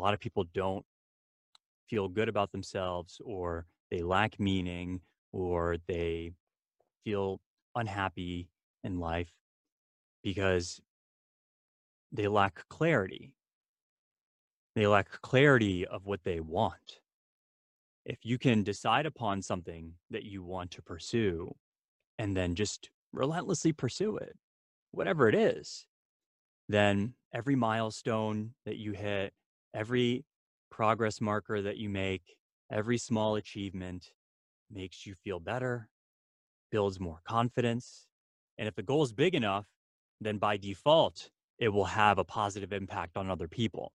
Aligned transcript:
lot 0.00 0.14
of 0.14 0.20
people 0.20 0.44
don't 0.54 0.84
feel 1.88 2.08
good 2.08 2.28
about 2.28 2.52
themselves 2.52 3.20
or 3.24 3.66
they 3.90 4.02
lack 4.02 4.38
meaning 4.38 5.00
or 5.32 5.76
they 5.88 6.32
feel 7.04 7.40
unhappy 7.74 8.48
in 8.84 8.98
life 8.98 9.32
because 10.22 10.80
they 12.12 12.28
lack 12.28 12.68
clarity. 12.68 13.32
They 14.76 14.86
lack 14.86 15.20
clarity 15.22 15.86
of 15.86 16.06
what 16.06 16.22
they 16.24 16.40
want. 16.40 17.00
If 18.04 18.18
you 18.22 18.38
can 18.38 18.62
decide 18.62 19.06
upon 19.06 19.42
something 19.42 19.92
that 20.10 20.24
you 20.24 20.42
want 20.42 20.70
to 20.72 20.82
pursue 20.82 21.54
and 22.18 22.36
then 22.36 22.54
just 22.54 22.90
relentlessly 23.12 23.72
pursue 23.72 24.16
it, 24.16 24.36
whatever 24.92 25.28
it 25.28 25.34
is, 25.34 25.86
then 26.68 27.14
every 27.34 27.56
milestone 27.56 28.54
that 28.64 28.76
you 28.76 28.92
hit, 28.92 29.32
every 29.74 30.24
progress 30.70 31.20
marker 31.20 31.62
that 31.62 31.76
you 31.76 31.88
make, 31.88 32.36
every 32.72 32.98
small 32.98 33.36
achievement 33.36 34.12
makes 34.70 35.06
you 35.06 35.14
feel 35.14 35.40
better, 35.40 35.88
builds 36.70 37.00
more 37.00 37.20
confidence. 37.24 38.06
And 38.58 38.68
if 38.68 38.74
the 38.74 38.82
goal 38.82 39.02
is 39.02 39.12
big 39.12 39.34
enough, 39.34 39.66
then 40.20 40.38
by 40.38 40.56
default, 40.56 41.30
it 41.58 41.68
will 41.68 41.84
have 41.84 42.18
a 42.18 42.24
positive 42.24 42.72
impact 42.72 43.16
on 43.16 43.30
other 43.30 43.48
people. 43.48 43.92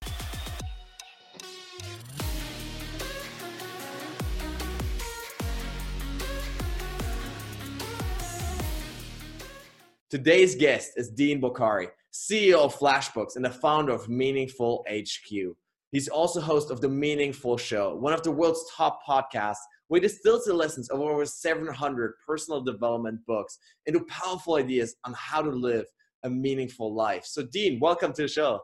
Today's 10.09 10.55
guest 10.55 10.93
is 10.95 11.09
Dean 11.09 11.41
Bokhari, 11.41 11.87
CEO 12.13 12.59
of 12.59 12.77
Flashbooks 12.77 13.35
and 13.35 13.43
the 13.43 13.49
founder 13.49 13.91
of 13.91 14.07
Meaningful 14.07 14.85
HQ. 14.89 15.57
He's 15.95 16.09
also 16.09 16.41
host 16.41 16.71
of 16.71 16.81
The 16.81 16.89
Meaningful 16.89 17.55
Show, 17.55 17.95
one 17.95 18.11
of 18.11 18.21
the 18.21 18.29
world's 18.29 18.69
top 18.75 18.99
podcasts 19.07 19.63
where 19.87 20.01
he 20.01 20.05
distills 20.05 20.43
the 20.43 20.53
lessons 20.53 20.89
of 20.89 20.99
over 20.99 21.25
700 21.25 22.13
personal 22.27 22.59
development 22.59 23.21
books 23.25 23.57
into 23.85 24.03
powerful 24.09 24.55
ideas 24.55 24.97
on 25.05 25.13
how 25.17 25.41
to 25.41 25.51
live 25.51 25.85
a 26.23 26.29
meaningful 26.29 26.93
life. 26.93 27.23
So, 27.23 27.43
Dean, 27.43 27.79
welcome 27.79 28.11
to 28.11 28.23
the 28.23 28.27
show. 28.27 28.59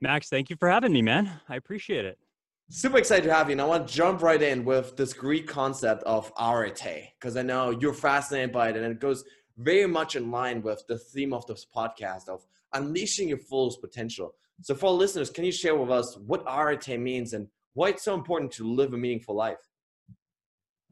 Max, 0.00 0.28
thank 0.28 0.50
you 0.50 0.56
for 0.56 0.68
having 0.68 0.92
me, 0.92 1.02
man. 1.02 1.30
I 1.48 1.54
appreciate 1.54 2.04
it. 2.04 2.18
Super 2.68 2.98
excited 2.98 3.28
to 3.28 3.32
have 3.32 3.48
you. 3.48 3.52
And 3.52 3.60
I 3.60 3.66
want 3.66 3.86
to 3.86 3.94
jump 3.94 4.20
right 4.20 4.42
in 4.42 4.64
with 4.64 4.96
this 4.96 5.12
Greek 5.12 5.46
concept 5.46 6.02
of 6.02 6.32
arete, 6.36 7.12
because 7.20 7.36
I 7.36 7.42
know 7.42 7.70
you're 7.70 7.94
fascinated 7.94 8.50
by 8.50 8.70
it 8.70 8.76
and 8.76 8.84
it 8.84 8.98
goes 8.98 9.22
very 9.58 9.86
much 9.86 10.16
in 10.16 10.32
line 10.32 10.62
with 10.62 10.82
the 10.88 10.98
theme 10.98 11.32
of 11.32 11.46
this 11.46 11.64
podcast 11.64 12.28
of 12.28 12.44
unleashing 12.72 13.28
your 13.28 13.38
fullest 13.38 13.80
potential. 13.80 14.34
So, 14.62 14.74
for 14.74 14.90
listeners, 14.90 15.30
can 15.30 15.44
you 15.44 15.52
share 15.52 15.76
with 15.76 15.90
us 15.90 16.16
what 16.16 16.44
arete 16.46 16.98
means 16.98 17.32
and 17.32 17.48
why 17.74 17.90
it's 17.90 18.04
so 18.04 18.14
important 18.14 18.52
to 18.52 18.64
live 18.64 18.94
a 18.94 18.96
meaningful 18.96 19.34
life? 19.34 19.58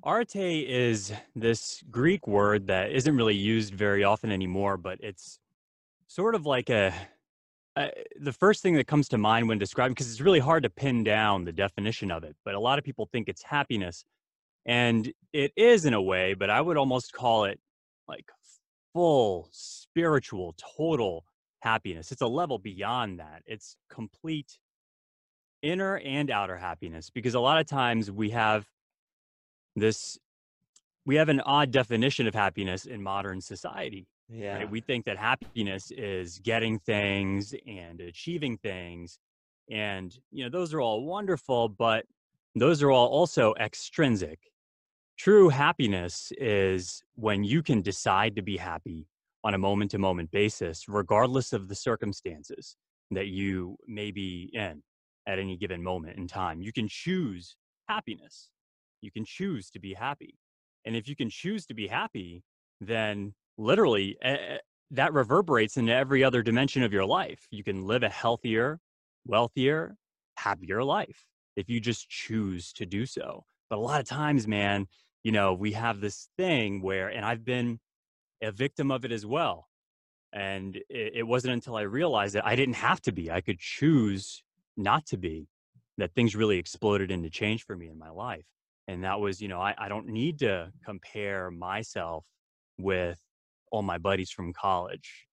Arete 0.05 0.69
is 0.69 1.13
this 1.37 1.83
Greek 1.91 2.27
word 2.27 2.67
that 2.67 2.91
isn't 2.91 3.17
really 3.17 3.37
used 3.37 3.73
very 3.75 4.03
often 4.03 4.33
anymore, 4.33 4.77
but 4.77 4.99
it's 5.01 5.39
sort 6.09 6.35
of 6.35 6.45
like 6.45 6.71
a, 6.71 6.93
a 7.77 7.91
the 8.21 8.33
first 8.33 8.63
thing 8.63 8.75
that 8.75 8.89
comes 8.89 9.09
to 9.11 9.19
mind 9.19 9.49
when 9.49 9.59
describing 9.59 9.93
because 9.93 10.11
it's 10.11 10.21
really 10.21 10.41
hard 10.41 10.65
to 10.65 10.71
pin 10.71 11.05
down 11.05 11.45
the 11.45 11.53
definition 11.53 12.11
of 12.11 12.25
it. 12.25 12.35
But 12.45 12.55
a 12.55 12.61
lot 12.61 12.79
of 12.79 12.85
people 12.85 13.09
think 13.13 13.29
it's 13.29 13.45
happiness, 13.45 14.05
and 14.67 15.13
it 15.33 15.53
is 15.57 15.85
in 15.85 15.95
a 15.95 16.03
way. 16.03 16.35
But 16.35 16.51
I 16.51 16.61
would 16.61 16.77
almost 16.77 17.13
call 17.13 17.45
it 17.45 17.61
like 18.09 18.25
full 18.93 19.49
spiritual, 19.53 20.57
total 20.77 21.25
happiness. 21.63 22.13
It's 22.13 22.23
a 22.23 22.27
level 22.27 22.59
beyond 22.59 23.21
that. 23.21 23.43
It's 23.47 23.77
complete 23.89 24.59
inner 25.63 25.99
and 25.99 26.31
outer 26.31 26.57
happiness 26.57 27.09
because 27.09 27.35
a 27.35 27.41
lot 27.41 27.61
of 27.61 27.67
times 27.67 28.11
we 28.11 28.31
have 28.31 28.67
this 29.77 30.19
we 31.07 31.17
have 31.17 31.29
an 31.29 31.41
odd 31.41 31.71
definition 31.71 32.27
of 32.27 32.35
happiness 32.35 32.85
in 32.85 33.03
modern 33.03 33.41
society. 33.41 34.07
Yeah. 34.29 34.59
Right? 34.59 34.71
We 34.71 34.81
think 34.81 35.05
that 35.07 35.19
happiness 35.19 35.91
is 35.91 36.39
getting 36.39 36.79
things 36.79 37.55
and 37.67 38.01
achieving 38.01 38.57
things. 38.59 39.19
And, 39.71 40.17
you 40.31 40.45
know, 40.45 40.51
those 40.51 40.73
are 40.75 40.81
all 40.81 41.05
wonderful, 41.05 41.69
but 41.69 42.07
those 42.55 42.83
are 42.83 42.91
all 42.91 43.09
also 43.09 43.55
extrinsic. 43.59 44.39
True 45.19 45.49
happiness 45.49 46.33
is 46.39 47.03
when 47.17 47.45
you 47.45 47.63
can 47.63 47.83
decide 47.83 48.37
to 48.37 48.43
be 48.43 48.57
happy 48.57 49.07
on 49.45 49.55
a 49.55 49.59
moment 49.59 49.91
to 49.93 49.99
moment 49.99 50.31
basis, 50.31 50.85
regardless 50.89 51.53
of 51.53 51.69
the 51.69 51.75
circumstances 51.75 52.77
that 53.11 53.27
you 53.27 53.77
may 53.87 54.11
be 54.11 54.51
in 54.53 54.83
at 55.27 55.39
any 55.39 55.57
given 55.57 55.83
moment 55.83 56.17
in 56.17 56.27
time. 56.27 56.63
You 56.63 56.73
can 56.73 56.89
choose 56.89 57.57
happiness 57.89 58.51
you 59.03 59.11
can 59.11 59.25
choose 59.25 59.69
to 59.71 59.81
be 59.81 59.93
happy. 59.93 60.39
And 60.87 60.97
if 60.97 61.07
you 61.07 61.15
can 61.15 61.29
choose 61.29 61.67
to 61.67 61.75
be 61.75 61.87
happy, 61.87 62.43
then 62.81 63.35
literally 63.59 64.17
uh, 64.25 64.59
that 64.93 65.13
reverberates 65.13 65.77
into 65.77 65.93
every 65.93 66.25
other 66.25 66.43
dimension 66.43 66.83
of 66.83 66.93
your 66.93 67.05
life. 67.05 67.47
You 67.51 67.63
can 67.63 67.85
live 67.85 68.03
a 68.03 68.09
healthier, 68.09 68.79
wealthier, 69.27 69.97
happier 70.37 70.83
life 70.83 71.25
if 71.57 71.69
you 71.69 71.81
just 71.81 72.09
choose 72.09 72.73
to 72.75 72.87
do 72.87 73.05
so. 73.05 73.45
But 73.69 73.79
a 73.79 73.83
lot 73.83 74.01
of 74.01 74.07
times, 74.07 74.49
man, 74.49 74.87
you 75.23 75.33
know, 75.33 75.53
we 75.53 75.73
have 75.73 76.01
this 76.01 76.29
thing 76.37 76.81
where, 76.83 77.09
and 77.09 77.25
I've 77.25 77.45
been 77.45 77.79
a 78.43 78.53
victim 78.53 78.91
of 78.91 79.05
it 79.05 79.13
as 79.13 79.25
well. 79.25 79.69
And 80.33 80.77
it, 80.89 81.13
it 81.15 81.27
wasn't 81.27 81.55
until 81.55 81.77
I 81.77 81.83
realized 81.83 82.35
that 82.35 82.47
I 82.47 82.57
didn't 82.57 82.75
have 82.75 83.01
to 83.03 83.13
be, 83.13 83.31
I 83.31 83.41
could 83.41 83.59
choose 83.59 84.43
not 84.77 85.07
to 85.07 85.17
be, 85.17 85.49
that 85.99 86.15
things 86.15 86.35
really 86.35 86.59
exploded 86.59 87.11
into 87.11 87.31
change 87.31 87.65
for 87.65 87.77
me 87.77 87.89
in 87.89 87.99
my 87.99 88.11
life 88.11 88.47
and 88.89 89.05
that 89.05 89.21
was 89.21 89.41
you 89.41 89.49
know 89.49 89.61
I, 89.61 89.75
I 89.79 89.89
don't 89.89 90.09
need 90.09 90.39
to 90.41 90.71
compare 90.85 91.51
myself 91.51 92.25
with 92.79 93.19
all 93.71 93.83
my 93.83 93.99
buddies 93.99 94.31
from 94.31 94.53
college 94.53 95.27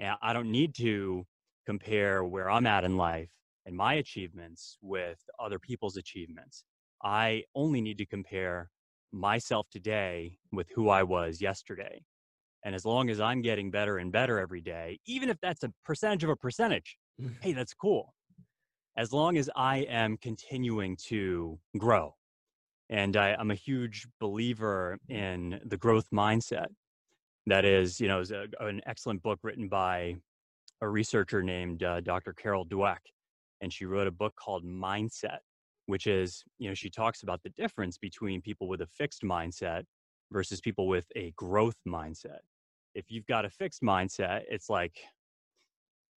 and 0.00 0.16
i 0.22 0.32
don't 0.32 0.50
need 0.50 0.74
to 0.76 1.26
compare 1.66 2.24
where 2.24 2.50
i'm 2.50 2.66
at 2.66 2.84
in 2.84 2.96
life 2.96 3.30
and 3.66 3.76
my 3.76 3.94
achievements 3.94 4.78
with 4.80 5.18
other 5.38 5.58
people's 5.58 5.96
achievements 5.96 6.64
i 7.04 7.42
only 7.54 7.80
need 7.80 7.98
to 7.98 8.06
compare 8.06 8.70
myself 9.12 9.66
today 9.70 10.38
with 10.52 10.68
who 10.74 10.88
i 10.88 11.02
was 11.02 11.40
yesterday 11.40 12.02
and 12.64 12.74
as 12.74 12.84
long 12.84 13.10
as 13.10 13.20
i'm 13.20 13.42
getting 13.42 13.70
better 13.70 13.98
and 13.98 14.12
better 14.12 14.38
every 14.38 14.60
day 14.60 14.98
even 15.06 15.28
if 15.28 15.36
that's 15.40 15.62
a 15.64 15.72
percentage 15.84 16.24
of 16.24 16.30
a 16.30 16.36
percentage 16.36 16.96
hey 17.40 17.52
that's 17.52 17.74
cool 17.74 18.14
as 18.96 19.12
long 19.12 19.36
as 19.36 19.50
i 19.56 19.78
am 19.78 20.16
continuing 20.18 20.96
to 20.96 21.58
grow 21.78 22.14
and 22.90 23.16
I, 23.16 23.36
am 23.38 23.50
a 23.50 23.54
huge 23.54 24.06
believer 24.20 24.98
in 25.08 25.60
the 25.64 25.76
growth 25.76 26.08
mindset. 26.12 26.66
That 27.46 27.64
is, 27.64 28.00
you 28.00 28.08
know, 28.08 28.20
is 28.20 28.30
a, 28.30 28.46
an 28.60 28.80
excellent 28.86 29.22
book 29.22 29.38
written 29.42 29.68
by 29.68 30.16
a 30.80 30.88
researcher 30.88 31.42
named 31.42 31.82
uh, 31.82 32.00
Dr. 32.00 32.32
Carol 32.32 32.66
Dweck, 32.66 32.98
and 33.60 33.72
she 33.72 33.84
wrote 33.84 34.06
a 34.06 34.12
book 34.12 34.34
called 34.36 34.64
Mindset, 34.64 35.38
which 35.86 36.06
is, 36.06 36.44
you 36.58 36.68
know, 36.68 36.74
she 36.74 36.90
talks 36.90 37.22
about 37.22 37.42
the 37.42 37.50
difference 37.50 37.98
between 37.98 38.40
people 38.40 38.68
with 38.68 38.82
a 38.82 38.86
fixed 38.86 39.22
mindset 39.22 39.84
versus 40.32 40.60
people 40.60 40.86
with 40.88 41.06
a 41.16 41.32
growth 41.36 41.76
mindset. 41.86 42.40
If 42.94 43.10
you've 43.10 43.26
got 43.26 43.44
a 43.44 43.50
fixed 43.50 43.82
mindset, 43.82 44.42
it's 44.48 44.68
like, 44.68 44.98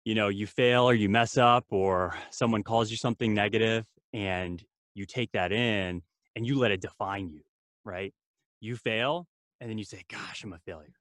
you 0.05 0.15
know, 0.15 0.29
you 0.29 0.47
fail 0.47 0.89
or 0.89 0.93
you 0.93 1.09
mess 1.09 1.37
up 1.37 1.65
or 1.69 2.15
someone 2.31 2.63
calls 2.63 2.89
you 2.89 2.97
something 2.97 3.33
negative 3.33 3.85
and 4.13 4.63
you 4.95 5.05
take 5.05 5.31
that 5.33 5.51
in 5.51 6.01
and 6.35 6.45
you 6.45 6.57
let 6.57 6.71
it 6.71 6.81
define 6.81 7.29
you, 7.29 7.41
right? 7.83 8.13
You 8.61 8.75
fail 8.75 9.27
and 9.59 9.69
then 9.69 9.77
you 9.77 9.83
say, 9.83 10.03
gosh, 10.09 10.43
I'm 10.43 10.53
a 10.53 10.59
failure. 10.59 10.93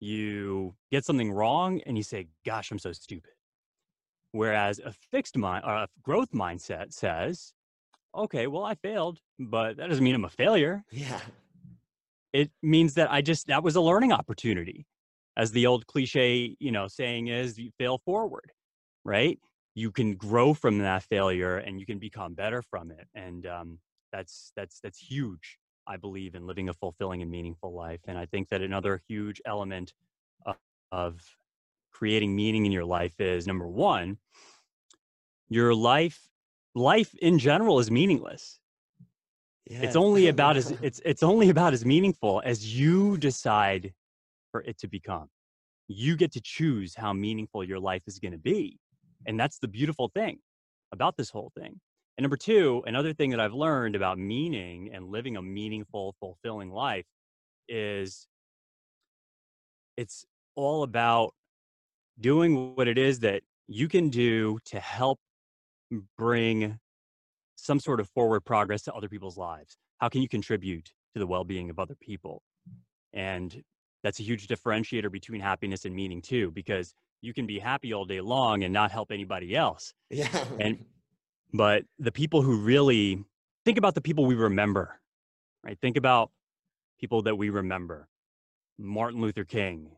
You 0.00 0.74
get 0.92 1.04
something 1.04 1.32
wrong 1.32 1.80
and 1.84 1.96
you 1.96 2.04
say, 2.04 2.28
gosh, 2.46 2.70
I'm 2.70 2.78
so 2.78 2.92
stupid. 2.92 3.32
Whereas 4.32 4.78
a 4.78 4.92
fixed 5.10 5.36
mind 5.36 5.64
or 5.66 5.74
a 5.74 5.88
growth 6.02 6.30
mindset 6.32 6.92
says, 6.92 7.52
okay, 8.14 8.46
well, 8.46 8.64
I 8.64 8.74
failed, 8.74 9.18
but 9.38 9.76
that 9.78 9.88
doesn't 9.88 10.04
mean 10.04 10.14
I'm 10.14 10.24
a 10.24 10.30
failure. 10.30 10.84
Yeah. 10.90 11.20
It 12.32 12.50
means 12.62 12.94
that 12.94 13.12
I 13.12 13.22
just, 13.22 13.48
that 13.48 13.62
was 13.64 13.76
a 13.76 13.80
learning 13.80 14.12
opportunity. 14.12 14.86
As 15.36 15.52
the 15.52 15.66
old 15.66 15.86
cliche, 15.86 16.56
you 16.60 16.72
know, 16.72 16.88
saying 16.88 17.28
is, 17.28 17.58
you 17.58 17.70
fail 17.78 17.98
forward, 17.98 18.52
right? 19.04 19.38
You 19.74 19.92
can 19.92 20.16
grow 20.16 20.54
from 20.54 20.78
that 20.80 21.04
failure 21.04 21.58
and 21.58 21.80
you 21.80 21.86
can 21.86 21.98
become 21.98 22.34
better 22.34 22.62
from 22.62 22.90
it. 22.90 23.08
And 23.14 23.46
um, 23.46 23.78
that's 24.12 24.52
that's 24.56 24.80
that's 24.80 24.98
huge 24.98 25.58
i 25.86 25.96
believe 25.96 26.34
in 26.34 26.46
living 26.46 26.68
a 26.68 26.74
fulfilling 26.74 27.22
and 27.22 27.30
meaningful 27.30 27.74
life 27.74 28.00
and 28.06 28.18
i 28.18 28.26
think 28.26 28.48
that 28.48 28.62
another 28.62 29.02
huge 29.08 29.40
element 29.46 29.92
of, 30.46 30.56
of 30.92 31.20
creating 31.92 32.34
meaning 32.34 32.66
in 32.66 32.72
your 32.72 32.84
life 32.84 33.20
is 33.20 33.46
number 33.46 33.66
one 33.68 34.18
your 35.48 35.74
life 35.74 36.28
life 36.74 37.14
in 37.20 37.38
general 37.38 37.78
is 37.78 37.90
meaningless 37.90 38.60
it's 39.70 39.96
only 39.96 40.28
about 40.28 40.56
as 40.56 40.70
it's 40.82 41.00
it's 41.04 41.22
only 41.22 41.50
about 41.50 41.72
as 41.72 41.84
meaningful 41.84 42.42
as 42.44 42.78
you 42.78 43.16
decide 43.18 43.92
for 44.50 44.62
it 44.62 44.78
to 44.78 44.88
become 44.88 45.28
you 45.88 46.16
get 46.16 46.32
to 46.32 46.40
choose 46.40 46.94
how 46.94 47.12
meaningful 47.12 47.64
your 47.64 47.78
life 47.78 48.02
is 48.06 48.18
going 48.18 48.32
to 48.32 48.38
be 48.38 48.78
and 49.26 49.38
that's 49.38 49.58
the 49.58 49.68
beautiful 49.68 50.08
thing 50.08 50.38
about 50.92 51.16
this 51.16 51.30
whole 51.30 51.52
thing. 51.58 51.80
And 52.16 52.22
number 52.24 52.36
two, 52.36 52.82
another 52.86 53.12
thing 53.12 53.30
that 53.30 53.40
I've 53.40 53.54
learned 53.54 53.94
about 53.94 54.18
meaning 54.18 54.90
and 54.92 55.08
living 55.08 55.36
a 55.36 55.42
meaningful, 55.42 56.14
fulfilling 56.18 56.70
life 56.70 57.06
is 57.68 58.26
it's 59.96 60.24
all 60.56 60.82
about 60.82 61.34
doing 62.18 62.74
what 62.74 62.88
it 62.88 62.98
is 62.98 63.20
that 63.20 63.42
you 63.68 63.88
can 63.88 64.08
do 64.08 64.58
to 64.64 64.80
help 64.80 65.20
bring 66.16 66.78
some 67.68 67.78
sort 67.78 68.00
of 68.00 68.08
forward 68.08 68.40
progress 68.40 68.80
to 68.82 68.94
other 68.94 69.10
people's 69.10 69.36
lives. 69.36 69.76
How 69.98 70.08
can 70.08 70.22
you 70.22 70.28
contribute 70.28 70.90
to 71.12 71.18
the 71.18 71.26
well 71.26 71.44
being 71.44 71.68
of 71.68 71.78
other 71.78 71.94
people? 71.94 72.42
And 73.12 73.62
that's 74.02 74.18
a 74.20 74.22
huge 74.22 74.48
differentiator 74.48 75.12
between 75.12 75.42
happiness 75.42 75.84
and 75.84 75.94
meaning, 75.94 76.22
too, 76.22 76.50
because 76.50 76.94
you 77.20 77.34
can 77.34 77.46
be 77.46 77.58
happy 77.58 77.92
all 77.92 78.06
day 78.06 78.22
long 78.22 78.64
and 78.64 78.72
not 78.72 78.90
help 78.90 79.12
anybody 79.12 79.54
else. 79.54 79.92
Yeah. 80.08 80.44
And 80.58 80.86
but 81.52 81.84
the 81.98 82.10
people 82.10 82.40
who 82.40 82.56
really 82.56 83.22
think 83.66 83.76
about 83.76 83.94
the 83.94 84.00
people 84.00 84.24
we 84.24 84.34
remember, 84.34 84.98
right? 85.62 85.78
Think 85.78 85.98
about 85.98 86.30
people 86.98 87.20
that 87.22 87.36
we 87.36 87.50
remember 87.50 88.08
Martin 88.78 89.20
Luther 89.20 89.44
King, 89.44 89.90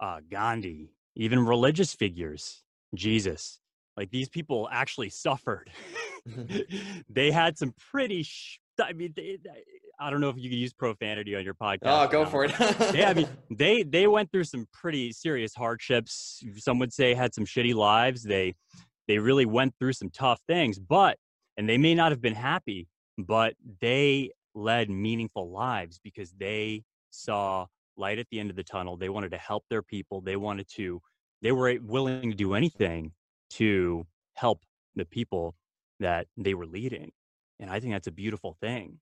uh, 0.00 0.20
Gandhi, 0.30 0.92
even 1.16 1.46
religious 1.46 1.94
figures, 1.94 2.62
Jesus. 2.94 3.58
Like 3.96 4.10
these 4.10 4.28
people 4.28 4.68
actually 4.70 5.10
suffered. 5.10 5.70
Mm-hmm. 6.26 7.00
they 7.10 7.30
had 7.30 7.58
some 7.58 7.74
pretty, 7.90 8.22
sh- 8.22 8.58
I 8.82 8.94
mean, 8.94 9.12
they, 9.14 9.36
I 10.00 10.10
don't 10.10 10.22
know 10.22 10.30
if 10.30 10.38
you 10.38 10.48
can 10.48 10.58
use 10.58 10.72
profanity 10.72 11.36
on 11.36 11.44
your 11.44 11.54
oh, 11.60 11.64
podcast. 11.64 11.78
Oh, 12.06 12.08
go 12.08 12.24
for 12.24 12.46
it. 12.46 12.52
yeah, 12.94 13.10
I 13.10 13.14
mean, 13.14 13.28
they 13.50 13.82
they 13.82 14.06
went 14.06 14.32
through 14.32 14.44
some 14.44 14.66
pretty 14.72 15.12
serious 15.12 15.54
hardships. 15.54 16.42
Some 16.56 16.78
would 16.78 16.94
say 16.94 17.14
had 17.14 17.34
some 17.34 17.44
shitty 17.44 17.74
lives. 17.74 18.22
They 18.22 18.54
they 19.06 19.18
really 19.18 19.44
went 19.44 19.74
through 19.78 19.92
some 19.92 20.10
tough 20.10 20.40
things, 20.46 20.78
but 20.78 21.18
and 21.56 21.68
they 21.68 21.78
may 21.78 21.94
not 21.94 22.10
have 22.10 22.22
been 22.22 22.34
happy, 22.34 22.88
but 23.18 23.54
they 23.80 24.30
led 24.54 24.90
meaningful 24.90 25.50
lives 25.50 26.00
because 26.02 26.32
they 26.32 26.84
saw 27.10 27.66
light 27.96 28.18
at 28.18 28.26
the 28.30 28.40
end 28.40 28.50
of 28.50 28.56
the 28.56 28.64
tunnel. 28.64 28.96
They 28.96 29.08
wanted 29.08 29.30
to 29.32 29.38
help 29.38 29.64
their 29.70 29.82
people. 29.82 30.20
They 30.20 30.36
wanted 30.36 30.68
to 30.76 31.00
they 31.42 31.52
were 31.52 31.76
willing 31.82 32.30
to 32.30 32.36
do 32.36 32.54
anything 32.54 33.12
to 33.54 34.06
help 34.34 34.60
the 34.96 35.04
people 35.04 35.54
that 36.00 36.26
they 36.36 36.54
were 36.54 36.66
leading. 36.66 37.10
And 37.60 37.70
I 37.70 37.80
think 37.80 37.92
that's 37.92 38.06
a 38.06 38.12
beautiful 38.12 38.56
thing. 38.60 38.98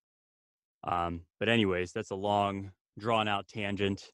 Um, 0.84 1.22
but 1.38 1.48
anyways, 1.48 1.92
that's 1.92 2.10
a 2.10 2.16
long 2.16 2.72
drawn 2.98 3.28
out 3.28 3.48
tangent. 3.48 4.10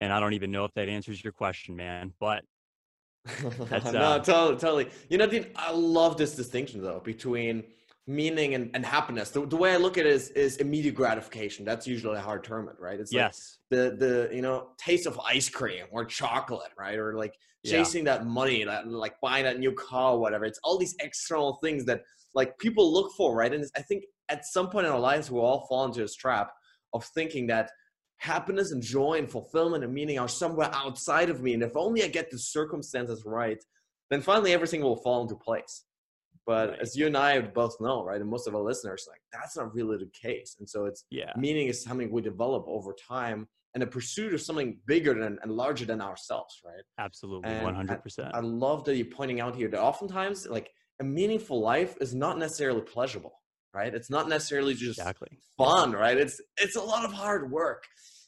And 0.00 0.12
I 0.12 0.20
don't 0.20 0.34
even 0.34 0.50
know 0.50 0.64
if 0.64 0.74
that 0.74 0.88
answers 0.88 1.22
your 1.22 1.32
question, 1.32 1.74
man. 1.74 2.12
But 2.20 2.44
that's, 3.58 3.86
uh, 3.86 3.92
no, 3.92 4.18
totally, 4.18 4.56
totally. 4.56 4.88
You 5.08 5.18
know, 5.18 5.28
I 5.56 5.72
love 5.72 6.16
this 6.16 6.36
distinction 6.36 6.82
though 6.82 7.00
between 7.00 7.64
meaning 8.06 8.54
and, 8.54 8.70
and 8.74 8.86
happiness. 8.86 9.30
The, 9.30 9.44
the 9.46 9.56
way 9.56 9.72
I 9.72 9.78
look 9.78 9.98
at 9.98 10.06
it 10.06 10.12
is, 10.12 10.28
is 10.30 10.58
immediate 10.58 10.94
gratification. 10.94 11.64
That's 11.64 11.86
usually 11.86 12.20
how 12.20 12.34
I 12.34 12.38
term 12.38 12.68
it, 12.68 12.76
right? 12.78 13.00
It's 13.00 13.12
yes. 13.12 13.58
Like 13.70 13.80
the 13.80 13.96
the 13.96 14.34
you 14.34 14.42
know 14.42 14.68
taste 14.78 15.06
of 15.06 15.18
ice 15.20 15.48
cream 15.48 15.86
or 15.90 16.04
chocolate, 16.04 16.70
right? 16.78 16.98
Or 16.98 17.14
like 17.16 17.34
chasing 17.70 18.06
yeah. 18.06 18.18
that 18.18 18.26
money, 18.26 18.64
that 18.64 18.88
like 18.88 19.14
buying 19.20 19.44
that 19.44 19.58
new 19.58 19.72
car, 19.72 20.12
or 20.12 20.20
whatever. 20.20 20.44
It's 20.44 20.60
all 20.62 20.78
these 20.78 20.94
external 21.00 21.58
things 21.62 21.84
that 21.86 22.02
like 22.34 22.58
people 22.58 22.92
look 22.92 23.12
for, 23.16 23.34
right? 23.34 23.52
And 23.52 23.64
I 23.76 23.82
think 23.82 24.04
at 24.28 24.44
some 24.44 24.68
point 24.68 24.86
in 24.86 24.92
our 24.92 25.00
lives 25.00 25.30
we 25.30 25.38
all 25.38 25.66
fall 25.68 25.84
into 25.84 26.00
this 26.00 26.14
trap 26.14 26.50
of 26.92 27.04
thinking 27.04 27.46
that 27.48 27.70
happiness 28.18 28.72
and 28.72 28.82
joy 28.82 29.14
and 29.18 29.30
fulfillment 29.30 29.84
and 29.84 29.92
meaning 29.92 30.18
are 30.18 30.28
somewhere 30.28 30.70
outside 30.72 31.30
of 31.30 31.42
me. 31.42 31.54
And 31.54 31.62
if 31.62 31.76
only 31.76 32.02
I 32.02 32.08
get 32.08 32.30
the 32.30 32.38
circumstances 32.38 33.24
right, 33.26 33.62
then 34.10 34.22
finally 34.22 34.52
everything 34.52 34.82
will 34.82 34.96
fall 34.96 35.22
into 35.22 35.34
place. 35.34 35.84
But 36.46 36.70
right. 36.70 36.78
as 36.80 36.96
you 36.96 37.06
and 37.06 37.16
I 37.16 37.40
both 37.40 37.76
know, 37.80 38.04
right, 38.04 38.20
and 38.20 38.30
most 38.30 38.46
of 38.46 38.54
our 38.54 38.62
listeners, 38.62 39.06
like 39.08 39.20
that's 39.32 39.56
not 39.56 39.74
really 39.74 39.98
the 39.98 40.10
case. 40.10 40.56
And 40.60 40.68
so 40.68 40.84
it's 40.84 41.04
yeah, 41.10 41.32
meaning 41.36 41.66
is 41.66 41.82
something 41.82 42.10
we 42.10 42.22
develop 42.22 42.64
over 42.68 42.94
time 42.94 43.48
and 43.76 43.82
a 43.82 43.86
pursuit 43.86 44.32
of 44.32 44.40
something 44.40 44.78
bigger 44.86 45.12
than 45.12 45.38
and 45.42 45.52
larger 45.52 45.84
than 45.84 46.00
ourselves, 46.00 46.62
right? 46.64 46.82
Absolutely, 46.98 47.52
one 47.58 47.74
hundred 47.74 48.02
percent. 48.02 48.30
I 48.32 48.40
love 48.40 48.84
that 48.84 48.96
you're 48.96 49.04
pointing 49.04 49.38
out 49.38 49.54
here 49.54 49.68
that 49.68 49.78
oftentimes, 49.78 50.46
like 50.46 50.70
a 50.98 51.04
meaningful 51.04 51.60
life 51.60 51.94
is 52.00 52.14
not 52.14 52.38
necessarily 52.38 52.80
pleasurable, 52.80 53.38
right? 53.74 53.94
It's 53.94 54.08
not 54.08 54.30
necessarily 54.30 54.72
just 54.72 54.98
exactly. 54.98 55.38
fun, 55.58 55.92
right? 55.92 56.16
It's 56.16 56.40
it's 56.56 56.76
a 56.76 56.80
lot 56.80 57.04
of 57.04 57.12
hard 57.12 57.50
work. 57.50 57.84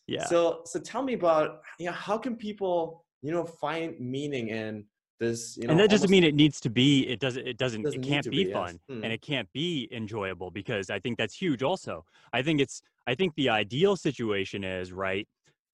Yeah. 0.06 0.27
So 0.27 0.61
so 0.67 0.79
tell 0.81 1.03
me 1.03 1.15
about 1.15 1.62
you 1.79 1.87
know 1.87 1.93
how 1.93 2.19
can 2.19 2.37
people 2.37 3.06
you 3.23 3.33
know 3.33 3.47
find 3.47 3.99
meaning 3.99 4.49
in 4.49 4.85
this 5.19 5.56
you 5.56 5.67
know 5.67 5.71
and 5.71 5.81
that 5.81 5.89
doesn't 5.89 6.11
mean 6.11 6.25
it 6.25 6.35
needs 6.35 6.61
to 6.61 6.71
be 6.71 7.09
it 7.09 7.21
doesn't 7.21 7.47
it 7.47 7.56
doesn't, 7.56 7.83
doesn't 7.83 8.05
it 8.05 8.06
can't 8.06 8.31
be, 8.31 8.44
be, 8.44 8.53
fun 8.53 8.79
yes. 8.89 8.97
hmm. 8.97 9.03
and 9.03 9.12
it 9.12 9.21
can't 9.21 9.49
be 9.53 9.89
enjoyable 9.91 10.51
because 10.51 10.91
i 10.91 10.99
think 11.01 11.19
that's 11.19 11.35
huge 11.35 11.62
also 11.62 12.05
i 12.33 12.41
think 12.41 12.61
it's 12.61 12.83
i 13.06 13.15
think 13.15 13.35
the 13.35 13.49
ideal 13.49 13.97
situation 13.97 14.62
is 14.62 14.93
right 14.93 15.27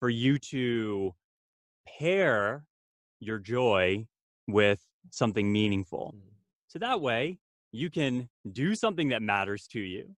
for 0.04 0.10
you 0.10 0.38
to 0.38 1.14
pair 1.88 2.66
your 3.20 3.38
joy 3.38 4.06
with 4.46 4.84
something 5.10 5.50
meaningful 5.52 6.12
Hmm. 6.12 6.28
so 6.68 6.78
that 6.78 7.00
way 7.00 7.40
you 7.72 7.90
can 7.90 8.28
do 8.52 8.74
something 8.74 9.08
that 9.08 9.22
matters 9.22 9.66
to 9.68 9.80
you 9.80 10.14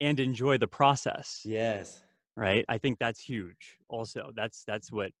and 0.00 0.20
enjoy 0.20 0.58
the 0.58 0.68
process 0.68 1.44
yes 1.44 2.02
right 2.36 2.64
i 2.68 2.78
think 2.78 2.98
that's 2.98 3.20
huge 3.20 3.78
also 3.88 4.32
that's 4.34 4.64
that's 4.64 4.92
what 4.92 5.12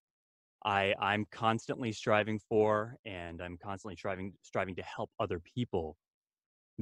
I 0.64 0.94
I'm 0.98 1.26
constantly 1.26 1.92
striving 1.92 2.40
for, 2.40 2.96
and 3.04 3.42
I'm 3.42 3.56
constantly 3.58 3.96
striving 3.96 4.34
striving 4.42 4.76
to 4.76 4.82
help 4.82 5.10
other 5.20 5.40
people 5.40 5.96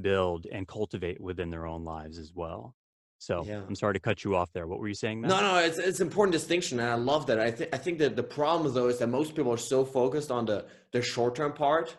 build 0.00 0.46
and 0.52 0.68
cultivate 0.68 1.20
within 1.20 1.50
their 1.50 1.66
own 1.66 1.84
lives 1.84 2.18
as 2.18 2.32
well. 2.34 2.76
So 3.20 3.44
Yeah. 3.46 3.60
I'm 3.68 3.74
sorry 3.74 3.92
to 3.94 4.00
cut 4.00 4.24
you 4.24 4.34
off 4.34 4.50
there. 4.54 4.66
What 4.66 4.80
were 4.80 4.88
you 4.88 4.94
saying? 4.94 5.20
Matt? 5.20 5.30
No, 5.30 5.40
no, 5.42 5.58
it's 5.58 5.76
it's 5.78 6.00
an 6.00 6.06
important 6.08 6.32
distinction, 6.32 6.80
and 6.80 6.88
I 6.88 6.94
love 6.94 7.26
that. 7.26 7.38
I 7.38 7.50
think 7.50 7.68
I 7.74 7.76
think 7.76 7.98
that 7.98 8.16
the 8.16 8.22
problem 8.22 8.72
though 8.72 8.88
is 8.88 8.98
that 8.98 9.08
most 9.08 9.34
people 9.36 9.52
are 9.52 9.58
so 9.74 9.84
focused 9.84 10.30
on 10.30 10.46
the 10.46 10.64
the 10.92 11.02
short 11.02 11.34
term 11.34 11.52
part, 11.52 11.96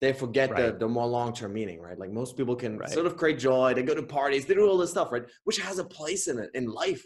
they 0.00 0.12
forget 0.12 0.48
the 0.50 0.54
Right. 0.54 0.78
the 0.78 0.88
more 0.88 1.06
long 1.06 1.32
term 1.32 1.52
meaning, 1.52 1.80
right? 1.80 1.96
Like 1.96 2.10
most 2.10 2.36
people 2.36 2.56
can 2.56 2.76
Right. 2.78 2.90
sort 2.90 3.06
of 3.06 3.16
create 3.16 3.38
joy, 3.38 3.72
they 3.72 3.84
go 3.84 3.94
to 3.94 4.02
parties, 4.02 4.46
they 4.46 4.54
do 4.54 4.66
all 4.68 4.76
this 4.76 4.90
stuff, 4.90 5.12
right? 5.12 5.24
Which 5.44 5.58
has 5.58 5.78
a 5.78 5.84
place 5.84 6.26
in 6.26 6.40
it 6.40 6.50
in 6.54 6.66
life, 6.66 7.04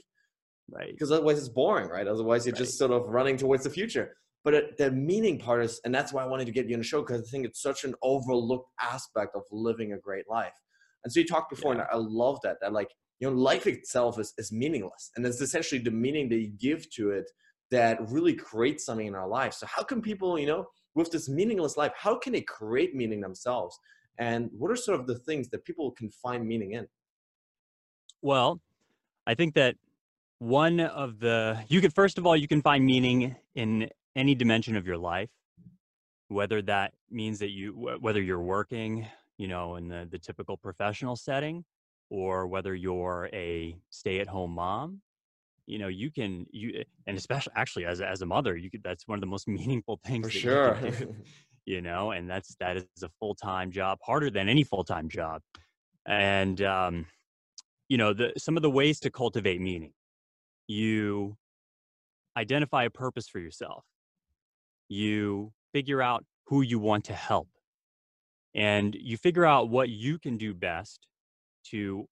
Right. 0.70 0.90
because 0.92 1.12
otherwise 1.12 1.38
it's 1.38 1.50
boring, 1.50 1.88
right? 1.90 2.08
Otherwise 2.08 2.46
you're 2.46 2.54
Right. 2.54 2.64
just 2.64 2.78
sort 2.78 2.90
of 2.90 3.02
running 3.10 3.36
towards 3.36 3.64
the 3.64 3.70
future. 3.70 4.16
But 4.44 4.54
it, 4.54 4.76
the 4.78 4.90
meaning 4.90 5.38
part 5.38 5.62
is, 5.62 5.78
and 5.84 5.94
that's 5.94 6.10
why 6.14 6.22
I 6.22 6.26
wanted 6.26 6.46
to 6.46 6.52
get 6.52 6.64
you 6.68 6.74
on 6.74 6.80
the 6.80 6.84
show 6.92 7.02
because 7.02 7.20
I 7.20 7.30
think 7.30 7.44
it's 7.44 7.60
such 7.60 7.84
an 7.84 7.94
overlooked 8.00 8.70
aspect 8.80 9.36
of 9.36 9.42
living 9.50 9.92
a 9.92 9.98
great 9.98 10.26
life. 10.26 10.54
And 11.04 11.12
so 11.12 11.20
you 11.20 11.26
talked 11.26 11.50
before, 11.50 11.72
and 11.72 11.82
I 11.82 11.96
love 11.96 12.38
that. 12.44 12.56
That 12.62 12.72
like 12.72 12.90
you 13.20 13.28
know, 13.28 13.36
life 13.36 13.66
itself 13.66 14.18
is 14.18 14.32
is 14.38 14.52
meaningless, 14.52 15.10
and 15.16 15.26
it's 15.26 15.40
essentially 15.40 15.80
the 15.80 15.90
meaning 15.90 16.28
that 16.28 16.38
you 16.38 16.48
give 16.48 16.88
to 16.90 17.10
it 17.10 17.30
that 17.70 17.98
really 18.10 18.34
creates 18.34 18.84
something 18.84 19.06
in 19.06 19.14
our 19.14 19.28
life. 19.28 19.52
So 19.52 19.66
how 19.66 19.82
can 19.82 20.00
people, 20.00 20.38
you 20.38 20.46
know, 20.46 20.66
with 20.94 21.10
this 21.10 21.28
meaningless 21.28 21.76
life, 21.76 21.92
how 21.96 22.18
can 22.18 22.32
they 22.32 22.40
create 22.40 22.94
meaning 22.94 23.20
themselves? 23.20 23.78
And 24.18 24.50
what 24.52 24.70
are 24.70 24.76
sort 24.76 24.98
of 24.98 25.06
the 25.06 25.18
things 25.18 25.48
that 25.50 25.64
people 25.64 25.92
can 25.92 26.10
find 26.10 26.46
meaning 26.46 26.72
in? 26.72 26.88
Well, 28.22 28.60
I 29.26 29.34
think 29.34 29.54
that 29.54 29.76
one 30.38 30.80
of 30.80 31.20
the 31.20 31.60
you 31.68 31.80
can 31.80 31.90
first 31.90 32.18
of 32.18 32.26
all 32.26 32.36
you 32.36 32.48
can 32.48 32.62
find 32.62 32.84
meaning 32.84 33.36
in 33.54 33.90
any 34.16 34.34
dimension 34.34 34.76
of 34.76 34.86
your 34.86 34.98
life, 34.98 35.30
whether 36.28 36.62
that 36.62 36.92
means 37.10 37.38
that 37.40 37.50
you 37.50 37.72
whether 38.00 38.20
you're 38.22 38.40
working, 38.40 39.06
you 39.36 39.48
know, 39.48 39.76
in 39.76 39.88
the 39.88 40.08
the 40.10 40.18
typical 40.18 40.56
professional 40.56 41.16
setting, 41.16 41.64
or 42.10 42.46
whether 42.46 42.74
you're 42.74 43.28
a 43.32 43.76
stay-at-home 43.90 44.52
mom. 44.52 45.00
You 45.66 45.78
know, 45.78 45.88
you 45.88 46.10
can 46.10 46.46
you 46.50 46.84
and 47.06 47.16
especially 47.16 47.52
actually 47.56 47.84
as 47.84 48.00
a, 48.00 48.08
as 48.08 48.22
a 48.22 48.26
mother, 48.26 48.56
you 48.56 48.70
could 48.70 48.82
that's 48.82 49.06
one 49.06 49.16
of 49.18 49.20
the 49.20 49.26
most 49.26 49.46
meaningful 49.58 50.00
things 50.04 50.26
For 50.26 50.30
sure. 50.30 50.74
you 50.76 50.90
can 50.90 50.90
do. 50.90 51.16
You 51.66 51.82
know, 51.82 52.12
and 52.12 52.30
that's 52.30 52.56
that 52.60 52.78
is 52.78 53.02
a 53.02 53.10
full-time 53.20 53.70
job, 53.70 53.98
harder 54.02 54.30
than 54.30 54.48
any 54.48 54.64
full-time 54.64 55.10
job. 55.10 55.42
And 56.06 56.62
um, 56.62 57.04
you 57.90 57.98
know, 57.98 58.14
the 58.14 58.32
some 58.38 58.56
of 58.56 58.62
the 58.62 58.70
ways 58.70 59.00
to 59.00 59.10
cultivate 59.10 59.60
meaning 59.60 59.92
you 60.66 61.36
identify 62.36 62.84
a 62.84 62.90
purpose 62.90 63.28
for 63.28 63.38
yourself 63.38 63.84
you 64.88 65.52
figure 65.72 66.00
out 66.00 66.24
who 66.46 66.62
you 66.62 66.78
want 66.78 67.04
to 67.04 67.12
help 67.14 67.48
and 68.54 68.94
you 68.94 69.16
figure 69.16 69.44
out 69.44 69.68
what 69.68 69.88
you 69.88 70.18
can 70.18 70.38
do 70.38 70.54
best 70.54 71.06
to 71.64 72.06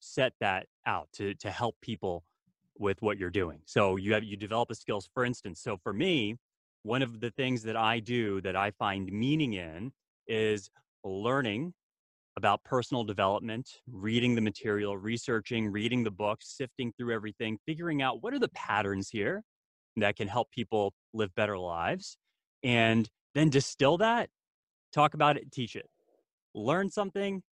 set 0.00 0.32
that 0.40 0.66
out 0.86 1.08
to 1.12 1.34
to 1.34 1.50
help 1.50 1.76
people 1.80 2.24
with 2.78 3.00
what 3.02 3.18
you're 3.18 3.30
doing 3.30 3.60
so 3.66 3.96
you 3.96 4.14
have 4.14 4.24
you 4.24 4.36
develop 4.36 4.70
a 4.70 4.74
skills 4.74 5.08
for 5.14 5.24
instance 5.24 5.60
so 5.62 5.76
for 5.82 5.92
me 5.92 6.36
one 6.82 7.02
of 7.02 7.20
the 7.20 7.30
things 7.30 7.62
that 7.62 7.76
i 7.76 8.00
do 8.00 8.40
that 8.40 8.56
i 8.56 8.70
find 8.72 9.12
meaning 9.12 9.54
in 9.54 9.92
is 10.26 10.70
learning 11.04 11.72
about 12.36 12.64
personal 12.64 13.04
development, 13.04 13.68
reading 13.90 14.34
the 14.34 14.40
material, 14.40 14.96
researching, 14.96 15.70
reading 15.70 16.02
the 16.02 16.10
books, 16.10 16.56
sifting 16.56 16.92
through 16.96 17.14
everything, 17.14 17.58
figuring 17.66 18.00
out 18.02 18.22
what 18.22 18.32
are 18.32 18.38
the 18.38 18.48
patterns 18.50 19.10
here 19.10 19.42
that 19.96 20.16
can 20.16 20.28
help 20.28 20.50
people 20.50 20.94
live 21.12 21.34
better 21.34 21.58
lives, 21.58 22.16
and 22.62 23.08
then 23.34 23.50
distill 23.50 23.98
that, 23.98 24.30
talk 24.92 25.14
about 25.14 25.36
it, 25.36 25.52
teach 25.52 25.76
it. 25.76 25.88
learn 26.54 26.90
something, 26.90 27.42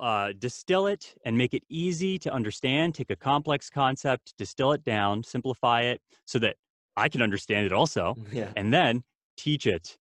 uh, 0.00 0.32
distill 0.38 0.86
it, 0.86 1.14
and 1.24 1.36
make 1.36 1.54
it 1.54 1.62
easy 1.68 2.18
to 2.18 2.32
understand. 2.32 2.94
Take 2.94 3.10
a 3.10 3.16
complex 3.16 3.70
concept, 3.70 4.34
distill 4.38 4.72
it 4.72 4.84
down, 4.84 5.22
simplify 5.22 5.82
it 5.82 6.00
so 6.26 6.38
that 6.40 6.56
I 6.96 7.08
can 7.08 7.22
understand 7.22 7.66
it 7.66 7.72
also, 7.72 8.14
Yeah. 8.32 8.52
and 8.56 8.72
then 8.72 9.02
teach 9.36 9.66
it 9.66 9.96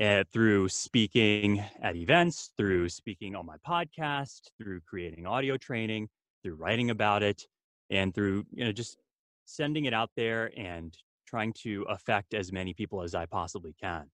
uh, 0.00 0.24
through 0.32 0.68
speaking 0.68 1.62
at 1.80 1.94
events, 1.96 2.50
through 2.56 2.88
speaking 2.88 3.36
on 3.36 3.46
my 3.46 3.56
podcast, 3.66 4.50
through 4.58 4.80
creating 4.80 5.26
audio 5.26 5.56
training, 5.56 6.08
through 6.42 6.56
writing 6.56 6.90
about 6.90 7.22
it, 7.22 7.46
and 7.90 8.14
through 8.14 8.44
you 8.50 8.64
know 8.64 8.72
just 8.72 8.96
sending 9.46 9.84
it 9.84 9.94
out 9.94 10.10
there 10.16 10.50
and 10.58 10.96
trying 11.26 11.52
to 11.52 11.84
affect 11.88 12.34
as 12.34 12.52
many 12.52 12.74
people 12.74 13.02
as 13.02 13.14
I 13.14 13.26
possibly 13.26 13.74
can. 13.80 14.10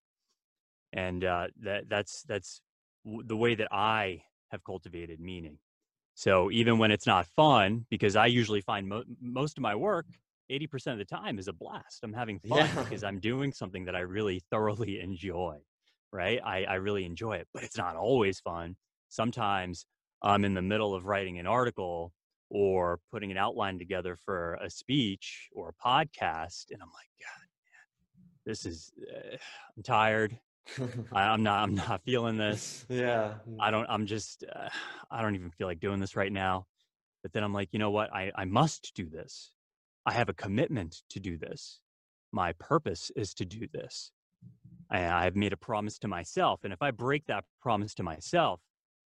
And 0.92 1.24
uh, 1.24 1.48
that 1.62 1.88
that's 1.88 2.22
that's 2.24 2.60
w- 3.04 3.22
the 3.26 3.36
way 3.36 3.54
that 3.54 3.68
I 3.72 4.22
have 4.50 4.64
cultivated 4.64 5.20
meaning. 5.20 5.58
So 6.14 6.50
even 6.50 6.78
when 6.78 6.90
it's 6.90 7.06
not 7.06 7.26
fun, 7.26 7.86
because 7.90 8.16
I 8.16 8.26
usually 8.26 8.60
find 8.60 8.88
mo- 8.88 9.04
most 9.20 9.56
of 9.56 9.62
my 9.62 9.74
work, 9.74 10.06
80% 10.50 10.92
of 10.92 10.98
the 10.98 11.04
time 11.04 11.38
is 11.38 11.48
a 11.48 11.52
blast. 11.52 12.00
I'm 12.02 12.12
having 12.12 12.40
fun 12.40 12.58
Yeah. 12.58 12.82
because 12.84 13.04
I'm 13.04 13.20
doing 13.20 13.52
something 13.52 13.84
that 13.84 13.94
I 13.96 14.00
really 14.00 14.42
thoroughly 14.50 15.00
enjoy, 15.00 15.58
right? 16.12 16.40
I, 16.44 16.64
I 16.64 16.74
really 16.74 17.04
enjoy 17.04 17.36
it, 17.36 17.48
but 17.54 17.62
it's 17.62 17.76
not 17.78 17.96
always 17.96 18.40
fun. 18.40 18.76
Sometimes 19.08 19.86
I'm 20.22 20.44
in 20.44 20.54
the 20.54 20.62
middle 20.62 20.94
of 20.94 21.06
writing 21.06 21.38
an 21.38 21.46
article 21.46 22.12
or 22.50 22.98
putting 23.12 23.30
an 23.30 23.36
outline 23.36 23.78
together 23.78 24.16
for 24.16 24.54
a 24.54 24.68
speech 24.68 25.48
or 25.52 25.68
a 25.70 25.72
podcast, 25.88 26.66
and 26.72 26.82
I'm 26.82 26.88
like, 26.88 27.10
God, 27.20 27.46
man, 27.64 28.42
this 28.44 28.66
is, 28.66 28.92
uh, 29.08 29.36
I'm 29.76 29.82
tired. 29.84 30.36
I, 31.12 31.22
I'm 31.22 31.42
not, 31.42 31.62
I'm 31.62 31.74
not 31.74 32.02
feeling 32.04 32.36
this. 32.36 32.86
yeah. 32.88 33.34
I 33.60 33.70
don't, 33.70 33.86
I'm 33.88 34.06
just, 34.06 34.44
uh, 34.44 34.68
I 35.10 35.22
don't 35.22 35.34
even 35.34 35.50
feel 35.50 35.66
like 35.66 35.80
doing 35.80 36.00
this 36.00 36.16
right 36.16 36.32
now. 36.32 36.66
But 37.22 37.32
then 37.32 37.44
I'm 37.44 37.52
like, 37.52 37.68
you 37.72 37.78
know 37.78 37.90
what? 37.90 38.12
I, 38.14 38.32
I 38.34 38.44
must 38.46 38.92
do 38.94 39.08
this. 39.08 39.52
I 40.06 40.12
have 40.12 40.28
a 40.28 40.34
commitment 40.34 41.02
to 41.10 41.20
do 41.20 41.36
this. 41.36 41.80
My 42.32 42.52
purpose 42.54 43.10
is 43.14 43.34
to 43.34 43.44
do 43.44 43.66
this. 43.72 44.10
And 44.90 45.12
I've 45.12 45.36
made 45.36 45.52
a 45.52 45.56
promise 45.58 45.98
to 45.98 46.08
myself. 46.08 46.60
And 46.64 46.72
if 46.72 46.80
I 46.80 46.90
break 46.90 47.26
that 47.26 47.44
promise 47.60 47.94
to 47.94 48.02
myself, 48.02 48.60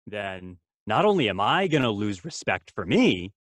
then 0.06 0.58
not 0.86 1.04
only 1.04 1.28
am 1.28 1.40
I 1.40 1.66
going 1.66 1.82
to 1.82 1.90
lose 1.90 2.24
respect 2.24 2.70
for 2.74 2.84
me, 2.84 3.32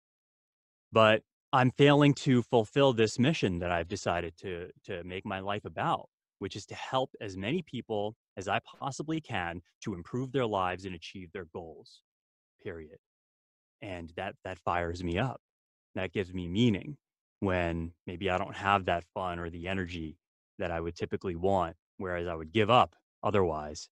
but 0.93 1.23
I'm 1.53 1.71
failing 1.73 2.15
to 2.15 2.43
fulfill 2.43 2.93
this 2.93 3.19
mission 3.19 3.59
that 3.59 3.71
I've 3.71 3.89
decided 3.89 4.37
to, 4.39 4.69
to 4.85 5.03
make 5.05 5.27
my 5.27 5.41
life 5.41 5.65
about, 5.65 6.09
which 6.43 6.57
is 6.57 6.67
to 6.67 6.75
help 6.75 7.15
as 7.21 7.37
many 7.37 7.63
people 7.63 8.17
as 8.37 8.49
I 8.49 8.59
possibly 8.81 9.21
can 9.21 9.63
to 9.85 9.95
improve 9.95 10.33
their 10.33 10.45
lives 10.45 10.85
and 10.85 10.93
achieve 10.93 11.31
their 11.31 11.47
goals, 11.55 12.01
period. 12.65 12.99
And 13.81 14.13
that, 14.17 14.35
that 14.43 14.59
fires 14.59 15.05
me 15.05 15.19
up. 15.19 15.41
That 15.95 16.13
gives 16.13 16.35
me 16.35 16.49
meaning 16.49 16.97
when 17.39 17.93
maybe 18.09 18.29
I 18.29 18.39
don't 18.39 18.57
have 18.57 18.87
that 18.87 19.05
fun 19.15 19.39
or 19.39 19.51
the 19.51 19.69
energy 19.69 20.17
that 20.59 20.73
I 20.73 20.81
would 20.81 20.97
typically 20.97 21.37
want, 21.37 21.77
whereas 21.99 22.27
I 22.27 22.35
would 22.35 22.51
give 22.51 22.71
up 22.71 22.97
otherwise. 23.23 23.89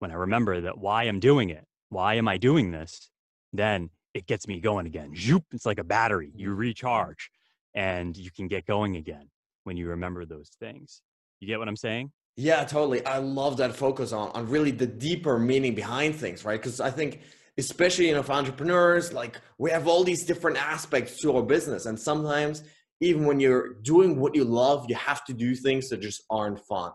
When 0.00 0.10
I 0.10 0.14
remember 0.16 0.60
that 0.60 0.76
why 0.76 1.04
I'm 1.04 1.20
doing 1.20 1.48
it, 1.48 1.64
why 1.88 2.16
am 2.16 2.28
I 2.28 2.36
doing 2.36 2.70
this, 2.70 3.08
then 3.54 3.88
it 4.12 4.26
gets 4.26 4.46
me 4.46 4.60
going 4.60 4.84
again. 4.84 5.16
Zoop, 5.16 5.44
it's 5.52 5.64
like 5.64 5.78
a 5.78 5.84
battery. 5.84 6.32
You 6.34 6.50
mm-hmm. 6.50 6.58
recharge 6.58 7.30
and 7.74 8.14
you 8.14 8.30
can 8.30 8.46
get 8.46 8.66
going 8.66 8.96
again 8.96 9.30
when 9.62 9.78
you 9.78 9.88
remember 9.88 10.26
those 10.26 10.50
things. 10.60 11.00
You 11.44 11.48
get 11.48 11.58
what 11.58 11.68
I'm 11.68 11.76
saying? 11.76 12.10
Yeah, 12.36 12.64
totally. 12.64 13.04
I 13.04 13.18
love 13.18 13.58
that 13.58 13.76
focus 13.76 14.12
on 14.12 14.30
on 14.30 14.48
really 14.48 14.70
the 14.70 14.86
deeper 14.86 15.38
meaning 15.38 15.74
behind 15.74 16.14
things, 16.16 16.42
right? 16.42 16.58
Because 16.58 16.80
I 16.80 16.90
think, 16.90 17.20
especially 17.58 18.08
you 18.08 18.14
know, 18.14 18.22
for 18.22 18.32
entrepreneurs, 18.32 19.12
like 19.12 19.38
we 19.58 19.70
have 19.70 19.86
all 19.86 20.04
these 20.04 20.24
different 20.24 20.56
aspects 20.56 21.20
to 21.20 21.36
our 21.36 21.42
business, 21.42 21.84
and 21.84 22.00
sometimes 22.00 22.64
even 23.02 23.26
when 23.26 23.40
you're 23.40 23.74
doing 23.82 24.18
what 24.18 24.34
you 24.34 24.42
love, 24.42 24.86
you 24.88 24.94
have 24.94 25.22
to 25.26 25.34
do 25.34 25.54
things 25.54 25.90
that 25.90 26.00
just 26.00 26.22
aren't 26.30 26.60
fun, 26.60 26.92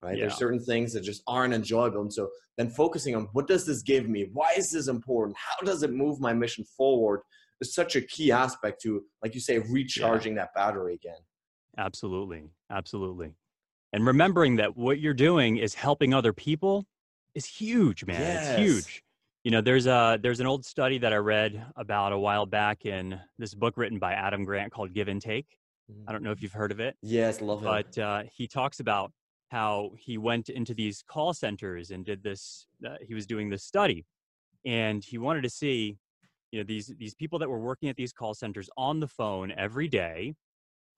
right? 0.00 0.16
There's 0.16 0.36
certain 0.36 0.60
things 0.60 0.92
that 0.92 1.00
just 1.00 1.22
aren't 1.26 1.54
enjoyable, 1.54 2.02
and 2.02 2.12
so 2.12 2.30
then 2.56 2.70
focusing 2.70 3.16
on 3.16 3.28
what 3.32 3.48
does 3.48 3.66
this 3.66 3.82
give 3.82 4.08
me? 4.08 4.28
Why 4.32 4.52
is 4.56 4.70
this 4.70 4.86
important? 4.86 5.36
How 5.36 5.66
does 5.66 5.82
it 5.82 5.92
move 5.92 6.20
my 6.20 6.32
mission 6.32 6.64
forward? 6.76 7.22
Is 7.60 7.74
such 7.74 7.96
a 7.96 8.02
key 8.02 8.30
aspect 8.30 8.80
to, 8.82 9.02
like 9.24 9.34
you 9.34 9.40
say, 9.40 9.58
recharging 9.58 10.36
that 10.36 10.54
battery 10.54 10.94
again. 10.94 11.18
Absolutely. 11.76 12.44
Absolutely. 12.70 13.32
And 13.92 14.06
remembering 14.06 14.56
that 14.56 14.76
what 14.76 14.98
you're 15.00 15.14
doing 15.14 15.56
is 15.56 15.74
helping 15.74 16.12
other 16.12 16.32
people 16.32 16.86
is 17.34 17.46
huge, 17.46 18.04
man. 18.04 18.20
Yes. 18.20 18.48
It's 18.50 18.58
huge. 18.60 19.02
You 19.44 19.50
know, 19.52 19.60
there's 19.62 19.86
a 19.86 20.18
there's 20.20 20.40
an 20.40 20.46
old 20.46 20.64
study 20.66 20.98
that 20.98 21.12
I 21.12 21.16
read 21.16 21.64
about 21.76 22.12
a 22.12 22.18
while 22.18 22.44
back 22.44 22.84
in 22.84 23.18
this 23.38 23.54
book 23.54 23.76
written 23.76 23.98
by 23.98 24.12
Adam 24.12 24.44
Grant 24.44 24.72
called 24.72 24.92
Give 24.92 25.08
and 25.08 25.22
Take. 25.22 25.46
I 26.06 26.12
don't 26.12 26.22
know 26.22 26.32
if 26.32 26.42
you've 26.42 26.52
heard 26.52 26.70
of 26.70 26.80
it, 26.80 26.96
Yes, 27.00 27.40
love 27.40 27.62
it. 27.62 27.64
but 27.64 27.98
uh, 27.98 28.22
he 28.30 28.46
talks 28.46 28.80
about 28.80 29.10
how 29.50 29.92
he 29.96 30.18
went 30.18 30.50
into 30.50 30.74
these 30.74 31.02
call 31.08 31.32
centers 31.32 31.90
and 31.92 32.04
did 32.04 32.22
this. 32.22 32.66
Uh, 32.86 32.96
he 33.00 33.14
was 33.14 33.26
doing 33.26 33.48
this 33.48 33.64
study, 33.64 34.04
and 34.66 35.02
he 35.02 35.16
wanted 35.16 35.44
to 35.44 35.48
see, 35.48 35.96
you 36.50 36.60
know, 36.60 36.64
these 36.64 36.92
these 36.98 37.14
people 37.14 37.38
that 37.38 37.48
were 37.48 37.58
working 37.60 37.88
at 37.88 37.96
these 37.96 38.12
call 38.12 38.34
centers 38.34 38.68
on 38.76 39.00
the 39.00 39.08
phone 39.08 39.50
every 39.56 39.88
day, 39.88 40.34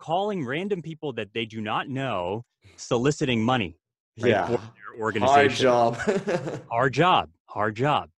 calling 0.00 0.44
random 0.44 0.82
people 0.82 1.12
that 1.12 1.28
they 1.34 1.44
do 1.44 1.60
not 1.60 1.88
know, 1.88 2.42
soliciting 2.76 3.44
money 3.44 3.76
right, 4.20 4.30
yeah, 4.30 4.46
for 4.46 5.12
their 5.12 5.20
hard 5.20 5.50
job. 5.52 5.96
hard 6.70 6.92
job, 6.92 7.30
hard 7.46 7.76
job. 7.76 8.10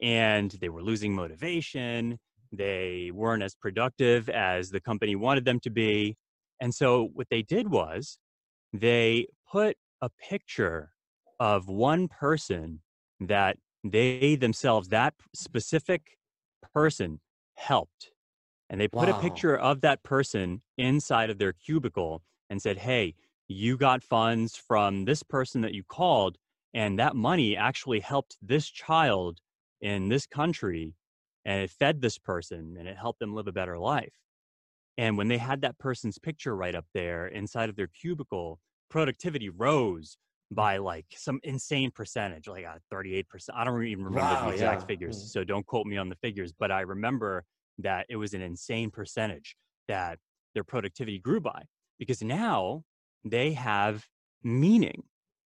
And 0.00 0.50
they 0.60 0.68
were 0.68 0.82
losing 0.82 1.14
motivation. 1.14 2.18
They 2.52 3.10
weren't 3.12 3.42
as 3.42 3.54
productive 3.54 4.28
as 4.28 4.70
the 4.70 4.80
company 4.80 5.16
wanted 5.16 5.44
them 5.44 5.60
to 5.60 5.70
be. 5.70 6.16
And 6.60 6.74
so 6.74 7.10
what 7.14 7.26
they 7.30 7.42
did 7.42 7.70
was 7.70 8.18
they 8.72 9.26
put 9.50 9.76
a 10.00 10.10
picture 10.28 10.90
of 11.38 11.68
one 11.68 12.08
person 12.08 12.80
that 13.20 13.56
they 13.82 14.36
themselves, 14.36 14.88
that 14.88 15.14
specific 15.34 16.02
person 16.74 17.20
helped. 17.56 18.10
And 18.70 18.80
they 18.80 18.86
put 18.88 19.08
a 19.08 19.14
picture 19.14 19.56
of 19.58 19.80
that 19.80 20.04
person 20.04 20.62
inside 20.78 21.28
of 21.28 21.38
their 21.38 21.52
cubicle 21.52 22.22
and 22.48 22.62
said, 22.62 22.78
Hey, 22.78 23.16
you 23.48 23.76
got 23.76 24.02
funds 24.04 24.56
from 24.56 25.04
this 25.06 25.24
person 25.24 25.60
that 25.62 25.74
you 25.74 25.82
called, 25.82 26.38
and 26.72 26.96
that 26.98 27.16
money 27.16 27.56
actually 27.56 27.98
helped 27.98 28.36
this 28.40 28.68
child 28.68 29.40
in 29.80 30.08
this 30.08 30.24
country 30.24 30.94
and 31.44 31.62
it 31.62 31.70
fed 31.70 32.00
this 32.00 32.16
person 32.18 32.76
and 32.78 32.86
it 32.86 32.96
helped 32.96 33.18
them 33.18 33.34
live 33.34 33.48
a 33.48 33.52
better 33.52 33.76
life. 33.76 34.12
And 34.96 35.16
when 35.18 35.26
they 35.28 35.38
had 35.38 35.62
that 35.62 35.78
person's 35.78 36.18
picture 36.18 36.54
right 36.54 36.74
up 36.74 36.84
there 36.94 37.26
inside 37.26 37.70
of 37.70 37.76
their 37.76 37.88
cubicle, 37.88 38.60
productivity 38.88 39.48
rose 39.48 40.16
by 40.52 40.76
like 40.76 41.06
some 41.16 41.40
insane 41.42 41.90
percentage, 41.90 42.46
like 42.46 42.66
uh, 42.66 42.78
38%. 42.92 43.24
I 43.54 43.64
don't 43.64 43.82
even 43.84 44.04
remember 44.04 44.20
Wow, 44.20 44.46
the 44.48 44.52
exact 44.54 44.82
yeah. 44.82 44.86
figures, 44.86 45.16
Mm. 45.16 45.28
so 45.32 45.44
don't 45.44 45.66
quote 45.66 45.86
me 45.86 45.96
on 45.96 46.08
the 46.08 46.16
figures, 46.16 46.52
but 46.52 46.70
I 46.70 46.80
remember 46.82 47.44
that 47.82 48.06
it 48.08 48.16
was 48.16 48.34
an 48.34 48.42
insane 48.42 48.90
percentage 48.90 49.56
that 49.88 50.18
their 50.54 50.64
productivity 50.64 51.18
grew 51.18 51.40
by 51.40 51.64
because 51.98 52.22
now 52.22 52.84
they 53.24 53.52
have 53.52 54.06
meaning. 54.42 55.04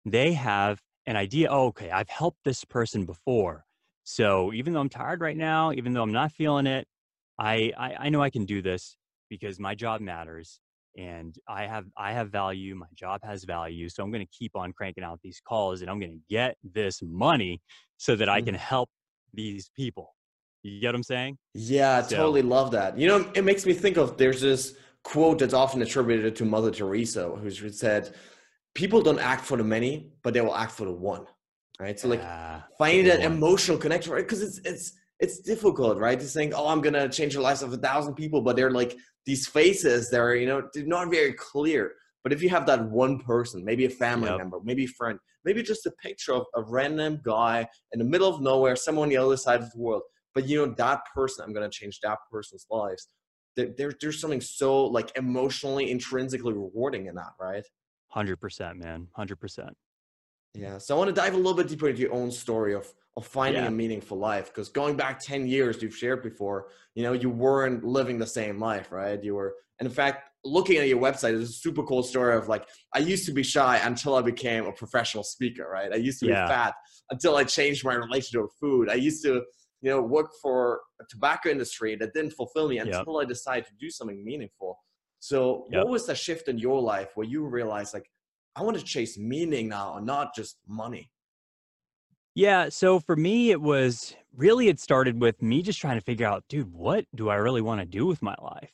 They 0.05 0.33
have 0.33 0.83
an 1.07 1.17
idea, 1.17 1.49
oh, 1.51 1.67
okay, 1.69 1.91
I've 1.91 2.09
helped 2.09 2.45
this 2.45 2.65
person 2.65 3.07
before. 3.07 3.65
So 4.05 4.53
even 4.53 4.73
though 4.73 4.81
I'm 4.81 4.89
tired 4.89 5.21
right 5.21 5.37
now, 5.37 5.73
even 5.73 5.93
though 5.93 6.03
I'm 6.03 6.13
not 6.13 6.33
feeling 6.33 6.67
it, 6.67 6.87
I, 7.39 7.73
I, 7.77 7.95
I 8.07 8.09
know 8.09 8.23
I 8.23 8.31
can 8.31 8.45
do 8.45 8.63
this 8.63 8.97
because 9.29 9.59
my 9.59 9.75
job 9.75 10.01
matters 10.01 10.61
and 10.97 11.37
I 11.49 11.67
have 11.67 11.87
I 11.97 12.13
have 12.13 12.31
value, 12.31 12.75
my 12.75 12.89
job 12.95 13.21
has 13.23 13.45
value. 13.45 13.89
So 13.89 14.03
I'm 14.03 14.11
gonna 14.11 14.27
keep 14.27 14.57
on 14.57 14.73
cranking 14.73 15.05
out 15.05 15.21
these 15.23 15.41
calls 15.41 15.81
and 15.81 15.91
I'm 15.91 16.01
gonna 16.01 16.19
get 16.29 16.57
this 16.65 17.01
money 17.03 17.63
so 17.97 18.17
that 18.17 18.29
I 18.29 18.41
Mhm. 18.41 18.43
can 18.43 18.55
help 18.55 18.91
these 19.33 19.71
people. 19.71 20.17
You 20.63 20.81
get 20.81 20.89
what 20.89 20.97
I'm 20.97 21.03
saying? 21.03 21.39
Yeah, 21.55 21.99
I 21.99 22.03
So- 22.03 22.17
totally 22.17 22.43
love 22.43 22.71
that. 22.73 22.99
You 22.99 23.09
know, 23.09 23.31
it 23.35 23.45
makes 23.45 23.65
me 23.65 23.73
think 23.73 23.97
of 23.97 24.17
there's 24.19 24.41
this 24.41 24.77
quote 25.03 25.39
that's 25.39 25.55
often 25.55 25.81
attributed 25.81 26.37
to 26.37 26.45
Mother 26.45 26.71
Teresa, 26.71 27.31
who 27.31 27.51
said, 27.71 28.15
"People 28.75 29.01
don't 29.01 29.19
act 29.19 29.45
for 29.47 29.57
the 29.57 29.65
many, 29.65 30.13
but 30.23 30.35
they 30.35 30.41
will 30.43 30.55
act 30.55 30.73
for 30.73 30.85
the 30.85 30.93
one." 30.93 31.27
Right. 31.79 31.99
So 31.99 32.09
like 32.09 32.21
Ah, 32.23 32.67
finding 32.77 33.07
that 33.07 33.21
one. 33.21 33.33
emotional 33.33 33.79
connection, 33.79 34.13
right? 34.13 34.25
Because 34.25 34.43
it's 34.43 34.59
it's 34.65 34.93
it's 35.19 35.39
difficult, 35.41 35.99
right? 35.99 36.19
To 36.21 36.27
think, 36.27 36.53
"Oh, 36.55 36.69
I'm 36.69 36.81
gonna 36.83 37.09
change 37.09 37.35
the 37.35 37.41
lives 37.41 37.63
of 37.63 37.73
a 37.73 37.77
thousand 37.79 38.15
people," 38.15 38.43
but 38.43 38.57
they're 38.57 38.71
like 38.71 38.97
these 39.27 39.47
faces 39.47 40.11
that 40.11 40.21
are, 40.21 40.35
you 40.35 40.47
know, 40.47 40.63
they're 40.75 40.85
not 40.85 41.11
very 41.11 41.33
clear. 41.33 41.95
But 42.23 42.33
if 42.35 42.43
you 42.43 42.51
have 42.51 42.67
that 42.67 42.85
one 42.91 43.19
person, 43.21 43.65
maybe 43.65 43.87
a 43.87 43.91
family 43.91 44.29
Yep. 44.29 44.39
member, 44.39 44.61
maybe 44.63 44.85
a 44.85 44.89
friend, 44.89 45.19
maybe 45.45 45.63
just 45.63 45.87
a 45.87 45.91
picture 46.03 46.35
of 46.35 46.45
a 46.55 46.63
random 46.63 47.21
guy 47.25 47.67
in 47.93 47.99
the 47.99 48.05
middle 48.05 48.29
of 48.29 48.43
nowhere, 48.43 48.77
somewhere 48.77 49.05
on 49.05 49.09
the 49.09 49.17
other 49.17 49.39
side 49.39 49.61
of 49.63 49.71
the 49.73 49.79
world, 49.79 50.03
but 50.35 50.49
you 50.49 50.57
know 50.65 50.73
that 50.77 51.01
person 51.15 51.45
i'm 51.45 51.53
going 51.53 51.69
to 51.69 51.77
change 51.77 51.99
that 52.03 52.19
person's 52.31 52.67
lives 52.71 53.09
there, 53.57 53.69
there, 53.77 53.93
there's 54.01 54.21
something 54.21 54.41
so 54.41 54.85
like 54.87 55.11
emotionally 55.17 55.91
intrinsically 55.91 56.53
rewarding 56.53 57.07
in 57.07 57.15
that 57.15 57.33
right 57.41 57.65
hundred 58.09 58.41
percent, 58.41 58.77
man. 58.79 59.07
Hundred 59.15 59.37
percent. 59.37 59.77
yeah 60.55 60.79
so 60.79 60.95
i 60.95 60.99
want 60.99 61.09
to 61.09 61.15
dive 61.15 61.35
a 61.35 61.37
little 61.37 61.55
bit 61.55 61.69
deeper 61.69 61.89
into 61.89 62.01
your 62.03 62.13
own 62.13 62.31
story 62.31 62.75
of 62.75 62.93
of 63.17 63.27
finding 63.27 63.63
Yeah. 63.63 63.69
a 63.69 63.73
meaningful 63.73 64.19
life 64.19 64.47
because 64.49 64.69
going 64.69 64.97
back 64.97 65.19
10 65.21 65.47
years 65.47 65.83
you've 65.83 65.97
shared 65.97 66.23
before 66.23 66.69
you 66.95 67.03
know 67.03 67.13
you 67.13 67.29
weren't 67.31 67.85
living 67.85 68.19
the 68.19 68.27
same 68.27 68.59
life 68.59 68.91
right 68.93 69.23
you 69.23 69.35
were 69.35 69.55
and 69.79 69.87
in 69.89 69.93
fact 69.95 70.29
looking 70.45 70.77
at 70.79 70.89
your 70.89 71.01
website 71.01 71.35
is 71.35 71.51
a 71.51 71.53
super 71.53 71.83
cool 71.83 72.03
story 72.03 72.37
of 72.37 72.49
like 72.49 72.67
i 72.95 72.99
used 72.99 73.27
to 73.27 73.33
be 73.33 73.43
shy 73.43 73.77
until 73.85 74.15
i 74.15 74.23
became 74.23 74.65
a 74.67 74.73
professional 74.73 75.25
speaker 75.25 75.69
right 75.71 75.93
i 75.93 75.97
used 75.97 76.21
to 76.21 76.27
Yeah. 76.27 76.47
be 76.47 76.53
fat 76.53 76.75
until 77.11 77.37
i 77.37 77.45
changed 77.45 77.85
my 77.85 77.95
relationship 77.95 78.43
with 78.43 78.55
food 78.61 78.89
i 78.89 78.95
used 78.95 79.23
to 79.25 79.43
you 79.83 79.91
know 79.91 80.01
work 80.03 80.31
for 80.43 80.81
a 81.01 81.05
tobacco 81.09 81.49
industry 81.49 81.97
that 81.97 82.13
didn't 82.15 82.33
fulfill 82.33 82.69
me 82.69 82.77
Yep. 82.77 82.87
until 82.87 83.19
i 83.19 83.25
decided 83.25 83.67
to 83.67 83.73
do 83.79 83.91
something 83.91 84.25
meaningful 84.25 84.79
so 85.21 85.67
Yep. 85.71 85.85
what 85.85 85.89
was 85.91 86.07
the 86.07 86.15
shift 86.15 86.49
in 86.49 86.59
your 86.59 86.81
life 86.81 87.09
where 87.15 87.27
you 87.27 87.47
realized 87.47 87.95
like 87.95 88.11
i 88.57 88.63
want 88.63 88.79
to 88.79 88.85
chase 88.85 89.17
meaning 89.19 89.69
now 89.69 89.97
and 89.97 90.07
not 90.07 90.35
just 90.35 90.59
money 90.67 91.11
Yeah. 92.35 92.69
So 92.69 93.01
for 93.01 93.17
me, 93.17 93.51
it 93.51 93.61
was 93.61 94.15
really, 94.37 94.69
it 94.69 94.79
started 94.79 95.21
with 95.21 95.43
me 95.43 95.63
just 95.63 95.81
trying 95.81 95.99
to 95.99 96.05
figure 96.05 96.27
out, 96.27 96.45
dude, 96.49 96.73
what 96.73 97.05
do 97.15 97.29
I 97.29 97.35
really 97.37 97.61
want 97.61 97.81
to 97.81 97.87
do 97.87 98.07
with 98.07 98.23
my 98.23 98.37
life? 98.41 98.71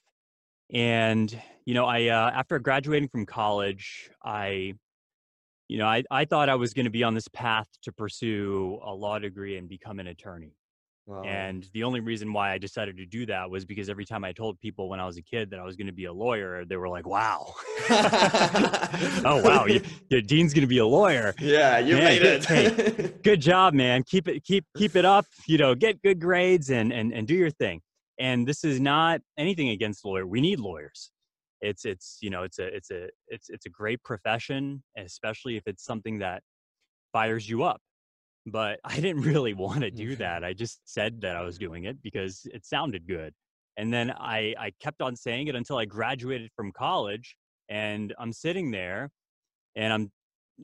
And, 0.73 1.35
you 1.65 1.75
know, 1.75 1.87
I, 1.87 2.09
uh, 2.09 2.31
after 2.35 2.59
graduating 2.59 3.09
from 3.09 3.25
college, 3.25 4.11
I, 4.23 4.75
you 5.69 5.79
know, 5.79 5.87
I, 5.87 6.05
I 6.11 6.25
thought 6.27 6.49
I 6.49 6.55
was 6.57 6.75
going 6.75 6.85
to 6.85 6.91
be 6.91 7.03
on 7.03 7.15
this 7.15 7.29
path 7.29 7.67
to 7.83 7.93
pursue 7.93 8.79
a 8.85 8.93
law 8.93 9.19
degree 9.19 9.57
and 9.57 9.69
become 9.69 9.99
an 10.01 10.07
attorney. 10.09 10.55
Wow. 11.07 11.23
And 11.23 11.69
the 11.73 11.85
only 11.85 12.01
reason 12.01 12.33
why 12.33 12.53
I 12.53 12.59
decided 12.59 12.97
to 12.97 13.07
do 13.07 13.27
that 13.27 13.49
was 13.49 13.65
because 13.65 13.89
every 13.89 14.05
time 14.05 14.25
I 14.25 14.33
told 14.33 14.59
people 14.59 14.89
when 14.89 14.99
I 14.99 15.07
was 15.07 15.17
a 15.17 15.23
kid 15.23 15.51
that 15.51 15.61
I 15.61 15.63
was 15.63 15.77
going 15.77 15.87
to 15.87 15.93
be 15.93 16.07
a 16.07 16.13
lawyer, 16.13 16.65
they 16.65 16.77
were 16.77 16.89
like, 16.89 17.07
wow. 17.07 17.55
oh, 17.91 19.41
wow. 19.45 19.67
You, 19.67 19.83
your 20.11 20.21
dean's 20.21 20.53
going 20.53 20.63
to 20.63 20.67
be 20.69 20.79
a 20.79 20.87
lawyer. 20.87 21.33
yeah 21.39 21.79
you 21.79 21.95
Man, 21.95 22.05
made 22.05 22.23
good- 22.23 22.51
it 22.51 23.23
good 23.23 23.41
job 23.41 23.75
man 23.75 24.03
keep 24.03 24.27
it 24.29 24.43
keep 24.45 24.65
keep 24.77 24.97
it 24.97 25.05
up 25.05 25.27
you 25.47 25.59
know 25.59 25.75
get 25.75 26.01
good 26.03 26.21
grades 26.21 26.71
and 26.71 26.93
and, 26.93 27.13
and 27.13 27.27
do 27.27 27.35
your 27.35 27.51
thing 27.51 27.81
and 28.19 28.47
this 28.47 28.65
is 28.65 28.81
not 28.81 29.21
anything 29.39 29.69
against 29.71 30.05
lawyer 30.05 30.27
we 30.27 30.41
need 30.41 30.59
lawyers 30.61 31.11
it's 31.61 31.85
it's 31.85 32.19
you 32.21 32.31
know 32.31 32.43
it's 32.43 32.59
a 32.59 32.67
it's 32.75 32.91
a 32.91 33.09
it's 33.29 33.49
it's 33.51 33.67
a 33.67 33.69
great 33.71 34.03
profession 34.03 34.83
especially 34.97 35.57
if 35.57 35.63
it's 35.67 35.85
something 35.85 36.19
that 36.19 36.43
fires 37.13 37.49
you 37.49 37.63
up 37.63 37.81
but 38.47 38.79
i 38.85 38.95
didn't 38.97 39.23
really 39.23 39.55
want 39.55 39.81
to 39.81 39.91
do 39.91 40.17
that 40.17 40.45
i 40.45 40.53
just 40.53 40.81
said 40.85 41.21
that 41.21 41.37
i 41.37 41.43
was 41.43 41.59
doing 41.59 41.85
it 41.85 42.01
because 42.03 42.43
it 42.53 42.65
sounded 42.65 43.07
good 43.07 43.33
and 43.77 43.93
then 43.93 44.11
i 44.13 44.55
i 44.59 44.71
kept 44.81 45.03
on 45.03 45.17
saying 45.17 45.49
it 45.49 45.55
until 45.55 45.79
i 45.79 45.85
graduated 45.85 46.51
from 46.55 46.73
college 46.73 47.37
and 47.69 48.15
i'm 48.19 48.33
sitting 48.33 48.71
there 48.71 49.11
and 49.75 49.93
i'm 49.93 50.11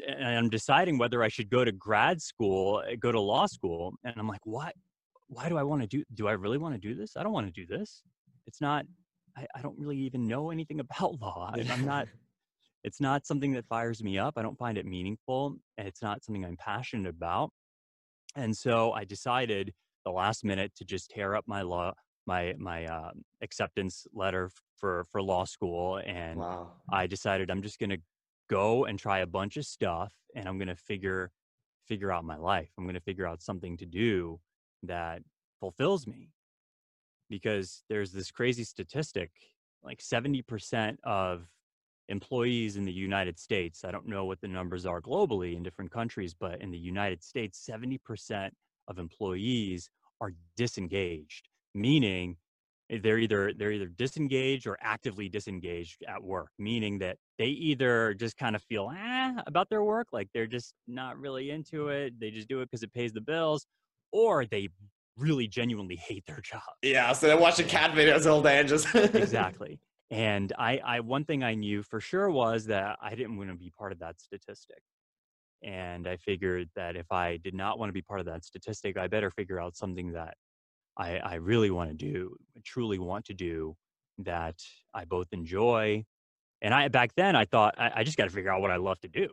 and 0.07 0.27
I'm 0.27 0.49
deciding 0.49 0.99
whether 0.99 1.23
I 1.23 1.29
should 1.29 1.51
go 1.51 1.65
to 1.65 1.73
grad 1.73 2.23
school, 2.23 2.83
uh, 2.87 2.95
go 2.99 3.12
to 3.12 3.21
law 3.21 3.47
school, 3.47 3.95
and 4.05 4.15
I'm 4.17 4.29
like, 4.29 4.41
why? 4.45 4.73
Why 5.29 5.49
do 5.49 5.57
I 5.57 5.62
want 5.62 5.83
to 5.83 5.89
do? 5.89 6.05
Do 6.15 6.29
I 6.29 6.33
really 6.33 6.59
want 6.59 6.75
to 6.75 6.81
do 6.81 6.95
this? 6.95 7.17
I 7.17 7.23
don't 7.23 7.33
want 7.33 7.47
to 7.47 7.53
do 7.53 7.67
this. 7.67 8.03
It's 8.47 8.61
not. 8.61 8.85
I, 9.37 9.47
I 9.55 9.62
don't 9.62 9.79
really 9.79 9.97
even 9.99 10.27
know 10.27 10.51
anything 10.51 10.81
about 10.87 11.21
law. 11.21 11.53
I'm 11.55 11.85
not. 11.85 12.09
It's 12.85 13.01
not 13.01 13.25
something 13.29 13.53
that 13.53 13.65
fires 13.69 14.03
me 14.03 14.19
up. 14.19 14.35
I 14.37 14.43
don't 14.43 14.59
find 14.59 14.77
it 14.77 14.85
meaningful. 14.85 15.55
and 15.79 15.87
It's 15.87 16.03
not 16.03 16.25
something 16.25 16.45
I'm 16.45 16.57
passionate 16.57 17.09
about. 17.09 17.53
And 18.35 18.57
so 18.57 18.93
I 18.93 19.05
decided 19.05 19.73
the 20.05 20.11
last 20.11 20.45
minute 20.45 20.73
to 20.77 20.85
just 20.85 21.11
tear 21.11 21.35
up 21.37 21.45
my 21.47 21.62
law, 21.62 21.93
my 22.27 22.55
my 22.59 22.87
um, 22.87 23.23
acceptance 23.43 24.07
letter 24.12 24.51
for 24.77 25.05
for 25.11 25.23
law 25.23 25.45
school, 25.45 26.01
and 26.05 26.39
wow 26.39 26.73
I 26.91 27.07
decided 27.07 27.51
I'm 27.51 27.62
just 27.62 27.79
gonna 27.79 27.99
go 28.49 28.85
and 28.85 28.99
try 28.99 29.21
a 29.21 29.27
bunch 29.27 29.57
of 29.57 29.65
stuff 29.65 30.12
and 30.35 30.49
I'm 30.49 30.59
gonna 30.59 30.77
figure 30.77 31.31
figure 31.87 32.12
out 32.12 32.25
my 32.25 32.37
life. 32.37 32.71
I'm 32.79 32.87
gonna 32.87 33.01
figure 33.01 33.27
out 33.27 33.43
something 33.43 33.77
to 33.79 33.87
do 33.87 34.41
that 34.83 35.23
fulfills 35.61 36.07
me. 36.07 36.31
Because 37.31 37.83
there's 37.89 38.12
this 38.12 38.31
crazy 38.31 38.65
statistic, 38.65 39.31
like 39.83 40.01
70% 40.01 40.97
of 41.03 41.47
employees 42.09 42.77
in 42.77 42.85
the 42.85 42.93
United 42.93 43.38
States, 43.38 43.85
I 43.85 43.91
don't 43.91 44.07
know 44.07 44.25
what 44.25 44.41
the 44.41 44.49
numbers 44.49 44.87
are 44.87 45.01
globally 45.01 45.57
in 45.57 45.62
different 45.62 45.91
countries, 45.91 46.35
but 46.35 46.61
in 46.61 46.71
the 46.71 46.79
United 46.79 47.23
States, 47.23 47.69
70% 47.69 48.51
of 48.88 48.99
employees 48.99 49.88
are 50.21 50.33
disengaged, 50.57 51.49
meaning 51.75 52.37
eh, 52.91 52.99
they're 53.03 53.19
either 53.19 53.53
they're 53.57 53.73
either 53.73 53.87
disengaged 53.87 54.67
or 54.67 54.79
actively 54.81 55.29
disengaged 55.29 56.05
at 56.09 56.23
work 56.23 56.51
meaning 56.59 56.99
that 56.99 57.17
they 57.38 57.47
either 57.47 58.15
just 58.15 58.37
kind 58.37 58.55
of 58.55 58.62
feel 58.62 58.91
eh, 58.97 59.33
about 59.47 59.69
their 59.69 59.83
work 59.83 60.09
like 60.12 60.29
they're 60.33 60.47
just 60.47 60.75
not 60.87 61.19
really 61.19 61.51
into 61.51 61.88
it 61.88 62.19
they 62.21 62.31
just 62.31 62.49
do 62.49 62.61
it 62.61 62.67
because 62.67 62.83
it 62.83 62.93
pays 62.93 63.12
the 63.12 63.21
bills 63.21 63.67
or 64.12 64.45
they 64.47 64.69
really 65.17 65.47
genuinely 65.47 65.97
hate 65.97 66.25
their 66.27 66.41
job. 66.43 66.62
Yeah 66.83 67.12
so 67.12 67.27
they're 67.27 67.37
watching 67.37 67.67
cat 67.67 67.93
videos 67.93 68.31
all 68.31 68.43
day 68.43 68.61
and 68.61 68.69
just 68.69 68.95
exactly 68.95 69.81
and 70.12 70.53
I, 70.59 70.79
I 70.85 71.01
one 71.01 71.25
thing 71.25 71.42
i 71.42 71.55
knew 71.55 71.83
for 71.83 72.01
sure 72.01 72.31
was 72.31 72.66
that 72.66 72.98
i 73.03 73.14
didn't 73.14 73.37
want 73.37 73.51
to 73.51 73.57
be 73.57 73.72
part 73.77 73.92
of 73.92 73.98
that 74.01 74.20
statistic 74.20 74.83
and 75.62 76.07
i 76.07 76.16
figured 76.16 76.68
that 76.77 76.96
if 76.96 77.11
i 77.11 77.38
did 77.38 77.55
not 77.55 77.79
want 77.79 77.88
to 77.88 77.94
be 77.94 78.03
part 78.03 78.20
of 78.20 78.27
that 78.27 78.44
statistic 78.44 78.96
i 78.96 79.09
better 79.09 79.31
figure 79.31 79.61
out 79.61 79.77
something 79.77 80.12
that 80.12 80.37
I, 80.96 81.16
I 81.18 81.35
really 81.37 81.70
want 81.70 81.90
to 81.90 81.96
do, 81.96 82.37
truly 82.64 82.98
want 82.98 83.25
to 83.27 83.35
do 83.35 83.77
that 84.18 84.57
I 84.92 85.05
both 85.05 85.29
enjoy. 85.33 86.05
And 86.61 86.75
I 86.75 86.88
back 86.88 87.14
then 87.16 87.35
I 87.35 87.44
thought 87.44 87.75
I, 87.79 87.90
I 87.96 88.05
just 88.05 88.16
got 88.16 88.25
to 88.25 88.31
figure 88.31 88.51
out 88.51 88.61
what 88.61 88.70
I 88.70 88.77
love 88.77 89.01
to 89.01 89.09
do. 89.09 89.29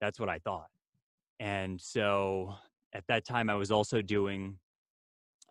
That's 0.00 0.18
what 0.18 0.28
I 0.28 0.38
thought. 0.38 0.68
And 1.40 1.80
so 1.80 2.54
at 2.92 3.04
that 3.08 3.26
time 3.26 3.50
I 3.50 3.54
was 3.54 3.70
also 3.70 4.02
doing 4.02 4.58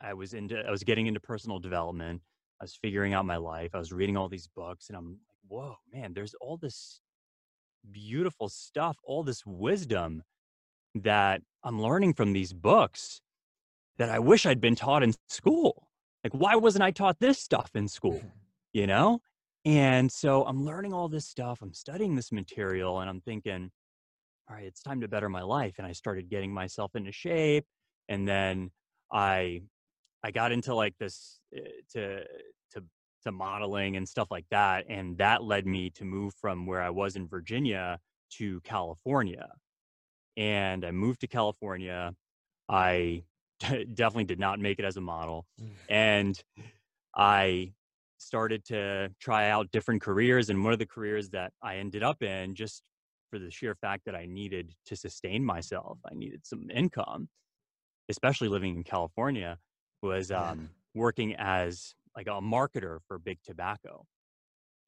I 0.01 0.13
was 0.13 0.33
into 0.33 0.59
I 0.59 0.71
was 0.71 0.83
getting 0.83 1.07
into 1.07 1.19
personal 1.19 1.59
development. 1.59 2.21
I 2.59 2.63
was 2.63 2.75
figuring 2.75 3.13
out 3.13 3.25
my 3.25 3.37
life. 3.37 3.71
I 3.73 3.77
was 3.77 3.91
reading 3.91 4.17
all 4.17 4.29
these 4.29 4.47
books 4.47 4.89
and 4.89 4.97
I'm 4.97 5.09
like, 5.09 5.37
whoa, 5.47 5.75
man, 5.93 6.13
there's 6.13 6.33
all 6.41 6.57
this 6.57 7.01
beautiful 7.91 8.49
stuff, 8.49 8.97
all 9.03 9.23
this 9.23 9.45
wisdom 9.45 10.23
that 10.95 11.41
I'm 11.63 11.81
learning 11.81 12.13
from 12.13 12.33
these 12.33 12.53
books 12.53 13.21
that 13.97 14.09
I 14.09 14.19
wish 14.19 14.45
I'd 14.45 14.61
been 14.61 14.75
taught 14.75 15.03
in 15.03 15.13
school. 15.29 15.87
Like, 16.23 16.33
why 16.33 16.55
wasn't 16.55 16.83
I 16.83 16.91
taught 16.91 17.19
this 17.19 17.39
stuff 17.39 17.71
in 17.75 17.87
school? 17.87 18.21
You 18.73 18.85
know? 18.85 19.21
And 19.65 20.11
so 20.11 20.45
I'm 20.45 20.63
learning 20.63 20.93
all 20.93 21.07
this 21.09 21.25
stuff. 21.25 21.59
I'm 21.63 21.73
studying 21.73 22.15
this 22.15 22.31
material 22.31 22.99
and 22.99 23.09
I'm 23.09 23.21
thinking, 23.21 23.71
all 24.47 24.55
right, 24.55 24.65
it's 24.65 24.81
time 24.83 25.01
to 25.01 25.07
better 25.07 25.29
my 25.29 25.41
life. 25.41 25.75
And 25.77 25.87
I 25.87 25.93
started 25.93 26.29
getting 26.29 26.53
myself 26.53 26.95
into 26.95 27.11
shape. 27.11 27.65
And 28.07 28.27
then 28.27 28.69
I 29.11 29.61
I 30.27 30.31
got 30.31 30.51
into 30.51 30.75
like 30.75 30.97
this 30.99 31.39
uh, 31.55 31.61
to 31.93 32.25
to 32.73 32.83
to 33.23 33.31
modeling 33.31 33.95
and 33.95 34.07
stuff 34.07 34.27
like 34.29 34.45
that. 34.51 34.85
And 34.89 35.17
that 35.19 35.41
led 35.41 35.65
me 35.65 35.89
to 35.91 36.03
move 36.03 36.33
from 36.33 36.65
where 36.65 36.81
I 36.81 36.89
was 36.89 37.15
in 37.15 37.29
Virginia 37.29 37.97
to 38.31 38.59
California. 38.61 39.47
And 40.35 40.83
I 40.83 40.91
moved 40.91 41.21
to 41.21 41.27
California. 41.27 42.13
I 42.67 43.23
definitely 43.61 44.25
did 44.25 44.39
not 44.39 44.59
make 44.59 44.79
it 44.79 44.85
as 44.85 44.97
a 44.97 45.01
model. 45.01 45.45
And 45.87 46.37
I 47.15 47.71
started 48.17 48.65
to 48.65 49.09
try 49.21 49.49
out 49.49 49.71
different 49.71 50.01
careers. 50.01 50.49
And 50.49 50.61
one 50.61 50.73
of 50.73 50.79
the 50.79 50.85
careers 50.85 51.29
that 51.29 51.53
I 51.63 51.77
ended 51.77 52.03
up 52.03 52.21
in, 52.21 52.53
just 52.53 52.83
for 53.29 53.39
the 53.39 53.49
sheer 53.49 53.75
fact 53.75 54.03
that 54.05 54.15
I 54.15 54.25
needed 54.25 54.75
to 54.87 54.97
sustain 54.97 55.45
myself, 55.45 55.99
I 56.05 56.15
needed 56.15 56.45
some 56.45 56.69
income, 56.69 57.29
especially 58.09 58.49
living 58.49 58.75
in 58.75 58.83
California, 58.83 59.57
was 60.01 60.31
um, 60.31 60.69
working 60.93 61.35
as 61.35 61.95
like 62.15 62.27
a 62.27 62.41
marketer 62.41 62.99
for 63.07 63.19
big 63.19 63.39
tobacco. 63.43 64.05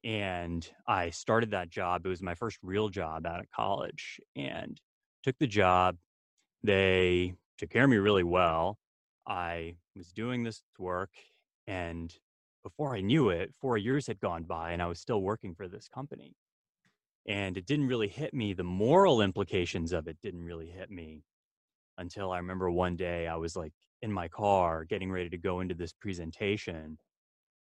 And 0.02 0.68
I 0.86 1.10
started 1.10 1.50
that 1.50 1.68
job. 1.68 2.06
It 2.06 2.08
was 2.08 2.22
my 2.22 2.34
first 2.34 2.58
real 2.62 2.88
job 2.88 3.26
out 3.26 3.40
of 3.40 3.50
college 3.54 4.20
and 4.34 4.80
took 5.22 5.36
the 5.38 5.46
job. 5.46 5.96
They 6.62 7.34
took 7.58 7.70
care 7.70 7.84
of 7.84 7.90
me 7.90 7.98
really 7.98 8.24
well. 8.24 8.78
I 9.26 9.76
was 9.96 10.12
doing 10.12 10.42
this 10.42 10.62
work, 10.78 11.10
and 11.66 12.12
before 12.62 12.96
I 12.96 13.00
knew 13.00 13.28
it, 13.28 13.54
four 13.60 13.76
years 13.76 14.06
had 14.06 14.20
gone 14.20 14.44
by, 14.44 14.72
and 14.72 14.82
I 14.82 14.86
was 14.86 14.98
still 14.98 15.20
working 15.22 15.54
for 15.54 15.68
this 15.68 15.88
company. 15.88 16.34
And 17.28 17.56
it 17.56 17.66
didn't 17.66 17.86
really 17.86 18.08
hit 18.08 18.32
me. 18.32 18.54
The 18.54 18.64
moral 18.64 19.20
implications 19.20 19.92
of 19.92 20.08
it 20.08 20.16
didn't 20.22 20.42
really 20.42 20.68
hit 20.68 20.90
me 20.90 21.22
until 21.98 22.32
I 22.32 22.38
remember 22.38 22.70
one 22.70 22.96
day 22.96 23.28
I 23.28 23.36
was 23.36 23.54
like 23.54 23.74
in 24.02 24.12
my 24.12 24.28
car 24.28 24.84
getting 24.84 25.10
ready 25.10 25.28
to 25.30 25.38
go 25.38 25.60
into 25.60 25.74
this 25.74 25.92
presentation. 25.92 26.98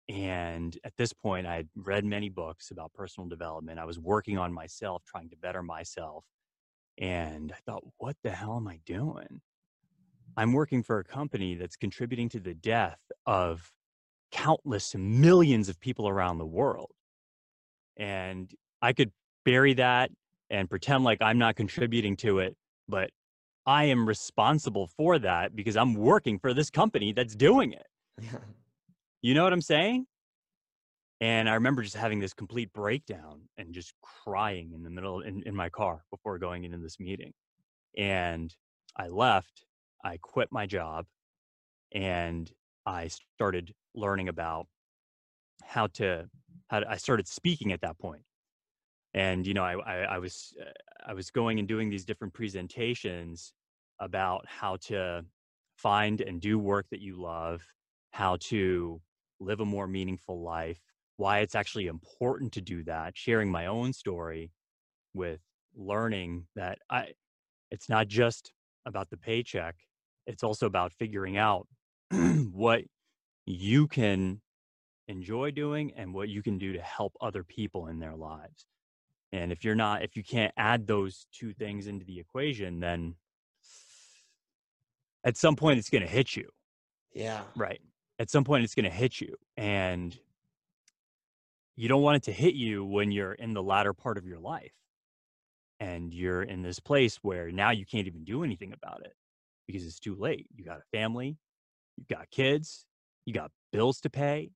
And 0.09 0.77
at 0.83 0.93
this 0.97 1.13
point, 1.13 1.47
I 1.47 1.55
had 1.55 1.69
read 1.75 2.03
many 2.03 2.29
books 2.29 2.71
about 2.71 2.93
personal 2.93 3.29
development. 3.29 3.79
I 3.79 3.85
was 3.85 3.99
working 3.99 4.37
on 4.37 4.51
myself, 4.51 5.03
trying 5.05 5.29
to 5.29 5.37
better 5.37 5.63
myself. 5.63 6.25
And 6.97 7.51
I 7.51 7.57
thought, 7.65 7.83
what 7.97 8.17
the 8.23 8.31
hell 8.31 8.57
am 8.57 8.67
I 8.67 8.79
doing? 8.85 9.41
I'm 10.35 10.53
working 10.53 10.83
for 10.83 10.99
a 10.99 11.03
company 11.03 11.55
that's 11.55 11.75
contributing 11.75 12.29
to 12.29 12.39
the 12.39 12.53
death 12.53 12.99
of 13.25 13.71
countless 14.31 14.95
millions 14.95 15.69
of 15.69 15.79
people 15.79 16.09
around 16.09 16.37
the 16.37 16.45
world. 16.45 16.91
And 17.97 18.51
I 18.81 18.93
could 18.93 19.11
bury 19.45 19.75
that 19.75 20.11
and 20.49 20.69
pretend 20.69 21.03
like 21.03 21.21
I'm 21.21 21.37
not 21.37 21.55
contributing 21.55 22.17
to 22.17 22.39
it, 22.39 22.55
but 22.87 23.11
I 23.65 23.85
am 23.85 24.07
responsible 24.07 24.87
for 24.87 25.19
that 25.19 25.55
because 25.55 25.77
I'm 25.77 25.93
working 25.95 26.39
for 26.39 26.53
this 26.53 26.69
company 26.69 27.13
that's 27.13 27.35
doing 27.35 27.73
it. 27.73 27.87
Yeah. 28.21 28.39
You 29.21 29.33
know 29.33 29.43
what 29.43 29.53
I'm 29.53 29.61
saying? 29.61 30.05
And 31.21 31.47
I 31.47 31.53
remember 31.53 31.81
just 31.81 31.95
having 31.95 32.19
this 32.19 32.33
complete 32.33 32.73
breakdown 32.73 33.43
and 33.57 33.73
just 33.73 33.93
crying 34.01 34.73
in 34.73 34.83
the 34.83 34.89
middle 34.89 35.21
in, 35.21 35.41
in 35.43 35.55
my 35.55 35.69
car 35.69 36.03
before 36.11 36.37
going 36.37 36.65
into 36.65 36.77
this 36.77 36.99
meeting. 36.99 37.31
And 37.97 38.53
I 38.97 39.07
left, 39.07 39.63
I 40.03 40.17
quit 40.17 40.49
my 40.51 40.65
job, 40.65 41.05
and 41.93 42.51
I 42.85 43.07
started 43.07 43.73
learning 43.95 44.27
about 44.27 44.67
how 45.63 45.87
to 45.87 46.29
how 46.67 46.81
to, 46.81 46.89
I 46.89 46.97
started 46.97 47.27
speaking 47.27 47.71
at 47.71 47.81
that 47.81 47.97
point. 47.99 48.23
And 49.13 49.45
you 49.45 49.53
know, 49.53 49.63
I, 49.63 49.75
I, 49.75 49.95
I 50.15 50.17
was 50.17 50.53
uh, 50.59 50.71
I 51.05 51.13
was 51.13 51.29
going 51.29 51.59
and 51.59 51.67
doing 51.67 51.89
these 51.89 52.05
different 52.05 52.33
presentations 52.33 53.53
about 53.99 54.45
how 54.47 54.77
to 54.77 55.23
find 55.77 56.21
and 56.21 56.41
do 56.41 56.57
work 56.57 56.87
that 56.91 57.01
you 57.01 57.21
love, 57.21 57.61
how 58.11 58.37
to 58.37 59.01
live 59.39 59.59
a 59.59 59.65
more 59.65 59.87
meaningful 59.87 60.41
life, 60.41 60.79
why 61.17 61.39
it's 61.39 61.55
actually 61.55 61.87
important 61.87 62.51
to 62.53 62.61
do 62.61 62.83
that, 62.83 63.17
sharing 63.17 63.51
my 63.51 63.67
own 63.67 63.93
story 63.93 64.51
with 65.13 65.41
learning 65.75 66.47
that 66.55 66.79
I 66.89 67.13
it's 67.71 67.89
not 67.89 68.07
just 68.07 68.51
about 68.85 69.09
the 69.09 69.17
paycheck, 69.17 69.75
it's 70.27 70.43
also 70.43 70.65
about 70.65 70.93
figuring 70.93 71.37
out 71.37 71.67
what 72.51 72.83
you 73.45 73.87
can 73.87 74.41
enjoy 75.07 75.51
doing 75.51 75.91
and 75.95 76.13
what 76.13 76.29
you 76.29 76.41
can 76.41 76.57
do 76.57 76.73
to 76.73 76.81
help 76.81 77.13
other 77.19 77.43
people 77.43 77.87
in 77.87 77.99
their 77.99 78.15
lives. 78.15 78.65
And 79.33 79.51
if 79.51 79.65
you're 79.65 79.73
not, 79.73 80.03
if 80.03 80.15
you 80.15 80.23
can't 80.23 80.53
add 80.57 80.85
those 80.85 81.25
two 81.33 81.53
things 81.53 81.87
into 81.87 82.05
the 82.05 82.19
equation, 82.19 82.79
then 82.79 83.15
at 85.25 85.37
some 85.37 85.55
point 85.55 85.79
it's 85.79 85.89
going 85.89 86.03
to 86.03 86.07
hit 86.07 86.35
you. 86.35 86.47
Yeah. 87.15 87.41
Right. 87.55 87.81
At 88.19 88.29
some 88.29 88.43
point 88.43 88.63
it's 88.63 88.75
going 88.75 88.85
to 88.85 88.91
hit 88.91 89.19
you. 89.19 89.35
And 89.57 90.15
you 91.75 91.89
don't 91.89 92.03
want 92.03 92.17
it 92.17 92.23
to 92.23 92.31
hit 92.31 92.53
you 92.53 92.85
when 92.85 93.11
you're 93.11 93.33
in 93.33 93.55
the 93.55 93.63
latter 93.63 93.91
part 93.91 94.19
of 94.19 94.27
your 94.27 94.37
life 94.37 94.75
and 95.79 96.13
you're 96.13 96.43
in 96.43 96.61
this 96.61 96.79
place 96.79 97.17
where 97.23 97.51
now 97.51 97.71
you 97.71 97.87
can't 97.87 98.05
even 98.05 98.23
do 98.23 98.43
anything 98.43 98.71
about 98.71 99.01
it 99.03 99.15
because 99.65 99.83
it's 99.83 99.99
too 99.99 100.15
late. 100.15 100.45
You 100.55 100.63
got 100.63 100.77
a 100.77 100.97
family, 100.97 101.39
you've 101.97 102.07
got 102.07 102.29
kids, 102.29 102.85
you 103.25 103.33
got 103.33 103.49
bills 103.71 103.99
to 104.01 104.11
pay, 104.11 104.51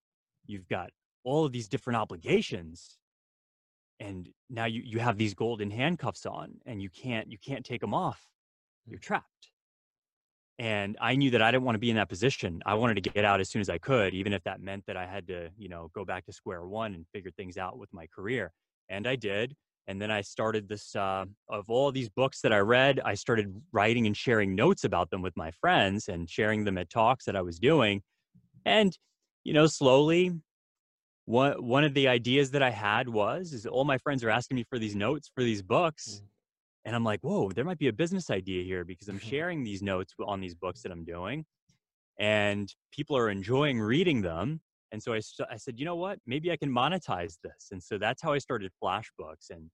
you've 0.46 0.68
got 0.68 0.92
all 1.24 1.46
of 1.46 1.52
these 1.52 1.68
different 1.68 1.98
obligations 1.98 3.00
and 4.00 4.30
now 4.50 4.66
you, 4.66 4.82
you 4.86 5.00
have 5.00 5.18
these 5.18 5.34
golden 5.34 5.72
handcuffs 5.72 6.26
on 6.26 6.54
and 6.66 6.82
you 6.82 6.90
can't 6.90 7.32
you 7.32 7.38
can't 7.38 7.66
take 7.66 7.82
them 7.82 7.94
off 7.94 8.22
you're 8.88 9.00
trapped. 9.00 9.52
And 10.60 10.98
i 11.00 11.16
knew 11.16 11.30
that 11.32 11.42
i 11.42 11.52
didn't 11.52 11.64
want 11.64 11.76
to 11.76 11.80
be 11.80 11.90
in 11.90 11.98
that 11.98 12.10
position. 12.10 12.62
I 12.66 12.74
wanted 12.74 12.96
to 13.04 13.10
get 13.10 13.26
out 13.26 13.40
as 13.40 13.50
soon 13.50 13.62
as 13.62 13.70
i 13.70 13.78
could 13.78 14.14
even 14.14 14.34
if 14.34 14.44
that 14.44 14.62
meant 14.62 14.86
that 14.88 14.98
i 14.98 15.06
had 15.06 15.28
to 15.28 15.50
you 15.58 15.70
know 15.70 15.92
go 15.94 16.06
back 16.06 16.26
to 16.26 16.34
square 16.34 16.66
one 16.66 16.94
and 16.96 17.06
figure 17.14 17.32
things 17.32 17.58
out 17.58 17.78
with 17.78 17.94
my 17.94 18.08
career. 18.08 18.52
And 18.90 19.08
i 19.08 19.16
did 19.16 19.56
and 19.88 20.02
then 20.02 20.12
i 20.12 20.22
started 20.22 20.68
this 20.68 20.96
uh, 20.96 21.26
of 21.50 21.70
all 21.70 21.92
these 21.92 22.10
books 22.10 22.42
that 22.42 22.54
i 22.54 22.58
read 22.58 23.00
i 23.06 23.14
started 23.14 23.54
writing 23.72 24.08
and 24.08 24.18
sharing 24.18 24.56
notes 24.56 24.84
about 24.84 25.10
them 25.10 25.22
with 25.22 25.36
my 25.38 25.52
friends 25.52 26.08
and 26.08 26.30
sharing 26.30 26.64
them 26.64 26.78
at 26.78 26.90
talks 26.90 27.26
that 27.26 27.36
i 27.36 27.42
was 27.42 27.60
doing. 27.60 28.02
And 28.66 28.98
you 29.44 29.54
know 29.54 29.68
slowly 29.68 30.34
one 31.28 31.62
one 31.62 31.84
of 31.84 31.94
the 31.94 32.08
ideas 32.08 32.52
that 32.52 32.64
I 32.64 32.70
had 32.70 33.10
was 33.10 33.52
is 33.52 33.66
all 33.66 33.84
my 33.84 33.98
friends 33.98 34.24
are 34.24 34.30
asking 34.30 34.56
me 34.56 34.64
for 34.64 34.80
these 34.80 34.96
notes 34.96 35.30
for 35.36 35.44
these 35.44 35.62
books. 35.62 36.22
Mm. 36.24 36.28
And 36.86 36.96
I'm 36.96 37.04
like, 37.04 37.20
whoa, 37.20 37.52
there 37.52 37.66
might 37.66 37.80
be 37.80 37.90
a 37.90 37.94
business 37.94 38.30
idea 38.30 38.64
here 38.64 38.86
because 38.86 39.10
I'm 39.10 39.20
sharing 39.34 39.62
these 39.64 39.82
notes 39.82 40.14
on 40.26 40.40
these 40.40 40.56
books 40.56 40.82
that 40.84 40.92
I'm 40.92 41.04
doing. 41.04 41.46
And 42.18 42.74
people 42.94 43.18
are 43.18 43.30
enjoying 43.30 43.80
reading 43.80 44.22
them. 44.22 44.62
And 44.94 45.04
so 45.04 45.14
I, 45.14 45.20
I 45.52 45.58
said, 45.58 45.78
you 45.78 45.84
know 45.84 45.98
what? 45.98 46.18
Maybe 46.26 46.50
I 46.50 46.56
can 46.56 46.72
monetize 46.72 47.36
this. 47.44 47.68
And 47.72 47.84
so 47.84 47.98
that's 47.98 48.22
how 48.22 48.32
I 48.32 48.38
started 48.38 48.72
Flashbooks. 48.82 49.50
And 49.50 49.70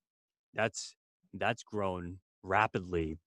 that's 0.55 0.95
that's 1.35 1.61
grown 1.61 2.17
rapidly. 2.41 3.19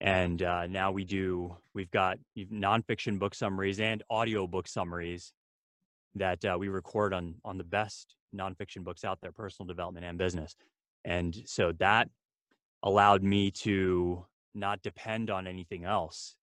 And 0.00 0.42
uh, 0.42 0.66
now 0.68 0.90
we 0.90 1.04
do, 1.04 1.54
we've 1.74 1.90
got 1.90 2.16
nonfiction 2.38 3.18
book 3.18 3.34
summaries 3.34 3.78
and 3.78 4.02
audio 4.08 4.46
book 4.46 4.68
summaries 4.68 5.34
that 6.14 6.44
uh, 6.44 6.56
we 6.58 6.68
record 6.68 7.12
on 7.14 7.34
on 7.44 7.58
the 7.58 7.64
best 7.64 8.16
nonfiction 8.34 8.84
books 8.84 9.04
out 9.04 9.18
there, 9.20 9.32
personal 9.32 9.66
development 9.66 10.06
and 10.06 10.18
business. 10.18 10.56
And 11.04 11.36
so 11.46 11.72
that 11.78 12.08
allowed 12.82 13.22
me 13.22 13.50
to 13.50 14.24
not 14.54 14.82
depend 14.82 15.30
on 15.30 15.46
anything 15.46 15.84
else 15.84 16.36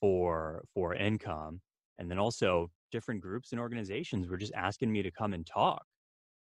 for 0.00 0.64
for 0.74 0.94
income. 0.94 1.60
And 1.98 2.10
then 2.10 2.18
also 2.18 2.70
different 2.90 3.20
groups 3.20 3.52
and 3.52 3.60
organizations 3.60 4.28
were 4.28 4.36
just 4.36 4.52
asking 4.54 4.92
me 4.92 5.02
to 5.02 5.10
come 5.10 5.32
and 5.32 5.46
talk, 5.46 5.84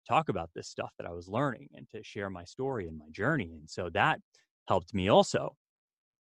talk 0.09 0.29
about 0.29 0.51
this 0.55 0.69
stuff 0.69 0.93
that 0.99 1.07
I 1.07 1.13
was 1.13 1.29
learning 1.29 1.69
and 1.75 1.89
to 1.91 2.03
share 2.03 2.31
my 2.31 2.45
story 2.45 2.87
and 2.87 2.99
my 2.99 3.09
journey. 3.11 3.53
And 3.53 3.69
so 3.69 3.91
that 3.91 4.21
helped 4.69 4.95
me 4.95 5.09
also. 5.09 5.57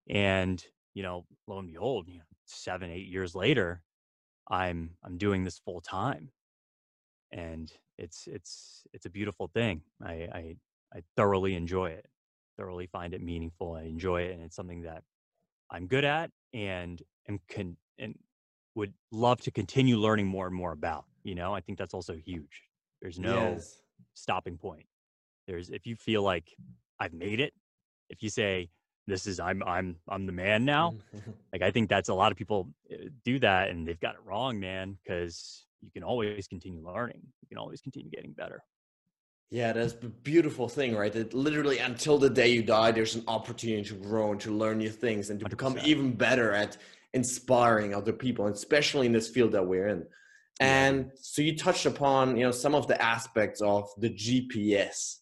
And, 0.09 0.63
you 0.95 1.03
know, 1.03 1.25
lo 1.47 1.59
and 1.59 1.69
behold, 1.69 2.09
you 2.09 2.19
know, 2.19 2.25
seven, 2.45 2.91
eight 2.91 3.07
years 3.07 3.35
later, 3.35 3.83
I'm 4.51 4.91
I'm 5.05 5.17
doing 5.17 5.45
this 5.45 5.59
full 5.59 5.81
time, 5.81 6.31
and 7.33 7.73
it's 7.99 8.27
it's 8.27 8.85
it's 8.93 9.07
a 9.07 9.11
beautiful 9.11 9.49
thing. 9.49 9.83
I, 10.03 10.13
I 10.13 10.57
I 10.95 11.03
thoroughly 11.17 11.55
enjoy 11.55 11.91
it, 11.91 12.07
thoroughly 12.59 12.87
find 12.87 13.15
it 13.15 13.23
meaningful. 13.23 13.75
I 13.75 13.83
enjoy 13.83 14.23
it, 14.23 14.33
and 14.33 14.43
it's 14.43 14.57
something 14.57 14.83
that 14.83 15.05
I'm 15.71 15.87
good 15.87 16.05
at, 16.05 16.31
and 16.53 17.01
and 17.27 17.39
can 17.49 17.77
and 17.99 18.19
would 18.75 18.93
love 19.13 19.41
to 19.43 19.51
continue 19.51 19.97
learning 19.97 20.27
more 20.27 20.47
and 20.47 20.55
more 20.55 20.73
about. 20.73 21.05
You 21.23 21.35
know, 21.35 21.55
I 21.55 21.61
think 21.61 21.79
that's 21.79 21.95
also 21.95 22.15
huge. 22.15 22.63
There's 23.01 23.19
no 23.19 23.53
yes. 23.53 23.83
stopping 24.15 24.57
point. 24.57 24.87
There's 25.47 25.71
if 25.71 25.87
you 25.87 25.95
feel 25.97 26.23
like 26.23 26.57
I've 26.99 27.13
made 27.13 27.41
it, 27.41 27.55
if 28.09 28.23
you 28.23 28.31
say 28.31 28.71
this 29.07 29.27
is 29.27 29.41
I'm 29.41 29.63
I'm 29.65 29.97
I'm 30.09 30.27
the 30.27 30.33
man 30.33 30.65
now. 30.65 30.95
like 31.53 31.63
I 31.63 31.71
think 31.71 31.89
that's 31.89 32.09
a 32.09 32.15
lot 32.15 32.33
of 32.33 32.39
people 32.39 32.69
eh, 32.91 33.09
do 33.25 33.39
that 33.41 33.71
and 33.71 33.87
they've 33.87 34.01
got 34.01 34.15
it 34.15 34.21
wrong, 34.25 34.61
man, 34.61 34.97
because 35.03 35.67
you 35.83 35.91
can 35.91 36.03
always 36.03 36.47
continue 36.47 36.87
learning. 36.87 37.23
You 37.43 37.49
can 37.49 37.59
always 37.59 37.81
continue 37.81 38.11
getting 38.11 38.33
better. 38.33 38.63
Yeah, 39.51 39.73
that's 39.73 39.95
a 39.95 40.09
beautiful 40.09 40.69
thing, 40.69 40.95
right? 40.95 41.13
That 41.13 41.35
literally 41.35 41.79
until 41.79 42.19
the 42.19 42.31
day 42.31 42.53
you 42.53 42.63
die, 42.63 42.93
there's 42.93 43.17
an 43.17 43.25
opportunity 43.27 43.83
to 43.89 43.95
grow 43.95 44.31
and 44.31 44.41
to 44.43 44.53
learn 44.53 44.79
new 44.79 44.91
things 44.91 45.31
and 45.31 45.41
to 45.41 45.47
100%. 45.47 45.51
become 45.51 45.79
even 45.83 46.13
better 46.13 46.53
at 46.53 46.77
inspiring 47.15 47.93
other 47.93 48.13
people, 48.13 48.47
especially 48.47 49.07
in 49.07 49.13
this 49.13 49.29
field 49.29 49.53
that 49.53 49.67
we're 49.67 49.89
in. 49.89 50.07
And 50.61 51.11
so 51.15 51.43
you 51.43 51.57
touched 51.57 51.87
upon, 51.87 52.37
you 52.37 52.45
know, 52.45 52.51
some 52.53 52.75
of 52.75 52.87
the 52.87 53.01
aspects 53.03 53.63
of 53.63 53.89
the 53.99 54.11
GPS 54.11 55.17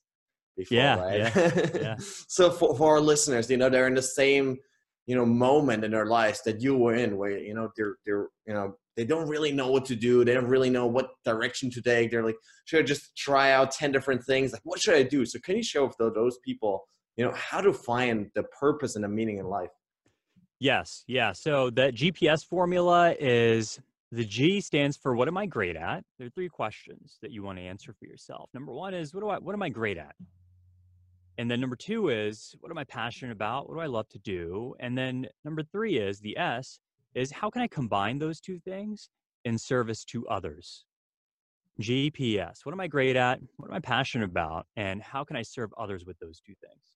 before, 0.59 0.77
yeah, 0.77 0.99
right? 0.99 1.18
Yeah, 1.18 1.71
yeah. 1.75 1.97
so 2.29 2.51
for, 2.51 2.77
for 2.77 2.94
our 2.94 3.01
listeners, 3.01 3.49
you 3.49 3.57
know, 3.57 3.71
they're 3.71 3.87
in 3.87 3.94
the 3.94 4.03
same, 4.03 4.59
you 5.07 5.16
know, 5.16 5.25
moment 5.25 5.85
in 5.85 5.92
their 5.92 6.07
lives 6.07 6.42
that 6.44 6.61
you 6.61 6.77
were 6.77 6.94
in 6.94 7.16
where, 7.16 7.38
you 7.38 7.55
know, 7.55 7.71
they're, 7.77 7.97
they're, 8.05 8.29
you 8.47 8.53
know, 8.53 8.75
they 8.97 9.05
don't 9.05 9.29
really 9.29 9.53
know 9.53 9.71
what 9.71 9.85
to 9.87 9.97
do. 9.97 10.25
They 10.25 10.35
don't 10.35 10.49
really 10.49 10.71
know 10.71 10.87
what 10.87 11.11
direction 11.25 11.71
to 11.71 11.81
take. 11.81 12.11
They're 12.11 12.25
like, 12.25 12.37
should 12.64 12.81
I 12.81 12.83
just 12.83 13.16
try 13.16 13.53
out 13.53 13.71
10 13.71 13.92
different 13.92 14.25
things? 14.25 14.53
Like, 14.53 14.62
what 14.64 14.81
should 14.81 14.97
I 14.97 15.05
do? 15.05 15.25
So 15.25 15.38
can 15.38 15.57
you 15.57 15.62
show 15.62 15.90
those 15.99 16.38
people, 16.44 16.85
you 17.16 17.25
know, 17.25 17.33
how 17.35 17.61
to 17.61 17.73
find 17.73 18.29
the 18.35 18.42
purpose 18.61 18.97
and 18.97 19.05
the 19.05 19.09
meaning 19.09 19.38
in 19.38 19.47
life? 19.47 19.71
Yes. 20.59 21.05
Yeah. 21.07 21.33
So 21.33 21.71
that 21.71 21.94
GPS 21.94 22.44
formula 22.44 23.14
is 23.21 23.79
the 24.11 24.25
G 24.25 24.61
stands 24.61 24.97
for 24.97 25.14
what 25.14 25.29
am 25.29 25.37
I 25.37 25.47
great 25.47 25.77
at? 25.77 26.03
There 26.18 26.27
are 26.27 26.31
three 26.31 26.49
questions 26.49 27.18
that 27.23 27.31
you 27.31 27.42
want 27.42 27.59
to 27.59 27.62
answer 27.62 27.92
for 27.92 28.07
yourself. 28.07 28.51
Number 28.55 28.73
one 28.73 28.94
is 28.94 29.14
what 29.14 29.21
do 29.21 29.29
I 29.29 29.38
what 29.38 29.55
am 29.55 29.62
I 29.62 29.68
great 29.68 29.99
at? 29.99 30.14
And 31.38 31.48
then 31.48 31.61
number 31.61 31.77
two 31.77 32.09
is 32.09 32.55
what 32.61 32.70
am 32.70 32.79
I 32.79 32.85
passionate 32.85 33.33
about? 33.33 33.68
What 33.68 33.77
do 33.77 33.81
I 33.81 33.87
love 33.87 34.09
to 34.11 34.18
do? 34.18 34.74
And 34.81 34.98
then 34.98 35.27
number 35.44 35.62
three 35.62 35.96
is 35.96 36.18
the 36.18 36.37
S 36.37 36.81
is 37.14 37.31
how 37.31 37.48
can 37.48 37.62
I 37.62 37.68
combine 37.68 38.18
those 38.18 38.40
two 38.40 38.59
things 38.59 39.09
in 39.44 39.57
service 39.57 40.05
to 40.07 40.27
others? 40.29 40.85
GPS, 41.81 42.66
what 42.66 42.72
am 42.72 42.81
I 42.81 42.88
great 42.88 43.14
at? 43.14 43.38
What 43.57 43.70
am 43.70 43.77
I 43.77 43.81
passionate 43.81 44.24
about? 44.24 44.66
And 44.77 45.01
how 45.01 45.22
can 45.22 45.37
I 45.37 45.42
serve 45.42 45.70
others 45.79 46.05
with 46.05 46.18
those 46.18 46.40
two 46.40 46.55
things? 46.61 46.92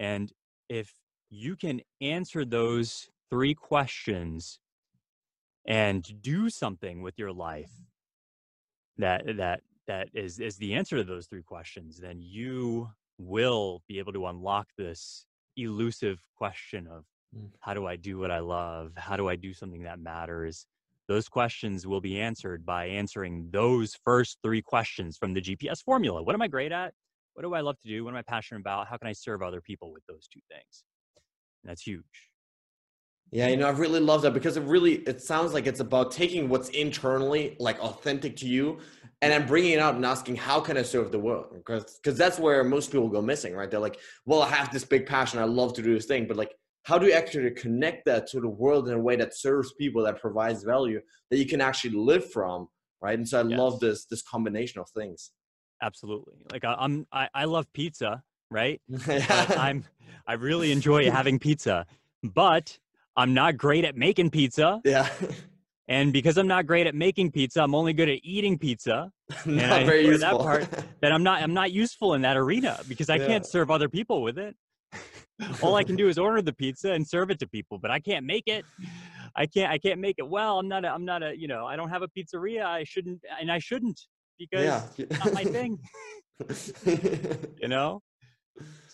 And 0.00 0.32
if 0.68 0.92
you 1.30 1.54
can 1.54 1.80
answer 2.00 2.44
those 2.44 3.08
three 3.30 3.54
questions 3.54 4.58
and 5.66 6.20
do 6.20 6.50
something 6.50 7.02
with 7.02 7.16
your 7.16 7.32
life 7.32 7.70
that 8.96 9.22
that 9.36 9.60
that 9.86 10.08
is 10.14 10.40
is 10.40 10.56
the 10.56 10.74
answer 10.74 10.96
to 10.96 11.04
those 11.04 11.26
three 11.26 11.42
questions 11.42 11.98
then 11.98 12.20
you 12.20 12.90
will 13.18 13.82
be 13.88 13.98
able 13.98 14.12
to 14.12 14.26
unlock 14.26 14.68
this 14.76 15.26
elusive 15.56 16.20
question 16.36 16.86
of 16.86 17.04
mm. 17.36 17.50
how 17.60 17.74
do 17.74 17.86
I 17.86 17.96
do 17.96 18.18
what 18.18 18.30
I 18.30 18.38
love? 18.38 18.92
How 18.96 19.16
do 19.16 19.28
I 19.28 19.36
do 19.36 19.52
something 19.52 19.82
that 19.82 19.98
matters? 19.98 20.66
Those 21.08 21.28
questions 21.28 21.86
will 21.86 22.00
be 22.00 22.20
answered 22.20 22.64
by 22.64 22.86
answering 22.86 23.48
those 23.50 23.96
first 24.04 24.38
three 24.42 24.62
questions 24.62 25.16
from 25.16 25.32
the 25.32 25.40
GPS 25.40 25.82
formula. 25.82 26.22
What 26.22 26.34
am 26.34 26.42
I 26.42 26.48
great 26.48 26.70
at? 26.70 26.92
What 27.34 27.42
do 27.42 27.54
I 27.54 27.60
love 27.60 27.78
to 27.80 27.88
do? 27.88 28.04
What 28.04 28.10
am 28.10 28.16
I 28.16 28.22
passionate 28.22 28.60
about? 28.60 28.88
How 28.88 28.96
can 28.96 29.08
I 29.08 29.12
serve 29.12 29.42
other 29.42 29.60
people 29.60 29.92
with 29.92 30.02
those 30.06 30.28
two 30.32 30.40
things? 30.50 30.84
And 31.62 31.70
that's 31.70 31.82
huge. 31.82 32.04
Yeah, 33.30 33.48
you 33.48 33.56
know, 33.58 33.66
I 33.66 33.70
really 33.70 34.00
love 34.00 34.22
that 34.22 34.32
because 34.32 34.56
it 34.56 34.62
really 34.62 34.94
it 35.06 35.20
sounds 35.20 35.52
like 35.52 35.66
it's 35.66 35.80
about 35.80 36.12
taking 36.12 36.48
what's 36.48 36.70
internally 36.70 37.56
like 37.60 37.78
authentic 37.80 38.36
to 38.38 38.46
you 38.48 38.78
and 39.20 39.32
then 39.32 39.46
bringing 39.46 39.72
it 39.72 39.80
out 39.80 39.96
and 39.96 40.04
asking 40.06 40.36
how 40.36 40.60
can 40.60 40.78
I 40.78 40.82
serve 40.82 41.12
the 41.12 41.18
world? 41.18 41.46
Because 41.52 41.98
because 42.02 42.16
that's 42.16 42.38
where 42.38 42.64
most 42.64 42.90
people 42.90 43.08
go 43.08 43.20
missing, 43.20 43.54
right? 43.54 43.70
They're 43.70 43.80
like, 43.80 43.98
well, 44.24 44.42
I 44.42 44.48
have 44.48 44.72
this 44.72 44.84
big 44.84 45.06
passion, 45.06 45.40
I 45.40 45.44
love 45.44 45.74
to 45.74 45.82
do 45.82 45.92
this 45.94 46.06
thing, 46.06 46.26
but 46.26 46.36
like 46.36 46.54
how 46.84 46.96
do 46.96 47.06
you 47.06 47.12
actually 47.12 47.50
connect 47.50 48.06
that 48.06 48.26
to 48.28 48.40
the 48.40 48.48
world 48.48 48.88
in 48.88 48.94
a 48.94 48.98
way 48.98 49.14
that 49.16 49.36
serves 49.36 49.74
people 49.74 50.02
that 50.04 50.18
provides 50.18 50.62
value 50.62 51.00
that 51.30 51.36
you 51.36 51.44
can 51.44 51.60
actually 51.60 51.96
live 51.98 52.30
from, 52.30 52.68
right? 53.02 53.18
And 53.18 53.28
so 53.28 53.40
I 53.40 53.42
Yes. 53.42 53.58
love 53.58 53.80
this 53.80 54.06
this 54.06 54.22
combination 54.22 54.80
of 54.80 54.88
things. 54.90 55.32
Absolutely. 55.82 56.34
Like 56.50 56.64
I, 56.64 56.74
I'm 56.78 57.06
I, 57.12 57.28
I 57.34 57.44
love 57.44 57.70
pizza, 57.74 58.22
right? 58.50 58.80
Yeah. 59.06 59.46
I'm 59.58 59.84
I 60.26 60.32
really 60.34 60.72
enjoy 60.72 61.10
having 61.10 61.38
pizza, 61.38 61.84
but 62.22 62.78
I'm 63.18 63.34
not 63.34 63.56
great 63.56 63.84
at 63.84 63.96
making 63.96 64.30
pizza. 64.30 64.80
yeah. 64.84 65.08
And 65.88 66.12
because 66.12 66.36
I'm 66.36 66.46
not 66.46 66.66
great 66.66 66.86
at 66.86 66.94
making 66.94 67.32
pizza, 67.32 67.62
I'm 67.62 67.74
only 67.74 67.94
good 67.94 68.10
at 68.10 68.20
eating 68.22 68.58
pizza. 68.58 69.10
Not 69.46 69.72
I- 69.72 69.84
very 69.84 70.04
useful. 70.04 70.38
that 70.38 70.44
part, 70.44 70.84
That 71.00 71.12
I'm 71.12 71.22
not 71.22 71.42
I'm 71.42 71.54
not 71.54 71.72
useful 71.72 72.12
in 72.14 72.20
that 72.22 72.36
arena 72.36 72.78
because 72.88 73.08
I 73.08 73.16
Yeah. 73.16 73.26
can't 73.26 73.46
serve 73.46 73.70
other 73.70 73.88
people 73.88 74.22
with 74.22 74.38
it. 74.38 74.54
All 75.62 75.76
I 75.76 75.84
can 75.84 75.96
do 75.96 76.08
is 76.08 76.18
order 76.18 76.42
the 76.42 76.52
pizza 76.52 76.92
and 76.92 77.06
serve 77.06 77.30
it 77.30 77.38
to 77.40 77.46
people, 77.48 77.78
but 77.78 77.90
I 77.90 78.00
can't 78.00 78.26
make 78.26 78.44
it. 78.46 78.66
I 79.34 79.46
can't 79.46 79.72
I 79.72 79.78
can't 79.78 79.98
make 79.98 80.16
it 80.18 80.28
well. 80.28 80.58
I'm 80.58 80.68
not 80.68 80.84
a, 80.84 80.88
I'm 80.88 81.06
not 81.06 81.22
a, 81.22 81.38
you 81.38 81.48
know, 81.48 81.64
I 81.66 81.74
don't 81.76 81.88
have 81.88 82.02
a 82.02 82.08
pizzeria. 82.08 82.64
I 82.66 82.84
shouldn't 82.84 83.20
and 83.40 83.50
I 83.50 83.58
shouldn't 83.58 83.98
because 84.38 84.64
yeah. 84.64 84.82
it's 84.98 85.18
not 85.24 85.32
my 85.32 85.44
thing, 85.44 85.78
you 87.62 87.68
know? 87.68 88.02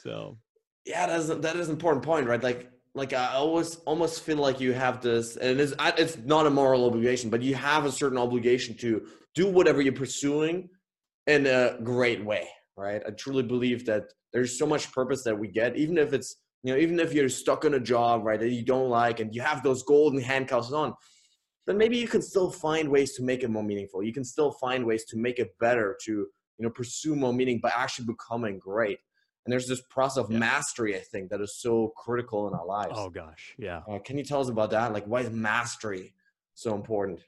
So, 0.02 0.38
yeah 0.86 1.06
that 1.08 1.18
is 1.18 1.26
that 1.28 1.56
is 1.56 1.68
an 1.68 1.74
important 1.74 2.04
point 2.04 2.26
right 2.28 2.42
like 2.42 2.70
like 2.94 3.12
i 3.12 3.32
always 3.34 3.76
almost 3.86 4.22
feel 4.22 4.36
like 4.36 4.60
you 4.60 4.72
have 4.72 5.00
this 5.00 5.36
and 5.36 5.60
it's 5.60 5.74
it's 5.98 6.18
not 6.18 6.46
a 6.46 6.50
moral 6.50 6.84
obligation 6.86 7.30
but 7.30 7.42
you 7.42 7.54
have 7.54 7.84
a 7.84 7.92
certain 7.92 8.18
obligation 8.18 8.74
to 8.76 9.06
do 9.34 9.50
whatever 9.50 9.80
you're 9.80 9.92
pursuing 9.92 10.68
in 11.26 11.46
a 11.46 11.76
great 11.82 12.24
way 12.24 12.48
right? 12.76 13.02
I 13.06 13.10
truly 13.10 13.42
believe 13.42 13.86
that 13.86 14.04
there's 14.32 14.58
so 14.58 14.66
much 14.66 14.92
purpose 14.92 15.22
that 15.24 15.38
we 15.38 15.48
get 15.48 15.76
even 15.76 15.98
if 15.98 16.12
it's 16.12 16.36
you 16.62 16.72
know 16.72 16.78
even 16.78 16.98
if 16.98 17.12
you're 17.12 17.28
stuck 17.28 17.64
in 17.64 17.74
a 17.74 17.80
job 17.80 18.24
right 18.24 18.40
that 18.40 18.50
you 18.50 18.64
don't 18.64 18.88
like 18.88 19.20
and 19.20 19.34
you 19.34 19.42
have 19.42 19.62
those 19.62 19.82
golden 19.82 20.20
handcuffs 20.20 20.72
on 20.72 20.94
then 21.66 21.78
maybe 21.78 21.96
you 21.96 22.08
can 22.08 22.20
still 22.20 22.50
find 22.50 22.88
ways 22.88 23.14
to 23.14 23.22
make 23.22 23.42
it 23.42 23.48
more 23.48 23.62
meaningful. 23.62 24.02
You 24.02 24.12
can 24.12 24.24
still 24.24 24.52
find 24.52 24.84
ways 24.84 25.06
to 25.06 25.16
make 25.16 25.38
it 25.38 25.54
better 25.60 25.96
to 26.04 26.12
you 26.12 26.28
know 26.58 26.70
pursue 26.70 27.16
more 27.16 27.32
meaning 27.32 27.60
by 27.60 27.72
actually 27.74 28.06
becoming 28.06 28.58
great 28.58 28.98
and 29.44 29.52
there's 29.52 29.66
this 29.66 29.82
process 29.90 30.24
of 30.24 30.30
Yeah. 30.30 30.38
mastery 30.38 30.96
i 30.96 31.00
think 31.00 31.30
that 31.30 31.40
is 31.40 31.60
so 31.60 31.92
critical 31.96 32.48
in 32.48 32.54
our 32.54 32.66
lives 32.66 32.94
oh 32.96 33.10
gosh, 33.10 33.54
yeah. 33.58 33.82
uh, 33.88 33.98
can 33.98 34.16
you 34.18 34.24
tell 34.24 34.40
us 34.40 34.48
about 34.48 34.70
that 34.70 34.92
like 34.92 35.04
why 35.06 35.20
is 35.20 35.30
mastery 35.30 36.14
so 36.54 36.74
important 36.74 37.20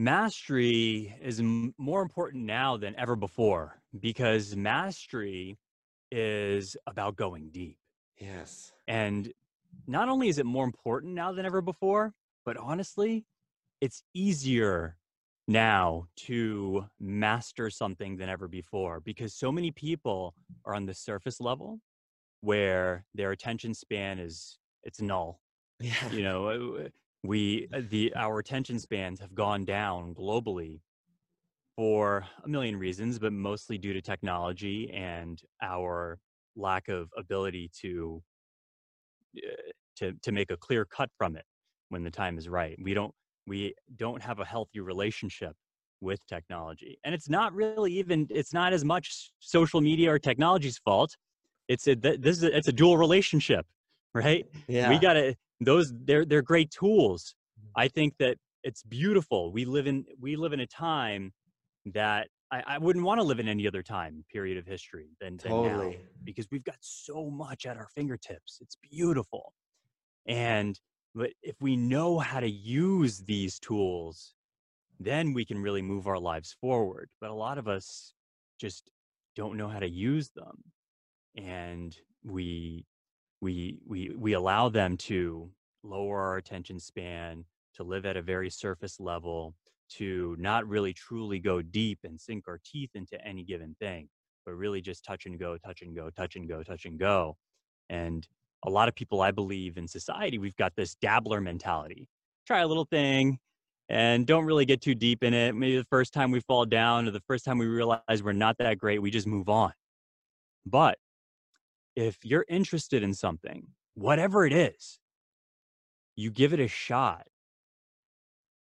Mastery 0.00 1.12
is 1.20 1.40
m- 1.40 1.74
more 1.76 2.02
important 2.02 2.44
now 2.44 2.76
than 2.76 2.94
ever 2.96 3.16
before 3.16 3.82
because 3.98 4.54
mastery 4.54 5.58
is 6.12 6.76
about 6.86 7.16
going 7.16 7.50
deep. 7.50 7.78
yes 8.16 8.72
And 8.86 9.32
not 9.88 10.08
only 10.08 10.28
is 10.28 10.38
it 10.38 10.46
more 10.46 10.64
important 10.64 11.14
now 11.14 11.32
than 11.32 11.44
ever 11.44 11.60
before, 11.60 12.14
but 12.46 12.56
honestly, 12.56 13.26
it's 13.80 14.02
easier 14.14 14.96
now 15.48 16.06
to 16.16 16.84
master 17.00 17.70
something 17.70 18.16
than 18.16 18.28
ever 18.28 18.46
before 18.46 19.00
because 19.00 19.34
so 19.34 19.50
many 19.50 19.70
people 19.70 20.34
are 20.64 20.74
on 20.74 20.86
the 20.86 20.94
surface 20.94 21.40
level 21.40 21.80
where 22.42 23.04
their 23.14 23.32
attention 23.32 23.74
span 23.74 24.18
is 24.18 24.58
it's 24.84 25.00
null 25.00 25.40
yeah. 25.80 25.92
you 26.12 26.22
know 26.22 26.86
we 27.24 27.66
uh, 27.74 27.80
the 27.90 28.12
our 28.14 28.38
attention 28.38 28.78
spans 28.78 29.18
have 29.18 29.34
gone 29.34 29.64
down 29.64 30.14
globally 30.14 30.80
for 31.76 32.26
a 32.44 32.48
million 32.48 32.76
reasons 32.76 33.18
but 33.18 33.32
mostly 33.32 33.78
due 33.78 33.92
to 33.92 34.02
technology 34.02 34.90
and 34.92 35.42
our 35.62 36.18
lack 36.56 36.88
of 36.88 37.08
ability 37.16 37.70
to 37.72 38.22
uh, 39.38 39.70
to 39.96 40.12
to 40.22 40.32
make 40.32 40.50
a 40.50 40.56
clear 40.56 40.84
cut 40.84 41.10
from 41.16 41.36
it 41.36 41.44
when 41.88 42.04
the 42.04 42.10
time 42.10 42.38
is 42.38 42.48
right. 42.48 42.78
We 42.82 42.94
don't 42.94 43.14
we 43.48 43.74
don't 43.96 44.22
have 44.22 44.38
a 44.40 44.44
healthy 44.44 44.80
relationship 44.80 45.54
with 46.00 46.24
technology. 46.26 46.98
And 47.04 47.14
it's 47.14 47.28
not 47.28 47.52
really 47.52 47.92
even 47.94 48.26
it's 48.30 48.52
not 48.52 48.72
as 48.72 48.84
much 48.84 49.32
social 49.40 49.80
media 49.80 50.12
or 50.12 50.18
technology's 50.18 50.78
fault. 50.78 51.16
It's 51.66 51.86
a 51.86 51.96
th- 51.96 52.20
this 52.20 52.36
is 52.38 52.44
a, 52.44 52.56
it's 52.56 52.68
a 52.68 52.72
dual 52.72 52.96
relationship 52.96 53.66
right? 54.14 54.46
Yeah. 54.68 54.88
we 54.88 54.98
gotta 54.98 55.36
those 55.60 55.92
they're 56.04 56.24
they're 56.24 56.42
great 56.42 56.70
tools. 56.70 57.34
Mm-hmm. 57.58 57.80
I 57.80 57.88
think 57.88 58.14
that 58.18 58.36
it's 58.64 58.82
beautiful. 58.82 59.52
We 59.52 59.64
live 59.64 59.86
in 59.86 60.04
we 60.20 60.36
live 60.36 60.52
in 60.52 60.60
a 60.60 60.66
time 60.66 61.32
that 61.94 62.28
i, 62.50 62.62
I 62.66 62.78
wouldn't 62.78 63.04
want 63.04 63.18
to 63.20 63.24
live 63.24 63.40
in 63.40 63.48
any 63.48 63.66
other 63.66 63.82
time 63.82 64.24
period 64.30 64.58
of 64.58 64.66
history 64.66 65.08
than, 65.20 65.38
than 65.38 65.50
now 65.50 65.92
because 66.24 66.46
we've 66.50 66.64
got 66.64 66.76
so 66.80 67.30
much 67.30 67.66
at 67.66 67.76
our 67.76 67.88
fingertips. 67.94 68.58
It's 68.60 68.76
beautiful. 68.90 69.54
And 70.26 70.78
but 71.18 71.30
if 71.42 71.56
we 71.60 71.76
know 71.76 72.20
how 72.20 72.38
to 72.38 72.48
use 72.48 73.18
these 73.18 73.58
tools 73.58 74.34
then 75.00 75.32
we 75.32 75.44
can 75.44 75.60
really 75.60 75.82
move 75.82 76.06
our 76.06 76.18
lives 76.18 76.56
forward 76.60 77.10
but 77.20 77.30
a 77.30 77.34
lot 77.34 77.58
of 77.58 77.68
us 77.68 78.14
just 78.58 78.90
don't 79.36 79.56
know 79.56 79.68
how 79.68 79.80
to 79.80 79.88
use 79.88 80.30
them 80.30 80.56
and 81.36 81.96
we 82.24 82.86
we 83.40 83.78
we 83.86 84.10
we 84.16 84.32
allow 84.32 84.68
them 84.68 84.96
to 84.96 85.50
lower 85.82 86.20
our 86.20 86.36
attention 86.36 86.78
span 86.78 87.44
to 87.74 87.82
live 87.82 88.06
at 88.06 88.16
a 88.16 88.22
very 88.22 88.50
surface 88.50 88.98
level 88.98 89.54
to 89.88 90.36
not 90.38 90.68
really 90.68 90.92
truly 90.92 91.38
go 91.38 91.62
deep 91.62 91.98
and 92.04 92.20
sink 92.20 92.44
our 92.46 92.60
teeth 92.64 92.90
into 92.94 93.20
any 93.26 93.42
given 93.42 93.74
thing 93.80 94.08
but 94.44 94.54
really 94.54 94.80
just 94.80 95.04
touch 95.04 95.26
and 95.26 95.38
go 95.38 95.56
touch 95.58 95.82
and 95.82 95.96
go 95.96 96.10
touch 96.10 96.36
and 96.36 96.48
go 96.48 96.62
touch 96.62 96.84
and 96.84 96.98
go 96.98 97.36
and 97.88 98.28
a 98.64 98.70
lot 98.70 98.88
of 98.88 98.94
people 98.94 99.20
i 99.20 99.30
believe 99.30 99.76
in 99.76 99.86
society 99.86 100.38
we've 100.38 100.56
got 100.56 100.72
this 100.76 100.94
dabbler 100.96 101.40
mentality 101.40 102.08
try 102.46 102.60
a 102.60 102.66
little 102.66 102.86
thing 102.86 103.38
and 103.90 104.26
don't 104.26 104.44
really 104.44 104.66
get 104.66 104.80
too 104.80 104.94
deep 104.94 105.22
in 105.22 105.32
it 105.34 105.54
maybe 105.54 105.76
the 105.76 105.84
first 105.84 106.12
time 106.12 106.30
we 106.30 106.40
fall 106.40 106.64
down 106.66 107.06
or 107.06 107.10
the 107.10 107.22
first 107.26 107.44
time 107.44 107.58
we 107.58 107.66
realize 107.66 108.22
we're 108.22 108.32
not 108.32 108.56
that 108.58 108.78
great 108.78 109.00
we 109.00 109.10
just 109.10 109.26
move 109.26 109.48
on 109.48 109.72
but 110.66 110.98
if 111.98 112.18
you're 112.22 112.44
interested 112.48 113.02
in 113.02 113.12
something, 113.12 113.66
whatever 113.94 114.46
it 114.46 114.52
is, 114.52 115.00
you 116.14 116.30
give 116.30 116.52
it 116.52 116.60
a 116.60 116.68
shot. 116.68 117.26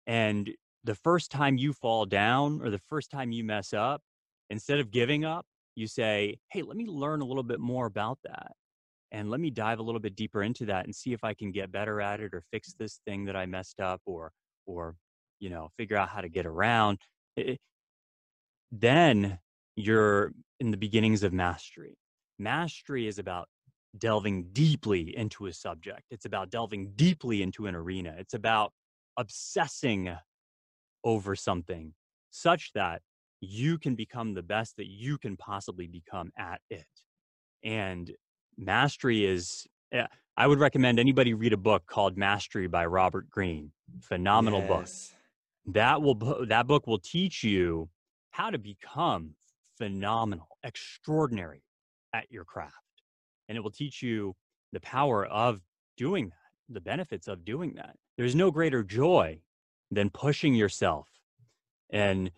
And 0.05 0.51
the 0.83 0.95
first 0.95 1.31
time 1.31 1.57
you 1.57 1.71
fall 1.71 2.05
down 2.05 2.61
or 2.61 2.69
the 2.69 2.81
first 2.89 3.09
time 3.09 3.31
you 3.31 3.45
mess 3.45 3.71
up, 3.71 4.01
instead 4.49 4.79
of 4.79 4.91
giving 4.91 5.23
up, 5.23 5.45
you 5.75 5.87
say, 5.87 6.37
Hey, 6.51 6.63
let 6.63 6.75
me 6.75 6.85
learn 6.85 7.21
a 7.21 7.25
little 7.25 7.43
bit 7.43 7.61
more 7.61 7.85
about 7.85 8.19
that. 8.25 8.51
And 9.13 9.32
let 9.32 9.39
me 9.41 9.52
dive 9.52 9.80
a 9.80 9.84
little 9.84 10.02
bit 10.02 10.15
deeper 10.17 10.43
into 10.43 10.65
that 10.67 10.86
and 10.86 10.95
see 10.95 11.13
if 11.13 11.23
I 11.23 11.36
can 11.36 11.52
get 11.54 11.71
better 11.71 12.02
at 12.02 12.21
it 12.21 12.34
or 12.36 12.43
fix 12.52 12.73
this 12.76 13.02
thing 13.08 13.26
that 13.26 13.38
I 13.38 13.45
messed 13.47 13.80
up 13.82 14.02
or, 14.06 14.34
or, 14.67 14.97
you 15.39 15.52
know, 15.52 15.69
figure 15.78 15.97
out 15.97 16.10
how 16.10 16.21
to 16.21 16.30
get 16.30 16.47
around. 16.47 16.99
It- 17.38 17.62
then 18.71 19.39
you're 19.76 20.34
in 20.60 20.71
the 20.71 20.78
beginnings 20.78 21.23
of 21.23 21.34
mastery. 21.34 21.97
Mastery 22.39 23.08
is 23.08 23.19
about 23.19 23.49
delving 23.97 24.52
deeply 24.54 25.15
into 25.15 25.45
a 25.47 25.54
subject. 25.54 26.04
It's 26.12 26.26
about 26.26 26.49
delving 26.52 26.93
deeply 26.95 27.41
into 27.43 27.67
an 27.67 27.76
arena. 27.76 28.15
It's 28.17 28.34
about 28.34 28.73
obsessing 29.17 30.15
over 31.04 31.36
something 31.36 31.93
such 32.32 32.73
that 32.73 33.02
you 33.41 33.78
can 33.78 33.95
become 33.95 34.34
the 34.34 34.43
best 34.43 34.78
that 34.78 34.88
you 34.88 35.17
can 35.17 35.38
possibly 35.38 35.88
become 35.88 36.32
at 36.38 36.62
it. 36.69 36.88
And 37.63 38.12
mastery 38.57 39.25
is, 39.25 39.67
yeah, 39.91 40.07
I 40.35 40.47
would 40.47 40.59
recommend 40.59 40.99
anybody 40.99 41.33
read 41.33 41.53
a 41.53 41.57
book 41.57 41.85
called 41.85 42.17
Mastery 42.17 42.67
by 42.67 42.85
Robert 42.85 43.29
Greene. 43.29 43.71
Phenomenal 44.01 44.61
book 44.61 44.87
that 45.65 46.01
will 46.01 46.45
that 46.47 46.67
book 46.67 46.87
will 46.87 46.99
teach 46.99 47.43
you 47.43 47.89
how 48.31 48.49
to 48.49 48.57
become 48.57 49.35
phenomenal 49.77 50.57
extraordinary 50.63 51.63
at 52.13 52.29
your 52.31 52.43
craft 52.43 52.73
and 53.47 53.57
it 53.57 53.61
will 53.61 53.71
teach 53.71 54.01
you 54.01 54.35
the 54.71 54.79
power 54.81 55.25
of 55.25 55.61
doing 55.97 56.29
that 56.29 56.35
the 56.69 56.81
benefits 56.81 57.27
of 57.27 57.43
doing 57.45 57.73
that 57.75 57.95
there's 58.17 58.35
no 58.35 58.51
greater 58.51 58.83
joy 58.83 59.39
than 59.91 60.09
pushing 60.09 60.53
yourself 60.53 61.07
and 61.91 62.31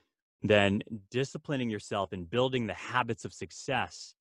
then 0.43 0.81
disciplining 1.09 1.69
yourself 1.69 2.11
and 2.11 2.29
building 2.29 2.67
the 2.67 2.73
habits 2.73 3.25
of 3.25 3.33
success 3.33 4.13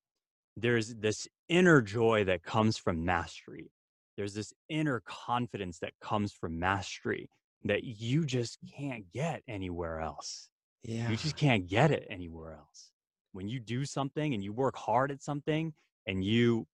there's 0.57 0.95
this 0.95 1.29
inner 1.49 1.83
joy 1.83 2.25
that 2.25 2.43
comes 2.43 2.77
from 2.79 3.05
mastery 3.05 3.71
there's 4.17 4.35
this 4.35 4.53
inner 4.69 5.01
confidence 5.05 5.79
that 5.81 5.93
comes 6.01 6.33
from 6.33 6.59
mastery 6.59 7.29
that 7.65 7.83
you 7.85 8.25
just 8.25 8.59
can't 8.77 9.11
get 9.13 9.43
anywhere 9.49 10.01
else. 10.01 10.51
Yeah. 10.85 11.11
You 11.11 11.17
just 11.17 11.37
can't 11.37 11.67
get 11.67 11.91
it 11.91 12.07
anywhere 12.11 12.53
else. 12.53 12.91
When 13.33 13.49
you 13.49 13.59
do 13.59 13.85
something 13.85 14.35
and 14.35 14.45
you 14.45 14.53
work 14.53 14.77
hard 14.77 15.11
at 15.11 15.23
something 15.23 15.73
and 16.07 16.23
you 16.23 16.67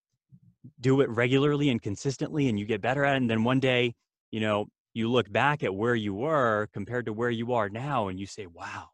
do 0.80 1.00
it 1.00 1.08
regularly 1.08 1.70
and 1.70 1.80
consistently 1.80 2.48
and 2.48 2.58
you 2.58 2.66
get 2.66 2.82
better 2.82 3.04
at 3.04 3.14
it, 3.14 3.18
and 3.18 3.30
then 3.30 3.44
one 3.44 3.60
day 3.60 3.94
you 4.30 4.40
know, 4.40 4.66
you 4.94 5.10
look 5.10 5.30
back 5.32 5.62
at 5.62 5.74
where 5.74 5.94
you 5.94 6.14
were 6.14 6.68
compared 6.72 7.06
to 7.06 7.12
where 7.12 7.30
you 7.30 7.52
are 7.52 7.68
now 7.68 8.08
and 8.08 8.18
you 8.18 8.26
say, 8.26 8.46
wow, 8.46 8.88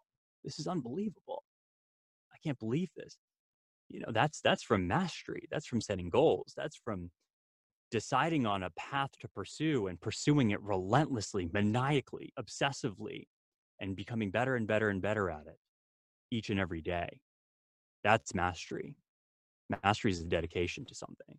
this 0.44 0.58
is 0.58 0.66
unbelievable. 0.66 1.42
I 2.32 2.36
can't 2.42 2.58
believe 2.58 2.88
this. 2.96 3.16
You 3.88 4.00
know, 4.00 4.12
that's 4.12 4.40
that's 4.40 4.62
from 4.62 4.88
mastery. 4.88 5.46
That's 5.50 5.66
from 5.66 5.80
setting 5.80 6.10
goals. 6.10 6.52
That's 6.56 6.76
from 6.76 7.10
deciding 7.90 8.46
on 8.46 8.64
a 8.64 8.70
path 8.70 9.10
to 9.20 9.28
pursue 9.28 9.86
and 9.86 10.00
pursuing 10.00 10.50
it 10.50 10.60
relentlessly, 10.62 11.48
maniacally, 11.52 12.32
obsessively, 12.38 13.26
and 13.80 13.94
becoming 13.94 14.30
better 14.30 14.56
and 14.56 14.66
better 14.66 14.88
and 14.88 15.00
better 15.00 15.30
at 15.30 15.46
it 15.46 15.58
each 16.30 16.50
and 16.50 16.58
every 16.58 16.80
day. 16.80 17.20
That's 18.02 18.34
mastery. 18.34 18.96
Mastery 19.82 20.10
is 20.10 20.20
a 20.20 20.24
dedication 20.24 20.84
to 20.86 20.94
something, 20.94 21.38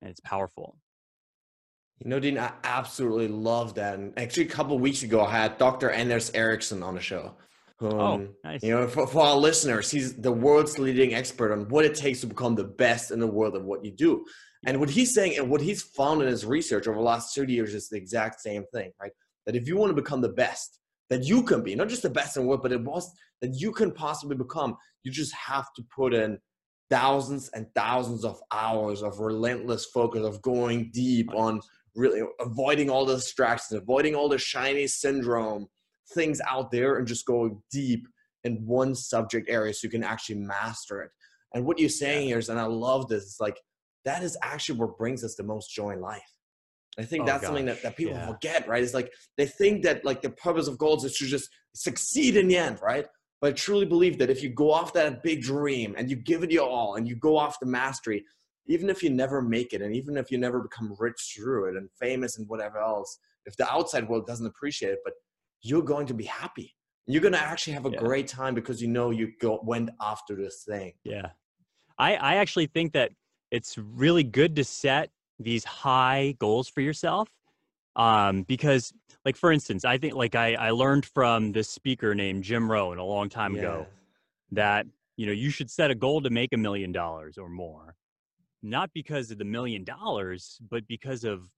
and 0.00 0.10
it's 0.10 0.20
powerful. 0.20 0.78
You 2.00 2.10
know, 2.10 2.20
Dean, 2.20 2.38
I 2.38 2.52
absolutely 2.62 3.26
love 3.28 3.74
that. 3.74 3.98
And 3.98 4.16
actually, 4.16 4.44
a 4.44 4.50
couple 4.50 4.78
weeks 4.78 5.02
ago, 5.02 5.24
I 5.24 5.32
had 5.32 5.58
Dr. 5.58 5.90
Anders 5.90 6.30
Ericsson 6.32 6.82
on 6.82 6.94
the 6.94 7.00
show. 7.00 7.34
Um, 7.80 7.92
oh, 7.92 8.28
nice. 8.44 8.62
You 8.62 8.70
know, 8.70 8.88
for, 8.88 9.06
for 9.06 9.22
our 9.22 9.36
listeners, 9.36 9.90
he's 9.90 10.14
the 10.14 10.32
world's 10.32 10.78
leading 10.78 11.14
expert 11.14 11.52
on 11.52 11.68
what 11.68 11.84
it 11.84 11.94
takes 11.94 12.20
to 12.20 12.26
become 12.26 12.54
the 12.54 12.64
best 12.64 13.10
in 13.10 13.20
the 13.20 13.26
world 13.26 13.54
of 13.54 13.64
what 13.64 13.84
you 13.84 13.92
do. 13.92 14.24
And 14.66 14.80
what 14.80 14.90
he's 14.90 15.14
saying 15.14 15.38
and 15.38 15.48
what 15.48 15.60
he's 15.60 15.82
found 15.82 16.20
in 16.20 16.28
his 16.28 16.44
research 16.44 16.88
over 16.88 16.96
the 16.96 17.04
last 17.04 17.34
30 17.34 17.52
years 17.52 17.74
is 17.74 17.88
the 17.88 17.96
exact 17.96 18.40
same 18.40 18.64
thing, 18.74 18.90
right? 19.00 19.12
That 19.46 19.54
if 19.54 19.68
you 19.68 19.76
want 19.76 19.90
to 19.90 20.02
become 20.02 20.20
the 20.20 20.28
best 20.28 20.80
that 21.10 21.24
you 21.24 21.42
can 21.42 21.62
be, 21.62 21.74
not 21.74 21.88
just 21.88 22.02
the 22.02 22.10
best 22.10 22.36
in 22.36 22.42
the 22.42 22.48
world, 22.48 22.62
but 22.62 22.72
it 22.72 22.82
was 22.82 23.10
that 23.40 23.54
you 23.54 23.70
can 23.70 23.92
possibly 23.92 24.36
become, 24.36 24.76
you 25.04 25.12
just 25.12 25.32
have 25.34 25.66
to 25.76 25.84
put 25.94 26.12
in 26.12 26.38
thousands 26.90 27.48
and 27.50 27.66
thousands 27.74 28.24
of 28.24 28.40
hours 28.52 29.02
of 29.02 29.20
relentless 29.20 29.86
focus, 29.86 30.24
of 30.24 30.42
going 30.42 30.90
deep 30.92 31.32
on 31.34 31.60
really 31.94 32.22
avoiding 32.40 32.90
all 32.90 33.06
the 33.06 33.14
distractions, 33.14 33.80
avoiding 33.80 34.14
all 34.14 34.28
the 34.28 34.38
shiny 34.38 34.86
syndrome 34.86 35.66
things 36.14 36.40
out 36.48 36.70
there, 36.70 36.96
and 36.96 37.06
just 37.06 37.26
going 37.26 37.60
deep 37.70 38.06
in 38.44 38.64
one 38.66 38.94
subject 38.94 39.48
area 39.48 39.74
so 39.74 39.86
you 39.86 39.90
can 39.90 40.04
actually 40.04 40.36
master 40.36 41.02
it. 41.02 41.10
And 41.54 41.64
what 41.64 41.78
you're 41.78 41.88
saying 41.88 42.28
here 42.28 42.38
is, 42.38 42.48
and 42.48 42.60
I 42.60 42.64
love 42.64 43.08
this, 43.08 43.24
it's 43.24 43.40
like 43.40 43.58
that 44.04 44.22
is 44.22 44.36
actually 44.42 44.78
what 44.78 44.98
brings 44.98 45.24
us 45.24 45.34
the 45.34 45.42
most 45.42 45.74
joy 45.74 45.90
in 45.90 46.00
life. 46.00 46.34
I 46.98 47.04
think 47.04 47.22
oh, 47.22 47.26
that's 47.26 47.42
gosh. 47.42 47.48
something 47.48 47.66
that, 47.66 47.82
that 47.82 47.96
people 47.96 48.14
yeah. 48.14 48.26
forget, 48.26 48.66
right? 48.66 48.82
It's 48.82 48.94
like 48.94 49.12
they 49.36 49.46
think 49.46 49.84
that 49.84 50.04
like 50.04 50.20
the 50.20 50.30
purpose 50.30 50.66
of 50.66 50.78
goals 50.78 51.04
is 51.04 51.16
to 51.18 51.26
just 51.26 51.48
succeed 51.74 52.36
in 52.36 52.48
the 52.48 52.56
end, 52.56 52.80
right? 52.82 53.06
But 53.40 53.50
I 53.50 53.52
truly 53.52 53.86
believe 53.86 54.18
that 54.18 54.30
if 54.30 54.42
you 54.42 54.48
go 54.48 54.72
off 54.72 54.92
that 54.94 55.22
big 55.22 55.42
dream 55.42 55.94
and 55.96 56.10
you 56.10 56.16
give 56.16 56.42
it 56.42 56.50
your 56.50 56.68
all 56.68 56.96
and 56.96 57.06
you 57.06 57.14
go 57.14 57.36
off 57.36 57.60
the 57.60 57.66
mastery, 57.66 58.24
even 58.66 58.90
if 58.90 59.02
you 59.02 59.10
never 59.10 59.40
make 59.40 59.72
it 59.72 59.80
and 59.80 59.94
even 59.94 60.16
if 60.16 60.30
you 60.32 60.38
never 60.38 60.60
become 60.60 60.96
rich 60.98 61.34
through 61.36 61.68
it 61.68 61.76
and 61.76 61.88
famous 62.00 62.36
and 62.36 62.48
whatever 62.48 62.78
else, 62.78 63.18
if 63.46 63.56
the 63.56 63.72
outside 63.72 64.08
world 64.08 64.26
doesn't 64.26 64.46
appreciate 64.46 64.90
it, 64.90 64.98
but 65.04 65.14
you're 65.62 65.82
going 65.82 66.06
to 66.06 66.14
be 66.14 66.24
happy. 66.24 66.74
You're 67.06 67.22
going 67.22 67.34
to 67.34 67.40
actually 67.40 67.72
have 67.72 67.86
a 67.86 67.90
yeah. 67.90 67.98
great 67.98 68.28
time 68.28 68.54
because 68.54 68.82
you 68.82 68.88
know 68.88 69.10
you 69.10 69.32
go, 69.40 69.60
went 69.64 69.90
after 70.00 70.36
this 70.36 70.64
thing. 70.64 70.92
Yeah. 71.04 71.30
I, 71.98 72.16
I 72.16 72.34
actually 72.36 72.66
think 72.66 72.92
that 72.92 73.12
it's 73.50 73.78
really 73.78 74.22
good 74.22 74.56
to 74.56 74.64
set 74.64 75.10
these 75.38 75.64
high 75.64 76.34
goals 76.38 76.68
for 76.68 76.80
yourself 76.80 77.28
um, 77.96 78.42
because 78.42 78.92
like 79.24 79.36
for 79.36 79.52
instance 79.52 79.84
i 79.84 79.98
think 79.98 80.14
like 80.14 80.34
I, 80.34 80.54
I 80.54 80.70
learned 80.70 81.04
from 81.04 81.52
this 81.52 81.68
speaker 81.68 82.14
named 82.14 82.44
jim 82.44 82.70
rohn 82.70 82.98
a 82.98 83.04
long 83.04 83.28
time 83.28 83.54
yeah. 83.54 83.60
ago 83.60 83.86
that 84.52 84.86
you 85.16 85.26
know 85.26 85.32
you 85.32 85.50
should 85.50 85.70
set 85.70 85.90
a 85.90 85.94
goal 85.94 86.20
to 86.22 86.30
make 86.30 86.52
a 86.52 86.56
million 86.56 86.92
dollars 86.92 87.38
or 87.38 87.48
more 87.48 87.94
not 88.62 88.90
because 88.94 89.30
of 89.30 89.38
the 89.38 89.44
million 89.44 89.84
dollars 89.84 90.58
but 90.70 90.86
because 90.88 91.24
of 91.24 91.48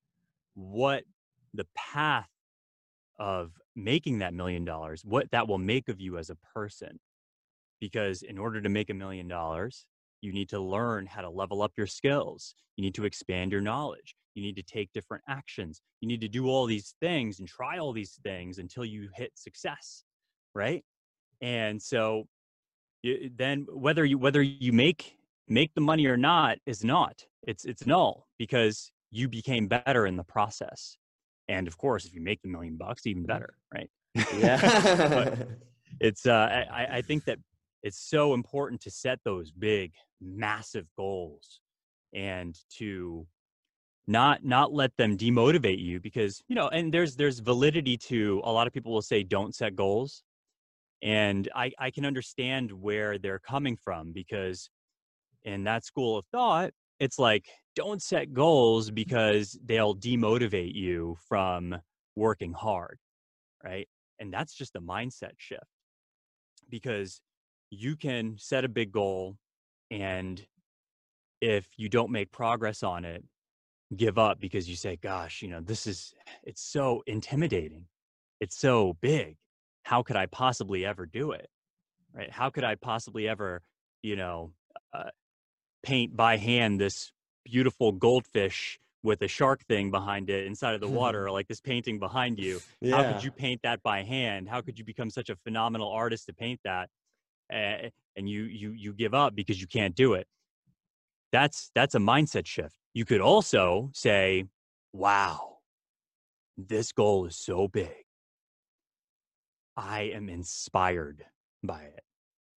what 0.54 1.04
the 1.54 1.66
path 1.76 2.28
of 3.20 3.52
making 3.76 4.18
that 4.18 4.34
million 4.34 4.64
dollars 4.64 5.02
what 5.04 5.30
that 5.30 5.46
will 5.46 5.58
make 5.58 5.88
of 5.88 6.00
you 6.00 6.18
as 6.18 6.30
a 6.30 6.36
person 6.52 6.98
because 7.80 8.22
in 8.22 8.38
order 8.38 8.60
to 8.60 8.68
make 8.68 8.90
a 8.90 8.94
million 8.94 9.28
dollars 9.28 9.86
you 10.20 10.32
need 10.32 10.48
to 10.50 10.60
learn 10.60 11.06
how 11.06 11.22
to 11.22 11.30
level 11.30 11.62
up 11.62 11.72
your 11.76 11.86
skills. 11.86 12.54
You 12.76 12.82
need 12.82 12.94
to 12.94 13.04
expand 13.04 13.52
your 13.52 13.60
knowledge. 13.60 14.14
You 14.34 14.42
need 14.42 14.56
to 14.56 14.62
take 14.62 14.92
different 14.92 15.24
actions. 15.28 15.80
You 16.00 16.08
need 16.08 16.20
to 16.20 16.28
do 16.28 16.48
all 16.48 16.66
these 16.66 16.94
things 17.00 17.38
and 17.38 17.48
try 17.48 17.78
all 17.78 17.92
these 17.92 18.18
things 18.22 18.58
until 18.58 18.84
you 18.84 19.08
hit 19.14 19.32
success, 19.34 20.04
right? 20.54 20.84
And 21.40 21.80
so 21.80 22.24
you, 23.02 23.30
then 23.34 23.66
whether 23.72 24.04
you 24.04 24.18
whether 24.18 24.42
you 24.42 24.72
make 24.72 25.16
make 25.48 25.74
the 25.74 25.80
money 25.80 26.06
or 26.06 26.16
not 26.16 26.58
is 26.66 26.84
not. 26.84 27.24
It's 27.46 27.64
it's 27.64 27.86
null 27.86 28.26
because 28.38 28.92
you 29.10 29.28
became 29.28 29.66
better 29.66 30.06
in 30.06 30.16
the 30.16 30.24
process. 30.24 30.96
And 31.50 31.66
of 31.66 31.76
course, 31.76 32.04
if 32.04 32.14
you 32.14 32.20
make 32.20 32.40
the 32.42 32.48
million 32.48 32.76
bucks, 32.76 33.06
even 33.06 33.24
better, 33.24 33.54
right? 33.74 33.90
Yeah. 34.38 35.34
it's 36.00 36.24
uh, 36.24 36.64
I, 36.72 36.98
I 36.98 37.02
think 37.02 37.24
that 37.24 37.38
it's 37.82 37.98
so 37.98 38.34
important 38.34 38.80
to 38.82 38.90
set 38.90 39.18
those 39.24 39.50
big 39.50 39.92
massive 40.20 40.86
goals 40.96 41.60
and 42.14 42.56
to 42.78 43.26
not 44.06 44.44
not 44.44 44.72
let 44.72 44.96
them 44.96 45.16
demotivate 45.16 45.82
you 45.82 46.00
because 46.00 46.42
you 46.48 46.54
know 46.54 46.68
and 46.68 46.92
there's 46.92 47.16
there's 47.16 47.38
validity 47.38 47.96
to 47.96 48.40
a 48.44 48.52
lot 48.52 48.66
of 48.66 48.72
people 48.72 48.92
will 48.92 49.02
say 49.02 49.22
don't 49.22 49.54
set 49.54 49.76
goals 49.76 50.24
and 51.02 51.48
i 51.54 51.70
i 51.78 51.90
can 51.90 52.04
understand 52.04 52.72
where 52.72 53.18
they're 53.18 53.38
coming 53.38 53.76
from 53.76 54.10
because 54.12 54.68
in 55.44 55.62
that 55.64 55.84
school 55.84 56.18
of 56.18 56.24
thought 56.32 56.72
it's 56.98 57.18
like 57.18 57.46
don't 57.80 58.02
set 58.02 58.32
goals 58.32 58.90
because 58.90 59.58
they'll 59.64 59.96
demotivate 59.96 60.74
you 60.74 61.16
from 61.28 61.76
working 62.16 62.52
hard 62.52 62.98
right? 63.64 63.88
And 64.18 64.32
that's 64.32 64.54
just 64.54 64.76
a 64.76 64.80
mindset 64.80 65.32
shift 65.38 65.64
because 66.68 67.20
you 67.70 67.96
can 67.96 68.36
set 68.38 68.64
a 68.64 68.68
big 68.68 68.92
goal 68.92 69.36
and 69.90 70.44
if 71.40 71.66
you 71.76 71.88
don't 71.88 72.10
make 72.10 72.30
progress 72.30 72.82
on 72.82 73.04
it 73.04 73.24
give 73.96 74.18
up 74.18 74.38
because 74.38 74.68
you 74.68 74.76
say 74.76 74.96
gosh 75.02 75.42
you 75.42 75.48
know 75.48 75.60
this 75.60 75.86
is 75.86 76.14
it's 76.44 76.62
so 76.62 77.02
intimidating. 77.06 77.86
It's 78.40 78.56
so 78.56 78.96
big. 79.00 79.36
How 79.82 80.02
could 80.02 80.16
i 80.16 80.26
possibly 80.26 80.84
ever 80.84 81.06
do 81.06 81.32
it? 81.32 81.48
Right? 82.14 82.30
How 82.30 82.50
could 82.50 82.64
i 82.64 82.74
possibly 82.74 83.28
ever 83.28 83.62
you 84.02 84.16
know 84.16 84.52
uh, 84.92 85.10
paint 85.82 86.16
by 86.16 86.36
hand 86.36 86.80
this 86.80 87.12
beautiful 87.44 87.92
goldfish 87.92 88.78
with 89.02 89.22
a 89.22 89.28
shark 89.28 89.64
thing 89.64 89.90
behind 89.90 90.28
it 90.28 90.46
inside 90.46 90.74
of 90.74 90.80
the 90.80 90.86
mm-hmm. 90.86 90.96
water 90.96 91.30
like 91.30 91.48
this 91.48 91.60
painting 91.60 91.98
behind 91.98 92.38
you. 92.38 92.60
Yeah. 92.82 92.96
how 92.96 93.12
could 93.12 93.24
you 93.24 93.30
paint 93.30 93.60
that 93.62 93.82
by 93.82 94.02
hand? 94.02 94.48
How 94.48 94.60
could 94.60 94.78
you 94.78 94.84
become 94.84 95.10
such 95.10 95.30
a 95.30 95.36
phenomenal 95.36 95.90
artist 95.90 96.26
to 96.26 96.32
paint 96.32 96.60
that? 96.64 96.88
And 97.50 98.28
you 98.28 98.44
you 98.44 98.72
you 98.72 98.92
give 98.92 99.14
up 99.14 99.34
because 99.34 99.60
you 99.60 99.66
can't 99.66 99.94
do 99.94 100.14
it. 100.14 100.26
That's 101.32 101.70
that's 101.74 101.94
a 101.94 101.98
mindset 101.98 102.46
shift. 102.46 102.74
You 102.94 103.04
could 103.04 103.20
also 103.20 103.90
say 103.92 104.44
wow 104.92 105.50
this 106.68 106.92
goal 106.92 107.26
is 107.26 107.36
so 107.36 107.68
big. 107.68 108.04
I 109.76 110.02
am 110.14 110.28
inspired 110.28 111.24
by 111.62 111.82
it. 111.82 112.02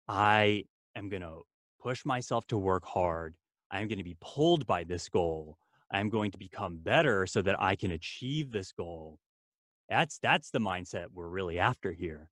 I 0.07 0.65
am 0.95 1.09
going 1.09 1.21
to 1.21 1.41
push 1.81 2.05
myself 2.05 2.45
to 2.47 2.57
work 2.57 2.85
hard 2.85 3.35
i'm 3.73 3.89
going 3.89 3.97
to 3.97 4.03
be 4.05 4.17
pulled 4.21 4.65
by 4.65 4.85
this 4.85 5.09
goal 5.09 5.57
i'm 5.91 6.09
going 6.09 6.31
to 6.31 6.37
become 6.37 6.77
better 6.77 7.27
so 7.27 7.41
that 7.41 7.61
i 7.61 7.75
can 7.75 7.91
achieve 7.91 8.51
this 8.51 8.71
goal 8.71 9.19
that's 9.89 10.19
that's 10.19 10.51
the 10.51 10.59
mindset 10.59 11.07
we're 11.13 11.27
really 11.27 11.59
after 11.59 11.91
here 11.91 12.29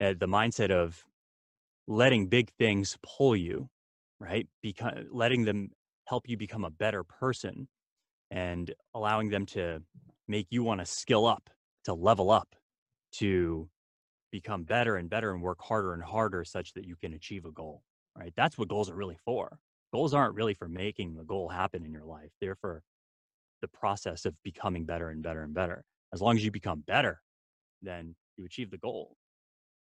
uh, 0.00 0.14
the 0.18 0.28
mindset 0.28 0.70
of 0.70 1.04
letting 1.86 2.28
big 2.28 2.50
things 2.58 2.96
pull 3.02 3.36
you, 3.36 3.68
right? 4.20 4.48
Because 4.62 5.04
letting 5.10 5.44
them 5.44 5.70
help 6.06 6.28
you 6.28 6.36
become 6.36 6.64
a 6.64 6.70
better 6.70 7.04
person 7.04 7.68
and 8.30 8.72
allowing 8.94 9.28
them 9.28 9.46
to 9.46 9.82
make 10.28 10.46
you 10.50 10.62
want 10.62 10.80
to 10.80 10.86
skill 10.86 11.26
up, 11.26 11.50
to 11.84 11.94
level 11.94 12.30
up, 12.30 12.54
to 13.12 13.68
become 14.30 14.62
better 14.62 14.96
and 14.96 15.10
better 15.10 15.32
and 15.32 15.42
work 15.42 15.60
harder 15.60 15.92
and 15.92 16.02
harder 16.02 16.44
such 16.44 16.72
that 16.74 16.84
you 16.84 16.96
can 16.96 17.12
achieve 17.14 17.44
a 17.44 17.50
goal, 17.50 17.82
right? 18.16 18.32
That's 18.36 18.56
what 18.56 18.68
goals 18.68 18.88
are 18.88 18.94
really 18.94 19.18
for. 19.24 19.58
Goals 19.92 20.14
aren't 20.14 20.34
really 20.34 20.54
for 20.54 20.68
making 20.68 21.16
the 21.16 21.24
goal 21.24 21.48
happen 21.48 21.84
in 21.84 21.92
your 21.92 22.04
life. 22.04 22.30
They're 22.40 22.56
for 22.56 22.82
the 23.60 23.68
process 23.68 24.24
of 24.24 24.34
becoming 24.42 24.84
better 24.84 25.10
and 25.10 25.22
better 25.22 25.42
and 25.42 25.52
better. 25.52 25.84
As 26.12 26.22
long 26.22 26.36
as 26.36 26.44
you 26.44 26.50
become 26.50 26.82
better, 26.86 27.20
then 27.82 28.14
you 28.36 28.44
achieve 28.44 28.70
the 28.70 28.78
goal 28.78 29.16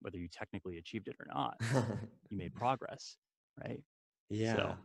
whether 0.05 0.19
you 0.19 0.29
technically 0.29 0.77
achieved 0.77 1.09
it 1.09 1.17
or 1.19 1.27
not. 1.27 1.57
you 2.31 2.37
made 2.37 2.55
progress, 2.55 3.17
right? 3.65 3.83
Yeah. 4.29 4.55
So 4.55 4.77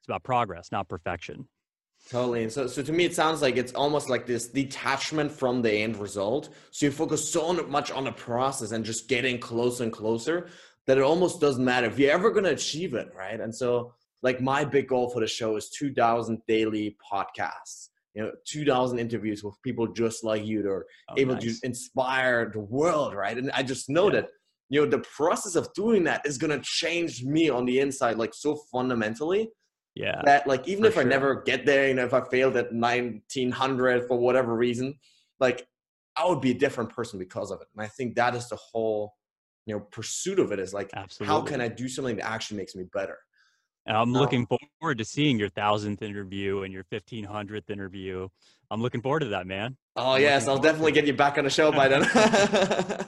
it's 0.00 0.08
about 0.08 0.22
progress, 0.22 0.70
not 0.70 0.88
perfection. 0.88 1.48
Totally. 2.08 2.44
And 2.44 2.52
so, 2.52 2.66
so 2.68 2.82
to 2.82 2.92
me, 2.92 3.04
it 3.04 3.14
sounds 3.14 3.42
like 3.42 3.56
it's 3.56 3.72
almost 3.72 4.08
like 4.08 4.26
this 4.26 4.46
detachment 4.46 5.32
from 5.32 5.60
the 5.60 5.72
end 5.72 5.96
result. 5.96 6.50
So 6.70 6.86
you 6.86 6.92
focus 6.92 7.28
so 7.28 7.52
much 7.64 7.90
on 7.90 8.04
the 8.04 8.12
process 8.12 8.70
and 8.70 8.84
just 8.84 9.08
getting 9.08 9.38
closer 9.38 9.84
and 9.84 9.92
closer 9.92 10.48
that 10.86 10.98
it 10.98 11.02
almost 11.02 11.40
doesn't 11.40 11.64
matter 11.64 11.86
if 11.88 11.98
you're 11.98 12.12
ever 12.12 12.30
going 12.30 12.44
to 12.44 12.50
achieve 12.50 12.94
it, 12.94 13.10
right? 13.16 13.40
And 13.40 13.54
so, 13.54 13.94
like 14.24 14.40
my 14.40 14.64
big 14.64 14.88
goal 14.88 15.10
for 15.10 15.20
the 15.20 15.26
show 15.26 15.54
is 15.56 15.68
2,000 15.70 16.38
daily 16.48 16.96
podcasts. 17.12 17.90
you 18.16 18.22
know 18.22 18.32
2000 18.46 18.98
interviews 18.98 19.40
with 19.44 19.54
people 19.66 19.86
just 20.02 20.18
like 20.30 20.44
you 20.50 20.58
that 20.62 20.70
are 20.78 20.86
Oh, 21.10 21.14
able 21.22 21.34
nice. 21.34 21.60
to 21.60 21.66
inspire 21.70 22.40
the 22.56 22.64
world 22.78 23.10
right 23.22 23.36
and 23.40 23.50
i 23.60 23.62
just 23.72 23.84
know 23.96 24.06
Yeah. 24.08 24.16
that 24.16 24.26
you 24.72 24.78
know 24.80 24.88
the 24.96 25.02
process 25.18 25.54
of 25.60 25.64
doing 25.82 26.02
that 26.08 26.20
is 26.30 26.36
going 26.42 26.54
to 26.58 26.62
change 26.82 27.12
me 27.36 27.44
on 27.56 27.62
the 27.68 27.76
inside 27.84 28.16
like 28.24 28.34
so 28.44 28.50
fundamentally 28.74 29.42
yeah. 30.04 30.20
that 30.28 30.40
like 30.52 30.64
even 30.72 30.84
if 30.90 30.96
i 31.02 31.04
never 31.16 31.30
get 31.50 31.60
there 31.70 31.84
you 31.88 31.94
know 31.98 32.06
if 32.10 32.14
i 32.20 32.22
failed 32.34 32.56
at 32.62 32.68
1900 32.72 34.06
for 34.08 34.16
whatever 34.26 34.52
reason 34.66 34.88
like 35.46 35.58
i 36.16 36.22
would 36.28 36.40
be 36.48 36.52
a 36.56 36.58
different 36.64 36.90
person 36.98 37.16
because 37.26 37.50
of 37.54 37.58
it 37.60 37.68
and 37.74 37.80
i 37.86 37.88
think 37.96 38.08
that 38.20 38.32
is 38.38 38.46
the 38.48 38.60
whole 38.70 39.02
you 39.66 39.74
know 39.74 39.80
pursuit 39.98 40.38
of 40.44 40.48
it 40.54 40.58
is 40.66 40.72
like 40.78 40.90
Absolutely. 40.94 41.26
how 41.32 41.40
can 41.42 41.60
i 41.60 41.68
do 41.82 41.88
something 41.88 42.16
that 42.16 42.26
actually 42.34 42.58
makes 42.62 42.74
me 42.80 42.84
better 42.98 43.18
And 43.86 43.96
I'm 43.96 44.12
Now- 44.12 44.20
looking 44.20 44.46
forward 44.46 44.98
to 44.98 45.04
seeing 45.04 45.38
your 45.38 45.50
thousandth 45.50 46.02
interview 46.02 46.62
and 46.62 46.72
your 46.72 46.84
fifteen 46.84 47.24
hundredth 47.24 47.68
interview. 47.70 48.28
I'm 48.70 48.80
looking 48.80 49.02
forward 49.02 49.20
to 49.20 49.26
that, 49.28 49.46
man. 49.46 49.76
Oh 49.96 50.12
I'm 50.12 50.22
yes, 50.22 50.48
I'll 50.48 50.58
definitely 50.58 50.92
get 50.92 51.06
you 51.06 51.12
back 51.12 51.36
on 51.38 51.44
the 51.44 51.50
show 51.50 51.70
by 51.70 51.88
then. 51.88 52.02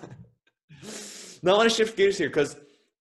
now 1.42 1.54
I 1.54 1.56
want 1.56 1.70
to 1.70 1.74
shift 1.74 1.96
gears 1.96 2.18
here 2.18 2.28
because 2.28 2.56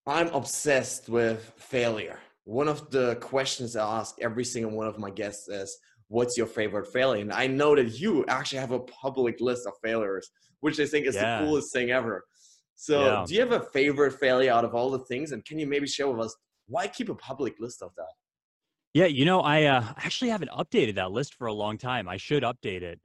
I'm 0.07 0.27
obsessed 0.29 1.09
with 1.09 1.51
failure. 1.57 2.19
One 2.45 2.67
of 2.67 2.89
the 2.91 3.15
questions 3.17 3.75
I 3.75 3.99
ask 3.99 4.15
every 4.21 4.45
single 4.45 4.71
one 4.71 4.87
of 4.87 4.97
my 4.99 5.09
guests 5.09 5.49
is, 5.49 5.77
"What's 6.07 6.37
your 6.37 6.47
favorite 6.47 6.87
failure?" 6.93 7.21
And 7.21 7.33
I 7.33 7.47
know 7.47 7.75
that 7.75 7.99
you 7.99 8.23
actually 8.27 8.59
have 8.59 8.71
a 8.71 8.79
public 8.79 9.41
list 9.41 9.65
of 9.67 9.73
failures, 9.83 10.29
which 10.61 10.79
I 10.79 10.85
think 10.85 11.07
is 11.07 11.15
Yeah. 11.15 11.39
the 11.41 11.45
coolest 11.45 11.73
thing 11.73 11.91
ever. 11.91 12.23
So, 12.75 13.05
Yeah. 13.05 13.25
do 13.27 13.33
you 13.33 13.39
have 13.41 13.51
a 13.51 13.65
favorite 13.71 14.13
failure 14.19 14.51
out 14.51 14.63
of 14.65 14.75
all 14.75 14.91
the 14.91 14.99
things? 15.05 15.31
And 15.31 15.43
can 15.43 15.57
you 15.59 15.65
maybe 15.67 15.87
share 15.87 16.07
with 16.09 16.25
us 16.25 16.35
why 16.67 16.87
keep 16.87 17.09
a 17.09 17.15
public 17.15 17.59
list 17.59 17.81
of 17.81 17.91
that? 17.95 18.13
Yeah, 18.93 19.05
you 19.05 19.25
know, 19.25 19.41
I 19.41 19.63
uh, 19.63 19.83
actually 19.97 20.29
haven't 20.29 20.51
updated 20.51 20.95
that 20.95 21.11
list 21.11 21.33
for 21.33 21.47
a 21.47 21.53
long 21.53 21.77
time. 21.77 22.07
I 22.07 22.17
should 22.17 22.43
update 22.43 22.81
it. 22.81 22.99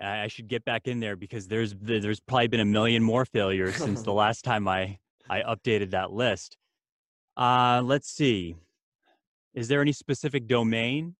I 0.00 0.28
should 0.28 0.48
get 0.48 0.64
back 0.64 0.88
in 0.88 1.00
there 1.00 1.16
because 1.16 1.46
there's 1.46 1.74
there's 1.80 2.20
probably 2.20 2.48
been 2.48 2.60
a 2.60 2.64
million 2.64 3.02
more 3.02 3.24
failures 3.24 3.76
since 3.76 4.02
the 4.02 4.12
last 4.24 4.44
time 4.44 4.66
I 4.66 4.98
I 5.28 5.42
updated 5.42 5.90
that 5.90 6.12
list. 6.12 6.56
Uh, 7.36 7.82
let's 7.84 8.08
see. 8.08 8.56
Is 9.54 9.68
there 9.68 9.80
any 9.80 9.92
specific 9.92 10.46
domain? 10.46 11.14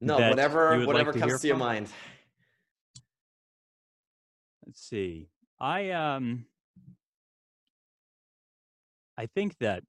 No, 0.00 0.18
that 0.18 0.30
whatever 0.30 0.78
like 0.78 0.86
whatever 0.86 1.12
to 1.12 1.18
comes 1.18 1.40
to 1.40 1.46
your 1.46 1.56
from? 1.56 1.66
mind. 1.66 1.88
Let's 4.66 4.82
see. 4.82 5.28
I 5.60 5.90
um 5.90 6.46
I 9.16 9.26
think 9.26 9.58
that 9.58 9.82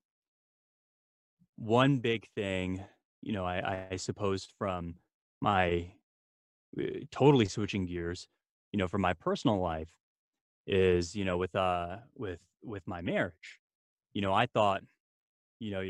one 1.57 1.99
big 1.99 2.27
thing, 2.35 2.83
you 3.21 3.33
know, 3.33 3.45
I, 3.45 3.87
I 3.91 3.95
suppose 3.97 4.47
from 4.57 4.95
my 5.41 5.93
uh, 6.79 6.83
totally 7.11 7.45
switching 7.45 7.85
gears, 7.85 8.27
you 8.71 8.77
know, 8.79 8.87
from 8.87 9.01
my 9.01 9.13
personal 9.13 9.59
life 9.59 9.91
is, 10.67 11.15
you 11.15 11.25
know, 11.25 11.37
with 11.37 11.55
uh 11.55 11.97
with 12.15 12.39
with 12.63 12.87
my 12.87 13.01
marriage. 13.01 13.59
You 14.13 14.21
know, 14.21 14.33
I 14.33 14.45
thought, 14.45 14.83
you 15.59 15.71
know, 15.71 15.83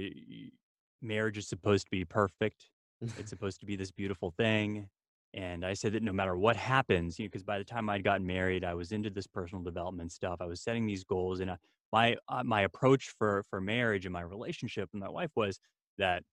marriage 1.01 1.37
is 1.37 1.47
supposed 1.47 1.85
to 1.85 1.91
be 1.91 2.05
perfect. 2.05 2.69
It's 3.17 3.29
supposed 3.29 3.59
to 3.61 3.65
be 3.65 3.75
this 3.75 3.91
beautiful 3.91 4.31
thing. 4.31 4.89
And 5.33 5.65
I 5.65 5.73
said 5.73 5.93
that 5.93 6.03
no 6.03 6.13
matter 6.13 6.37
what 6.37 6.55
happens, 6.55 7.17
you 7.17 7.25
know, 7.25 7.27
because 7.27 7.43
by 7.43 7.57
the 7.57 7.63
time 7.63 7.89
I'd 7.89 8.03
gotten 8.03 8.25
married, 8.25 8.63
I 8.63 8.75
was 8.75 8.91
into 8.91 9.09
this 9.09 9.25
personal 9.25 9.63
development 9.63 10.11
stuff. 10.11 10.37
I 10.41 10.45
was 10.45 10.61
setting 10.61 10.85
these 10.85 11.03
goals, 11.03 11.39
and 11.39 11.51
uh, 11.51 11.55
my 11.91 12.17
uh, 12.27 12.43
my 12.43 12.61
approach 12.61 13.13
for 13.17 13.43
for 13.49 13.59
marriage 13.59 14.05
and 14.05 14.13
my 14.13 14.21
relationship 14.21 14.89
with 14.93 15.01
my 15.01 15.09
wife 15.09 15.31
was 15.35 15.59
that, 15.97 16.23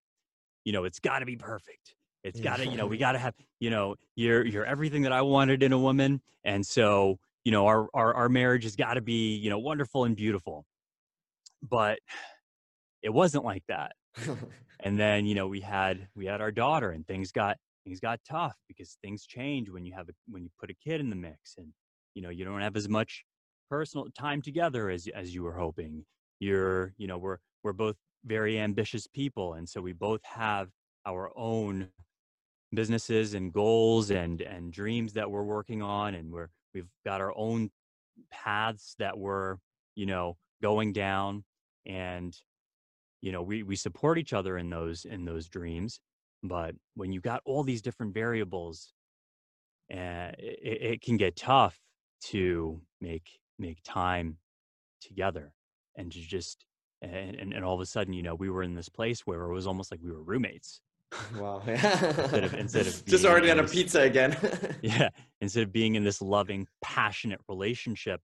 you 0.64 0.72
know, 0.72 0.84
it's 0.84 0.98
got 1.00 1.20
to 1.20 1.26
be 1.26 1.36
perfect. 1.36 1.94
It's 2.22 2.40
got 2.40 2.58
to, 2.58 2.66
you 2.66 2.76
know, 2.76 2.86
we 2.86 2.98
got 3.06 3.12
to 3.12 3.18
have, 3.18 3.34
you 3.58 3.70
know, 3.70 3.94
you're 4.16 4.46
you're 4.46 4.66
everything 4.66 5.02
that 5.02 5.12
I 5.12 5.22
wanted 5.22 5.62
in 5.62 5.72
a 5.72 5.78
woman, 5.78 6.20
and 6.44 6.66
so 6.66 7.18
you 7.44 7.52
know, 7.52 7.66
our 7.66 7.88
our 7.94 8.12
our 8.14 8.28
marriage 8.28 8.64
has 8.64 8.76
got 8.76 8.94
to 8.94 9.00
be, 9.00 9.36
you 9.36 9.48
know, 9.48 9.58
wonderful 9.58 10.04
and 10.04 10.14
beautiful. 10.14 10.66
But 11.62 11.98
it 13.02 13.10
wasn't 13.10 13.44
like 13.44 13.62
that 13.68 13.92
and 14.80 14.98
then 14.98 15.26
you 15.26 15.34
know 15.34 15.46
we 15.46 15.60
had 15.60 16.08
we 16.14 16.26
had 16.26 16.40
our 16.40 16.50
daughter 16.50 16.90
and 16.90 17.06
things 17.06 17.32
got 17.32 17.56
things 17.90 17.98
got 17.98 18.20
tough 18.28 18.54
because 18.68 18.98
things 19.02 19.26
change 19.26 19.68
when 19.68 19.84
you 19.84 19.92
have 19.92 20.08
a 20.08 20.12
when 20.28 20.44
you 20.44 20.50
put 20.60 20.70
a 20.70 20.74
kid 20.74 21.00
in 21.00 21.10
the 21.10 21.16
mix 21.16 21.56
and 21.58 21.66
you 22.14 22.22
know 22.22 22.30
you 22.30 22.44
don't 22.44 22.60
have 22.60 22.76
as 22.76 22.88
much 22.88 23.24
personal 23.68 24.06
time 24.16 24.40
together 24.40 24.90
as 24.90 25.08
as 25.08 25.34
you 25.34 25.42
were 25.42 25.54
hoping. 25.54 26.04
You're 26.38 26.94
you 26.98 27.08
know 27.08 27.18
we're 27.18 27.38
we're 27.64 27.72
both 27.72 27.96
very 28.24 28.60
ambitious 28.60 29.08
people 29.08 29.54
and 29.54 29.68
so 29.68 29.80
we 29.80 29.92
both 29.92 30.20
have 30.24 30.68
our 31.04 31.32
own 31.36 31.88
businesses 32.72 33.34
and 33.34 33.52
goals 33.52 34.10
and 34.10 34.40
and 34.40 34.72
dreams 34.72 35.12
that 35.14 35.28
we're 35.28 35.42
working 35.42 35.82
on 35.82 36.14
and 36.14 36.30
we're 36.30 36.50
we've 36.74 36.90
got 37.04 37.20
our 37.20 37.36
own 37.36 37.70
paths 38.30 38.94
that 39.00 39.18
we're 39.18 39.56
you 39.96 40.06
know 40.06 40.36
going 40.62 40.92
down. 40.92 41.42
And 41.86 42.36
you 43.20 43.32
know 43.32 43.42
we 43.42 43.64
we 43.64 43.74
support 43.74 44.16
each 44.16 44.32
other 44.32 44.58
in 44.58 44.70
those 44.70 45.04
in 45.04 45.24
those 45.24 45.48
dreams 45.48 45.98
but 46.42 46.74
when 46.94 47.12
you 47.12 47.20
got 47.20 47.42
all 47.44 47.62
these 47.62 47.82
different 47.82 48.14
variables 48.14 48.92
uh, 49.92 50.30
it, 50.38 50.82
it 50.82 51.02
can 51.02 51.16
get 51.16 51.36
tough 51.36 51.78
to 52.22 52.80
make 53.00 53.40
make 53.58 53.78
time 53.84 54.36
together 55.00 55.52
and 55.96 56.12
to 56.12 56.20
just 56.20 56.64
and, 57.02 57.34
and 57.36 57.52
and 57.52 57.64
all 57.64 57.74
of 57.74 57.80
a 57.80 57.86
sudden 57.86 58.12
you 58.12 58.22
know 58.22 58.34
we 58.34 58.50
were 58.50 58.62
in 58.62 58.74
this 58.74 58.88
place 58.88 59.26
where 59.26 59.42
it 59.42 59.52
was 59.52 59.66
almost 59.66 59.90
like 59.90 60.00
we 60.02 60.10
were 60.10 60.22
roommates 60.22 60.80
wow. 61.36 61.62
instead 61.66 62.44
of 62.44 62.54
instead 62.54 62.86
of 62.86 63.04
just 63.06 63.24
already 63.24 63.50
on 63.50 63.58
a 63.58 63.64
pizza 63.64 64.02
again. 64.02 64.36
yeah 64.82 65.08
instead 65.40 65.62
of 65.62 65.72
being 65.72 65.94
in 65.94 66.04
this 66.04 66.22
loving 66.22 66.66
passionate 66.82 67.40
relationship 67.48 68.20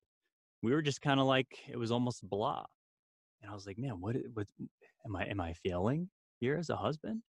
we 0.62 0.72
were 0.72 0.82
just 0.82 1.00
kind 1.00 1.20
of 1.20 1.26
like 1.26 1.58
it 1.68 1.76
was 1.76 1.90
almost 1.90 2.28
blah 2.28 2.64
and 3.42 3.50
i 3.50 3.54
was 3.54 3.66
like 3.66 3.78
man 3.78 4.00
what 4.00 4.16
what 4.34 4.46
am 5.04 5.16
i 5.16 5.24
am 5.24 5.40
i 5.40 5.52
failing 5.52 6.08
here 6.38 6.56
as 6.56 6.70
a 6.70 6.76
husband 6.76 7.22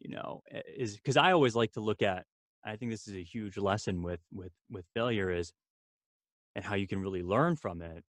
you 0.00 0.10
know 0.10 0.42
is 0.76 0.96
because 0.96 1.16
i 1.16 1.32
always 1.32 1.54
like 1.54 1.72
to 1.72 1.80
look 1.80 2.02
at 2.02 2.24
i 2.64 2.76
think 2.76 2.90
this 2.90 3.06
is 3.06 3.14
a 3.14 3.22
huge 3.22 3.56
lesson 3.56 4.02
with 4.02 4.20
with 4.32 4.52
with 4.70 4.84
failure 4.94 5.30
is 5.30 5.52
and 6.56 6.64
how 6.64 6.74
you 6.74 6.86
can 6.86 7.00
really 7.00 7.22
learn 7.22 7.54
from 7.54 7.80
it 7.80 8.02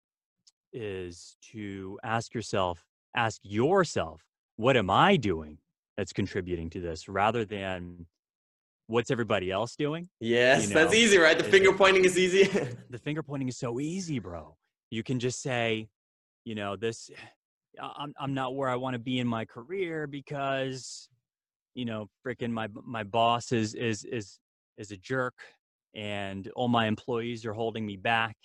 is 0.73 1.35
to 1.51 1.99
ask 2.03 2.33
yourself 2.33 2.85
ask 3.15 3.39
yourself 3.43 4.21
what 4.55 4.75
am 4.75 4.89
i 4.89 5.15
doing 5.15 5.57
that's 5.97 6.13
contributing 6.13 6.69
to 6.69 6.79
this 6.79 7.07
rather 7.07 7.45
than 7.45 8.05
what's 8.87 9.09
everybody 9.09 9.49
else 9.49 9.75
doing 9.75 10.09
yes, 10.19 10.67
You 10.67 10.73
that's 10.73 10.93
easy, 10.93 11.17
right? 11.17 11.37
The 11.37 11.43
finger 11.43 11.73
pointing 11.73 12.05
is 12.05 12.17
easy. 12.17 12.43
the 12.89 12.97
finger 12.99 13.23
pointing 13.23 13.47
is 13.47 13.57
so 13.57 13.79
easy, 13.79 14.19
bro. 14.19 14.57
You 14.89 15.01
can 15.01 15.19
just 15.19 15.41
say, 15.41 15.87
you 16.43 16.55
know, 16.55 16.75
this 16.75 17.09
I'm 17.81 18.13
I'm 18.19 18.33
not 18.33 18.53
where 18.55 18.69
I 18.69 18.75
want 18.75 18.95
to 18.95 18.99
be 18.99 19.19
in 19.19 19.27
my 19.27 19.45
career 19.45 20.05
because 20.05 21.07
you 21.73 21.85
know, 21.85 22.07
freaking 22.25 22.51
my 22.51 22.67
my 22.85 23.03
boss 23.03 23.51
is 23.51 23.73
is 23.73 24.03
is 24.03 24.39
is 24.77 24.91
a 24.91 24.97
jerk 24.97 25.35
and 25.95 26.49
all 26.55 26.67
my 26.67 26.87
employees 26.87 27.45
are 27.45 27.53
holding 27.53 27.85
me 27.85 27.97
back 27.97 28.35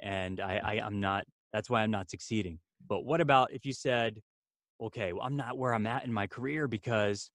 and 0.00 0.40
I, 0.40 0.60
I 0.62 0.72
I'm 0.80 1.00
not 1.00 1.24
that's 1.52 1.68
why 1.68 1.82
I'm 1.82 1.90
not 1.90 2.10
succeeding. 2.10 2.58
But 2.88 3.04
what 3.04 3.20
about 3.20 3.52
if 3.52 3.64
you 3.64 3.72
said, 3.72 4.20
okay, 4.80 5.12
well, 5.12 5.22
I'm 5.22 5.36
not 5.36 5.58
where 5.58 5.74
I'm 5.74 5.86
at 5.86 6.04
in 6.04 6.12
my 6.12 6.26
career 6.26 6.68
because 6.68 7.30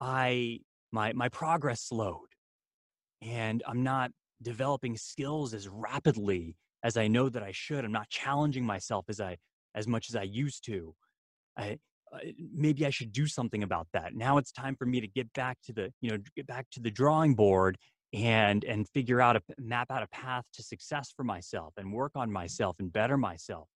I 0.00 0.60
my 0.90 1.12
my 1.12 1.28
progress 1.28 1.82
slowed 1.82 2.28
and 3.20 3.62
I'm 3.66 3.82
not 3.82 4.10
developing 4.42 4.96
skills 4.96 5.54
as 5.54 5.68
rapidly 5.68 6.56
as 6.82 6.96
I 6.96 7.06
know 7.06 7.28
that 7.28 7.42
I 7.42 7.52
should. 7.52 7.84
I'm 7.84 7.92
not 7.92 8.08
challenging 8.08 8.64
myself 8.64 9.06
as 9.08 9.20
I 9.20 9.36
as 9.74 9.86
much 9.86 10.08
as 10.08 10.16
I 10.16 10.22
used 10.22 10.64
to. 10.66 10.94
I 11.56 11.78
uh, 12.12 12.18
maybe 12.54 12.86
I 12.86 12.90
should 12.90 13.12
do 13.12 13.26
something 13.26 13.62
about 13.62 13.88
that. 13.92 14.14
Now 14.14 14.38
it's 14.38 14.52
time 14.52 14.76
for 14.76 14.86
me 14.86 15.00
to 15.00 15.08
get 15.08 15.32
back 15.32 15.58
to 15.64 15.72
the 15.72 15.92
you 16.00 16.10
know 16.10 16.18
get 16.36 16.46
back 16.46 16.66
to 16.72 16.80
the 16.80 16.90
drawing 16.90 17.34
board 17.34 17.78
and 18.12 18.64
and 18.64 18.88
figure 18.88 19.20
out 19.20 19.36
a 19.36 19.42
map 19.58 19.90
out 19.90 20.02
a 20.02 20.08
path 20.08 20.44
to 20.54 20.62
success 20.62 21.12
for 21.16 21.24
myself 21.24 21.72
and 21.76 21.92
work 21.92 22.12
on 22.14 22.30
myself 22.30 22.76
and 22.78 22.92
better 22.92 23.16
myself. 23.16 23.68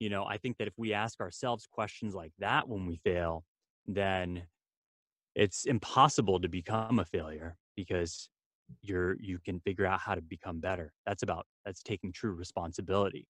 You 0.00 0.08
know, 0.08 0.24
I 0.24 0.38
think 0.38 0.56
that 0.58 0.68
if 0.68 0.74
we 0.76 0.94
ask 0.94 1.20
ourselves 1.20 1.68
questions 1.70 2.14
like 2.14 2.32
that 2.38 2.68
when 2.68 2.86
we 2.86 2.96
fail, 3.04 3.44
then 3.86 4.44
it's 5.34 5.64
impossible 5.64 6.40
to 6.40 6.48
become 6.48 6.98
a 6.98 7.04
failure 7.04 7.56
because 7.76 8.28
you're 8.82 9.16
you 9.20 9.38
can 9.44 9.60
figure 9.60 9.86
out 9.86 10.00
how 10.00 10.14
to 10.14 10.22
become 10.22 10.60
better 10.60 10.92
that's 11.04 11.22
about 11.22 11.44
that's 11.64 11.82
taking 11.82 12.12
true 12.12 12.30
responsibility 12.30 13.26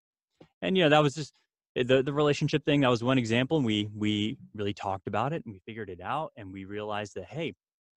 and 0.61 0.77
you 0.77 0.83
know 0.83 0.89
that 0.89 1.01
was 1.01 1.15
just 1.15 1.33
Eh, 1.75 1.83
the 1.83 2.03
the 2.03 2.13
relationship 2.13 2.65
thing 2.65 2.81
that 2.81 2.89
was 2.89 3.03
one 3.03 3.17
example 3.17 3.57
and 3.57 3.65
we 3.65 3.89
we 3.95 4.37
really 4.53 4.73
talked 4.73 5.07
about 5.07 5.33
it 5.33 5.43
and 5.45 5.53
we 5.53 5.59
figured 5.65 5.89
it 5.89 6.01
out 6.01 6.31
and 6.35 6.51
we 6.51 6.65
realized 6.65 7.15
that 7.15 7.25
hey 7.25 7.53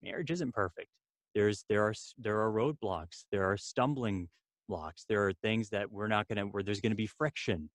marriage 0.03 0.31
isn't 0.31 0.53
perfect. 0.53 0.89
There's 1.35 1.63
there 1.69 1.83
are 1.83 1.93
there 2.17 2.41
are 2.41 2.51
roadblocks 2.51 3.25
there 3.31 3.49
are 3.49 3.57
stumbling 3.57 4.29
blocks 4.67 5.05
there 5.09 5.27
are 5.27 5.33
things 5.33 5.69
that 5.69 5.91
we're 5.91 6.07
not 6.07 6.27
going 6.27 6.37
to 6.37 6.43
where 6.43 6.63
there's 6.63 6.81
going 6.81 6.91
to 6.91 6.95
be 6.95 7.07
friction. 7.07 7.69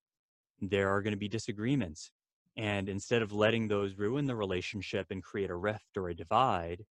There 0.61 0.89
are 0.89 1.01
going 1.01 1.13
to 1.13 1.17
be 1.17 1.27
disagreements 1.27 2.11
and 2.57 2.89
instead 2.89 3.21
of 3.21 3.31
letting 3.31 3.67
those 3.67 3.95
ruin 3.95 4.25
the 4.25 4.35
relationship 4.35 5.07
and 5.11 5.23
create 5.23 5.51
a 5.51 5.55
rift 5.55 5.95
or 5.97 6.09
a 6.09 6.15
divide 6.15 6.83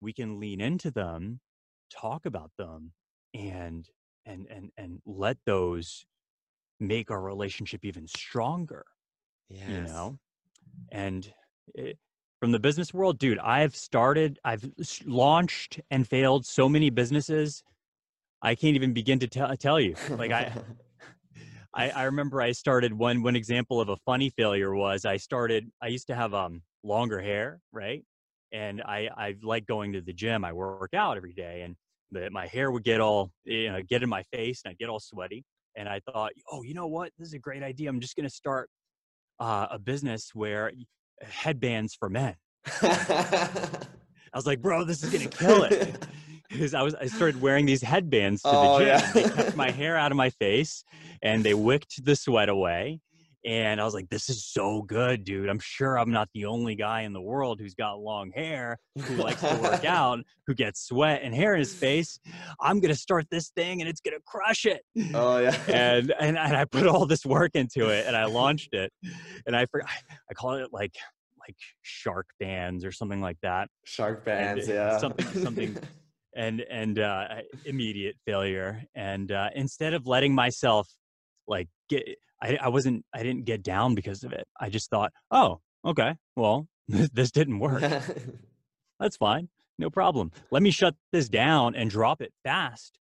we 0.00 0.12
can 0.12 0.40
lean 0.40 0.60
into 0.60 0.90
them 0.90 1.40
talk 1.90 2.24
about 2.26 2.50
them 2.58 2.92
and 3.34 3.88
and 4.26 4.46
and 4.50 4.70
and 4.76 5.00
let 5.06 5.36
those 5.46 6.06
make 6.80 7.10
our 7.10 7.20
relationship 7.20 7.84
even 7.84 8.06
stronger 8.08 8.84
yes. 9.48 9.68
you 9.68 9.80
know 9.82 10.18
and 10.92 11.32
it, 11.74 11.98
from 12.40 12.52
the 12.52 12.58
business 12.58 12.92
world 12.94 13.18
dude 13.18 13.38
i've 13.38 13.76
started 13.76 14.38
i've 14.44 14.68
launched 15.04 15.80
and 15.90 16.06
failed 16.08 16.44
so 16.46 16.68
many 16.68 16.90
businesses 16.90 17.62
i 18.42 18.54
can't 18.54 18.76
even 18.76 18.92
begin 18.92 19.18
to 19.18 19.26
tell 19.26 19.54
tell 19.56 19.78
you 19.78 19.94
like 20.10 20.32
i 20.32 20.52
I, 21.74 21.90
I 21.90 22.02
remember 22.04 22.40
I 22.42 22.52
started 22.52 22.92
one 22.92 23.22
one 23.22 23.36
example 23.36 23.80
of 23.80 23.88
a 23.88 23.96
funny 23.96 24.30
failure 24.30 24.74
was 24.74 25.04
I 25.04 25.16
started 25.16 25.70
I 25.82 25.88
used 25.88 26.08
to 26.08 26.14
have 26.14 26.34
um 26.34 26.62
longer 26.82 27.20
hair, 27.20 27.60
right? 27.72 28.02
And 28.52 28.82
I 28.82 29.08
I 29.16 29.36
like 29.42 29.66
going 29.66 29.92
to 29.92 30.00
the 30.00 30.12
gym. 30.12 30.44
I 30.44 30.52
work 30.52 30.94
out 30.94 31.16
every 31.16 31.32
day 31.32 31.62
and 31.62 31.76
the, 32.10 32.28
my 32.30 32.46
hair 32.48 32.72
would 32.72 32.82
get 32.82 33.00
all 33.00 33.30
you 33.44 33.70
know 33.70 33.82
get 33.88 34.02
in 34.02 34.08
my 34.08 34.24
face 34.32 34.62
and 34.64 34.72
I'd 34.72 34.78
get 34.78 34.88
all 34.88 35.00
sweaty. 35.00 35.44
And 35.80 35.88
I 35.88 35.98
thought, 36.00 36.32
oh, 36.52 36.62
you 36.62 36.74
know 36.74 36.86
what? 36.88 37.10
This 37.18 37.28
is 37.28 37.32
a 37.34 37.38
great 37.38 37.62
idea. 37.62 37.88
I'm 37.88 38.00
just 38.00 38.14
going 38.14 38.28
to 38.28 38.34
start 38.34 38.68
uh, 39.38 39.68
a 39.70 39.78
business 39.78 40.30
where 40.34 40.70
headbands 41.22 41.94
for 41.94 42.10
men. 42.10 42.36
I 42.82 43.48
was 44.34 44.46
like, 44.46 44.60
bro, 44.60 44.84
this 44.84 45.02
is 45.02 45.08
going 45.10 45.26
to 45.26 45.34
kill 45.34 45.62
it. 45.62 46.06
because 46.50 46.74
I 46.74 46.82
was 46.82 46.94
I 46.96 47.06
started 47.06 47.40
wearing 47.40 47.64
these 47.64 47.80
headbands 47.80 48.42
to 48.42 48.50
Oh, 48.52 48.78
the 48.78 48.84
gym. 48.84 48.88
yeah. 48.88 49.12
they 49.12 49.22
kept 49.22 49.56
my 49.56 49.70
hair 49.70 49.96
out 49.96 50.10
of 50.10 50.18
my 50.18 50.28
face 50.28 50.84
and 51.22 51.42
they 51.42 51.54
wicked 51.54 52.04
the 52.04 52.14
sweat 52.14 52.50
away. 52.50 53.00
And 53.44 53.80
I 53.80 53.84
was 53.84 53.94
like, 53.94 54.08
this 54.10 54.28
is 54.28 54.44
so 54.44 54.82
good, 54.82 55.24
dude. 55.24 55.48
I'm 55.48 55.58
sure 55.58 55.98
I'm 55.98 56.10
not 56.10 56.28
the 56.34 56.44
only 56.44 56.74
guy 56.74 57.02
in 57.02 57.12
the 57.14 57.20
world 57.22 57.58
who's 57.58 57.74
got 57.74 57.98
long 57.98 58.30
hair, 58.32 58.78
who 59.02 59.14
likes 59.16 59.40
to 59.40 59.58
work 59.62 59.84
out, 59.86 60.20
who 60.46 60.54
gets 60.54 60.86
sweat 60.86 61.22
and 61.22 61.34
hair 61.34 61.54
in 61.54 61.60
his 61.60 61.72
face. 61.74 62.20
I'm 62.60 62.80
gonna 62.80 62.94
start 62.94 63.26
this 63.30 63.48
thing 63.50 63.80
and 63.80 63.88
it's 63.88 64.00
gonna 64.02 64.18
crush 64.26 64.66
it. 64.66 64.82
oh 65.14 65.38
yeah. 65.38 65.56
And 65.68 66.12
and, 66.20 66.36
and 66.36 66.56
I 66.56 66.64
put 66.66 66.86
all 66.86 67.06
this 67.06 67.24
work 67.24 67.52
into 67.54 67.88
it 67.88 68.06
and 68.06 68.14
I 68.16 68.26
launched 68.26 68.74
it. 68.74 68.92
And 69.46 69.56
I 69.56 69.64
forgot 69.66 69.88
I 70.30 70.34
call 70.34 70.54
it 70.54 70.68
like 70.72 70.94
like 71.38 71.56
shark 71.80 72.26
bands 72.38 72.84
or 72.84 72.92
something 72.92 73.22
like 73.22 73.38
that 73.42 73.68
Shark 73.84 74.24
bands, 74.24 74.68
uh, 74.68 74.72
yeah. 74.72 74.98
something- 74.98 75.42
something 75.42 75.78
and 76.36 76.60
and 76.70 76.98
uh 77.00 77.26
immediate 77.64 78.14
failure 78.24 78.84
and 78.94 79.32
uh 79.32 79.48
instead 79.56 79.94
of 79.94 80.06
letting 80.06 80.32
myself 80.34 80.88
like 81.48 81.66
get 81.88 82.06
I, 82.42 82.58
I 82.62 82.68
wasn't 82.68 83.04
i 83.14 83.22
didn't 83.22 83.44
get 83.44 83.62
down 83.62 83.94
because 83.94 84.24
of 84.24 84.32
it. 84.32 84.46
I 84.60 84.70
just 84.70 84.90
thought 84.90 85.12
oh 85.30 85.60
okay 85.84 86.14
well 86.36 86.66
this 86.88 87.30
didn't 87.30 87.58
work. 87.58 87.82
That's 89.00 89.16
fine 89.16 89.48
no 89.80 89.90
problem. 89.90 90.30
Let 90.50 90.62
me 90.62 90.70
shut 90.70 90.94
this 91.10 91.28
down 91.28 91.74
and 91.74 91.90
drop 91.90 92.20
it 92.20 92.32
fast 92.44 92.98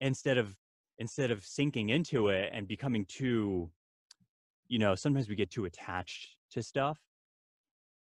instead 0.00 0.36
of 0.36 0.54
instead 0.98 1.30
of 1.30 1.44
sinking 1.44 1.90
into 1.90 2.28
it 2.28 2.50
and 2.52 2.66
becoming 2.66 3.06
too 3.06 3.70
you 4.66 4.78
know 4.78 4.94
sometimes 4.94 5.28
we 5.28 5.36
get 5.36 5.50
too 5.50 5.64
attached 5.64 6.36
to 6.50 6.62
stuff 6.62 6.98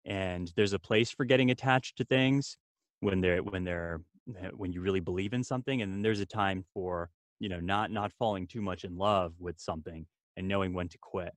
and 0.06 0.52
there's 0.56 0.72
a 0.72 0.78
place 0.78 1.10
for 1.10 1.24
getting 1.24 1.50
attached 1.50 1.98
to 1.98 2.04
things 2.04 2.56
when 3.00 3.20
they're 3.20 3.42
when 3.42 3.64
they're 3.64 4.00
uh, 4.42 4.48
when 4.56 4.72
you 4.72 4.80
really 4.80 5.00
believe 5.00 5.34
in 5.34 5.44
something 5.44 5.82
and 5.82 5.92
then 5.92 6.02
there's 6.02 6.20
a 6.20 6.26
time 6.26 6.64
for 6.72 7.10
you 7.40 7.48
know 7.48 7.60
not 7.60 7.90
not 7.90 8.12
falling 8.18 8.46
too 8.46 8.62
much 8.62 8.84
in 8.84 8.96
love 8.96 9.34
with 9.38 9.58
something 9.60 10.06
and 10.38 10.48
knowing 10.48 10.72
when 10.72 10.88
to 10.88 10.96
quit 10.98 11.32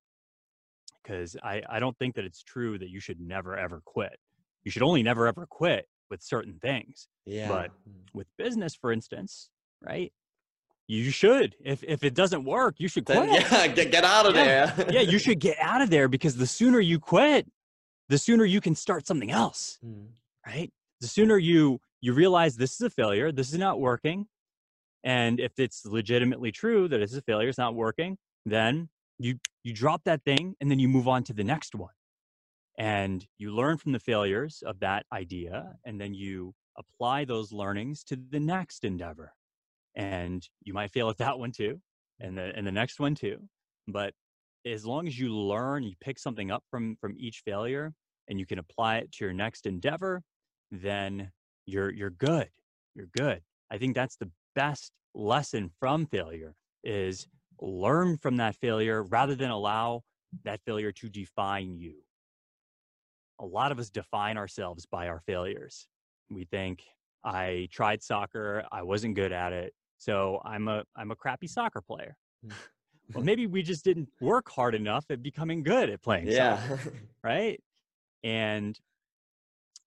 because 1.03 1.35
i 1.43 1.61
i 1.69 1.79
don't 1.79 1.97
think 1.97 2.15
that 2.15 2.23
it's 2.23 2.43
true 2.43 2.77
that 2.77 2.89
you 2.89 2.99
should 2.99 3.19
never 3.19 3.57
ever 3.57 3.81
quit 3.83 4.17
you 4.63 4.71
should 4.71 4.83
only 4.83 5.01
never 5.03 5.27
ever 5.27 5.45
quit 5.45 5.87
with 6.09 6.21
certain 6.21 6.57
things 6.61 7.07
yeah. 7.25 7.47
but- 7.49 7.71
with 8.13 8.27
business 8.37 8.75
for 8.75 8.91
instance 8.91 9.49
right 9.81 10.13
you 10.87 11.09
should 11.09 11.55
if 11.63 11.83
if 11.83 12.03
it 12.03 12.13
doesn't 12.13 12.43
work 12.45 12.75
you 12.77 12.87
should 12.87 13.05
quit 13.09 13.17
then, 13.17 13.29
yeah, 13.29 13.67
get, 13.67 13.91
get 13.91 14.03
out 14.05 14.25
of 14.25 14.35
Yeah. 14.35 14.65
there. 14.73 14.91
yeah 14.93 15.01
you 15.01 15.17
should 15.19 15.39
get 15.39 15.57
out 15.59 15.81
of 15.81 15.89
there 15.89 16.07
because 16.07 16.35
the 16.37 16.47
sooner 16.47 16.79
you 16.79 16.99
quit 16.99 17.47
the 18.09 18.17
sooner 18.17 18.45
you 18.45 18.61
can 18.61 18.75
start 18.75 19.07
something 19.07 19.31
else 19.31 19.79
Mm. 19.85 20.07
right 20.45 20.71
the 20.99 21.07
sooner 21.07 21.37
you 21.37 21.79
you 22.01 22.13
realize 22.13 22.55
this 22.57 22.73
is 22.73 22.81
a 22.81 22.89
failure 22.89 23.31
this 23.31 23.51
is 23.53 23.57
not 23.57 23.79
working 23.79 24.27
and 25.03 25.39
if 25.39 25.53
it's 25.57 25.85
legitimately 25.85 26.51
true 26.51 26.87
that 26.89 26.99
it's 27.01 27.15
a 27.15 27.21
failure 27.21 27.47
it's 27.49 27.57
not 27.57 27.73
working 27.73 28.17
then 28.45 28.89
you 29.19 29.35
you 29.63 29.73
drop 29.73 30.03
that 30.05 30.23
thing 30.23 30.55
and 30.59 30.69
then 30.71 30.79
you 30.79 30.87
move 30.87 31.07
on 31.07 31.23
to 31.25 31.33
the 31.33 31.43
next 31.43 31.75
one. 31.75 31.93
And 32.77 33.25
you 33.37 33.51
learn 33.51 33.77
from 33.77 33.91
the 33.91 33.99
failures 33.99 34.63
of 34.65 34.79
that 34.79 35.05
idea 35.13 35.75
and 35.85 35.99
then 35.99 36.13
you 36.13 36.53
apply 36.77 37.25
those 37.25 37.51
learnings 37.51 38.03
to 38.05 38.15
the 38.15 38.39
next 38.39 38.83
endeavor. 38.83 39.33
And 39.95 40.47
you 40.63 40.73
might 40.73 40.91
fail 40.91 41.09
at 41.09 41.17
that 41.17 41.37
one 41.37 41.51
too 41.51 41.79
and 42.19 42.37
the 42.37 42.53
and 42.55 42.65
the 42.65 42.71
next 42.71 42.99
one 42.99 43.15
too 43.15 43.39
but 43.87 44.13
as 44.65 44.85
long 44.85 45.07
as 45.07 45.17
you 45.17 45.33
learn 45.35 45.83
you 45.83 45.95
pick 45.99 46.19
something 46.19 46.51
up 46.51 46.63
from 46.69 46.95
from 47.01 47.15
each 47.17 47.41
failure 47.43 47.93
and 48.29 48.39
you 48.39 48.45
can 48.45 48.59
apply 48.59 48.97
it 48.97 49.11
to 49.11 49.25
your 49.25 49.33
next 49.33 49.65
endeavor 49.65 50.21
then 50.71 51.31
you're 51.65 51.91
you're 51.91 52.11
good. 52.11 52.49
You're 52.95 53.09
good. 53.17 53.41
I 53.69 53.77
think 53.77 53.95
that's 53.95 54.17
the 54.17 54.29
best 54.55 54.91
lesson 55.13 55.69
from 55.79 56.05
failure 56.05 56.55
is 56.83 57.27
learn 57.61 58.17
from 58.17 58.37
that 58.37 58.55
failure 58.55 59.03
rather 59.03 59.35
than 59.35 59.51
allow 59.51 60.01
that 60.43 60.61
failure 60.65 60.91
to 60.91 61.09
define 61.09 61.77
you. 61.77 61.95
A 63.39 63.45
lot 63.45 63.71
of 63.71 63.79
us 63.79 63.89
define 63.89 64.37
ourselves 64.37 64.85
by 64.85 65.07
our 65.07 65.19
failures. 65.19 65.87
We 66.29 66.45
think 66.45 66.83
i 67.23 67.67
tried 67.71 68.01
soccer 68.01 68.63
i 68.71 68.81
wasn't 68.81 69.13
good 69.13 69.31
at 69.31 69.53
it 69.53 69.75
so 69.99 70.41
i'm 70.43 70.67
a 70.67 70.83
i'm 70.95 71.11
a 71.11 71.15
crappy 71.15 71.45
soccer 71.45 71.79
player. 71.79 72.17
Mm. 72.43 72.51
well 73.13 73.23
maybe 73.23 73.45
we 73.45 73.61
just 73.61 73.83
didn't 73.85 74.09
work 74.19 74.49
hard 74.49 74.73
enough 74.73 75.05
at 75.11 75.21
becoming 75.21 75.61
good 75.61 75.87
at 75.91 76.01
playing 76.01 76.27
Yeah. 76.27 76.57
soccer 76.57 76.93
right? 77.23 77.61
And 78.23 78.75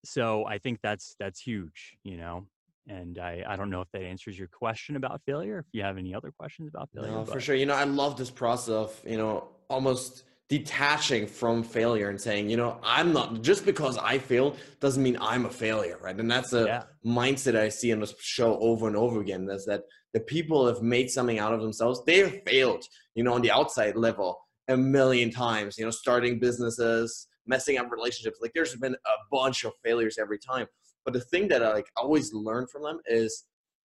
so 0.04 0.44
i 0.46 0.58
think 0.58 0.78
that's 0.82 1.16
that's 1.18 1.40
huge 1.40 1.96
you 2.04 2.16
know 2.18 2.46
and 2.88 3.18
i 3.18 3.42
i 3.48 3.56
don't 3.56 3.70
know 3.70 3.80
if 3.80 3.88
that 3.92 4.02
answers 4.02 4.38
your 4.38 4.48
question 4.48 4.96
about 4.96 5.20
failure 5.24 5.58
if 5.58 5.66
you 5.72 5.82
have 5.82 5.96
any 5.98 6.14
other 6.14 6.30
questions 6.38 6.68
about 6.68 6.88
failure 6.94 7.10
No, 7.10 7.24
for 7.24 7.40
sure. 7.40 7.54
You 7.54 7.66
know, 7.66 7.74
I 7.74 7.84
love 7.84 8.16
this 8.16 8.30
process 8.30 8.70
of, 8.70 9.00
you 9.06 9.16
know, 9.16 9.48
almost 9.68 10.24
detaching 10.48 11.26
from 11.26 11.62
failure 11.62 12.10
and 12.10 12.20
saying, 12.20 12.50
you 12.50 12.56
know, 12.56 12.78
I'm 12.82 13.12
not 13.12 13.42
just 13.42 13.64
because 13.64 13.96
I 13.96 14.18
failed 14.18 14.58
doesn't 14.80 15.02
mean 15.02 15.16
I'm 15.20 15.46
a 15.46 15.50
failure, 15.50 15.98
right? 16.02 16.18
And 16.18 16.30
that's 16.30 16.52
a 16.52 16.64
yeah 16.64 16.82
mindset 17.04 17.54
I 17.56 17.68
see 17.68 17.92
on 17.92 18.00
this 18.00 18.14
show 18.20 18.58
over 18.60 18.86
and 18.86 18.96
over 18.96 19.20
again. 19.20 19.48
Is 19.50 19.66
that 19.66 19.82
the 20.12 20.20
people 20.20 20.66
have 20.66 20.82
made 20.82 21.10
something 21.10 21.38
out 21.38 21.52
of 21.52 21.60
themselves. 21.60 22.02
They 22.04 22.18
have 22.18 22.42
failed, 22.46 22.84
you 23.14 23.24
know, 23.24 23.34
on 23.34 23.42
the 23.42 23.50
outside 23.50 23.96
level 23.96 24.38
a 24.68 24.76
million 24.76 25.30
times. 25.30 25.76
You 25.76 25.84
know, 25.84 25.90
starting 25.90 26.38
businesses, 26.38 27.28
messing 27.46 27.78
up 27.78 27.90
relationships. 27.90 28.38
Like 28.40 28.52
there's 28.54 28.74
been 28.76 28.94
a 28.94 29.16
bunch 29.30 29.64
of 29.64 29.72
failures 29.84 30.16
every 30.18 30.38
time. 30.38 30.66
But 31.04 31.14
the 31.14 31.20
thing 31.20 31.48
that 31.48 31.62
I 31.62 31.72
like 31.72 31.90
always 31.96 32.32
learn 32.32 32.66
from 32.66 32.82
them 32.82 32.98
is 33.06 33.44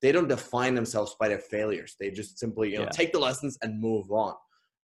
they 0.02 0.12
don't 0.12 0.28
define 0.28 0.74
themselves 0.74 1.16
by 1.20 1.28
their 1.28 1.38
failures. 1.38 1.96
They 2.00 2.10
just 2.10 2.38
simply, 2.38 2.70
you 2.72 2.78
know, 2.78 2.84
Yeah. 2.84 2.90
take 2.90 3.12
the 3.12 3.18
lessons 3.18 3.58
and 3.62 3.80
move 3.80 4.10
on. 4.10 4.34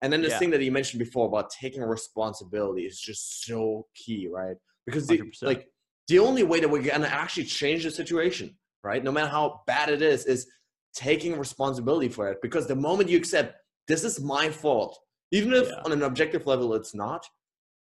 And 0.03 0.13
then 0.13 0.21
this 0.21 0.33
Yeah. 0.33 0.39
thing 0.41 0.51
that 0.51 0.63
you 0.63 0.71
mentioned 0.73 0.99
before 0.99 1.27
about 1.27 1.51
taking 1.51 1.83
responsibility 1.83 2.85
is 2.85 3.01
just 3.01 3.45
so 3.45 3.87
key, 3.95 4.29
right? 4.29 4.57
Because 4.85 5.07
the, 5.07 5.23
like 5.43 5.71
the 6.09 6.19
only 6.19 6.43
way 6.43 6.61
that 6.61 6.69
we're 6.69 6.83
gonna 6.83 7.07
actually 7.07 7.45
change 7.45 7.85
the 7.85 7.91
situation, 7.91 8.59
right? 8.85 9.03
No 9.03 9.11
matter 9.11 9.29
how 9.29 9.63
bad 9.67 9.89
it 9.89 10.03
is, 10.03 10.27
is 10.27 10.47
taking 10.95 11.39
responsibility 11.39 12.09
for 12.09 12.29
it. 12.31 12.39
Because 12.43 12.67
the 12.67 12.77
moment 12.77 13.09
you 13.09 13.17
accept 13.17 13.57
this 13.89 14.05
is 14.05 14.21
my 14.21 14.51
fault, 14.51 14.99
even 15.31 15.53
if 15.53 15.69
Yeah. 15.69 15.81
on 15.85 15.93
an 15.93 16.03
objective 16.03 16.47
level 16.47 16.75
it's 16.75 16.95
not, 16.95 17.27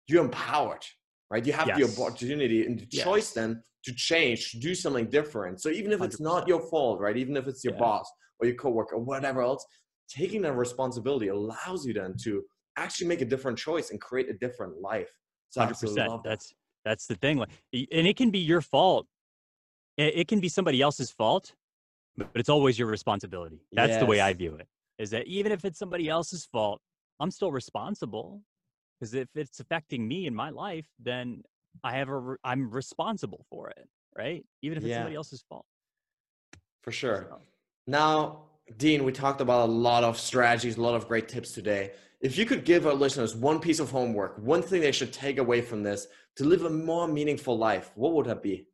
you're 0.07 0.23
empowered, 0.23 0.86
right? 1.30 1.45
You 1.45 1.53
have 1.53 1.67
Yes. 1.67 1.78
the 1.95 2.03
opportunity 2.03 2.65
and 2.65 2.80
the 2.80 2.88
Yes. 2.91 3.03
choice 3.03 3.32
then 3.32 3.63
to 3.84 3.93
change, 3.93 4.51
to 4.51 4.59
do 4.59 4.73
something 4.73 5.09
different. 5.09 5.61
So 5.61 5.69
even 5.69 5.91
if 5.91 6.01
it's 6.01 6.19
not 6.19 6.43
100%. 6.43 6.47
your 6.47 6.61
fault, 6.69 6.99
right? 6.99 7.17
Even 7.17 7.38
if 7.38 7.47
it's 7.47 7.63
your 7.63 7.73
Yeah. 7.73 7.80
boss 7.80 8.11
or 8.39 8.47
your 8.47 8.55
coworker 8.55 8.95
or 8.95 9.03
whatever 9.03 9.41
else, 9.41 9.65
taking 10.07 10.41
that 10.43 10.53
responsibility 10.53 11.28
allows 11.28 11.86
you 11.86 11.93
then 11.93 12.15
to 12.23 12.43
actually 12.78 13.07
make 13.07 13.21
a 13.21 13.26
different 13.26 13.57
choice 13.57 13.91
and 13.91 14.01
create 14.01 14.30
a 14.30 14.34
different 14.34 14.80
life. 14.82 15.09
So 15.49 15.61
hundred 15.61 15.71
absolutely 15.71 16.01
percent. 16.01 16.11
love 16.11 16.23
that. 16.23 16.30
That's 16.30 16.53
that's 16.84 17.07
the 17.07 17.15
thing. 17.15 17.38
Like, 17.38 17.49
and 17.73 18.07
it 18.07 18.15
can 18.15 18.30
be 18.30 18.39
your 18.39 18.61
fault. 18.61 19.07
It, 19.97 20.28
can 20.28 20.39
be 20.41 20.49
somebody 20.49 20.82
else's 20.82 21.09
fault, 21.09 21.55
but 22.17 22.32
but 22.34 22.39
it's 22.41 22.49
always 22.49 22.78
your 22.78 22.89
responsibility. 22.89 23.61
That's 23.71 23.97
the 23.97 24.05
way 24.05 24.19
I 24.19 24.34
view 24.34 24.55
it. 24.55 24.67
Is 24.97 25.09
that 25.11 25.26
even 25.26 25.51
if 25.51 25.63
it's 25.65 25.80
somebody 25.80 26.09
else's 26.09 26.45
fault, 26.45 26.82
I'm 27.19 27.32
still 27.32 27.51
responsible. 27.51 28.41
Because 28.99 29.13
if 29.13 29.27
it's 29.35 29.59
affecting 29.59 30.07
me 30.07 30.25
in 30.25 30.33
my 30.33 30.49
life, 30.49 30.87
then 30.99 31.43
I 31.83 31.93
have 31.97 32.09
a 32.09 32.17
re- 32.17 32.37
I'm 32.43 32.69
responsible 32.69 33.45
for 33.49 33.69
it, 33.69 33.87
right? 34.17 34.45
Even 34.61 34.77
if 34.77 34.83
it's 34.83 34.91
Yeah. 34.91 34.97
somebody 34.99 35.15
else's 35.15 35.43
fault. 35.49 35.65
For 36.81 36.91
sure. 36.91 37.25
So, 37.29 37.41
Now, 37.87 38.45
Dean, 38.77 39.03
we 39.03 39.11
talked 39.11 39.41
about 39.41 39.69
a 39.69 39.71
lot 39.71 40.03
of 40.03 40.17
strategies, 40.17 40.77
a 40.77 40.81
lot 40.81 40.95
of 40.95 41.07
great 41.07 41.27
tips 41.27 41.51
today. 41.51 41.93
If 42.21 42.37
you 42.37 42.45
could 42.45 42.65
give 42.65 42.87
our 42.87 42.93
listeners 42.93 43.35
one 43.35 43.59
piece 43.59 43.79
of 43.79 43.91
homework, 43.91 44.37
one 44.39 44.61
thing 44.63 44.81
they 44.81 44.91
should 44.91 45.13
take 45.13 45.37
away 45.37 45.61
from 45.61 45.83
this 45.83 46.07
to 46.37 46.45
live 46.45 46.63
a 46.63 46.69
more 46.69 47.07
meaningful 47.07 47.57
life, 47.57 47.91
what 47.95 48.13
would 48.13 48.25
that 48.25 48.41
be? 48.41 48.67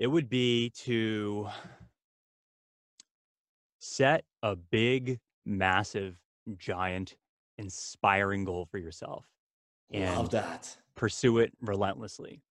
It 0.00 0.08
would 0.08 0.28
be 0.28 0.70
to 0.78 1.48
set 3.78 4.24
a 4.42 4.56
big, 4.56 5.20
massive, 5.44 6.16
giant, 6.56 7.16
inspiring 7.58 8.44
goal 8.44 8.66
for 8.70 8.78
yourself 8.78 9.26
Love 9.92 10.30
that. 10.30 10.76
pursue 10.94 11.38
it 11.38 11.52
relentlessly. 11.60 12.42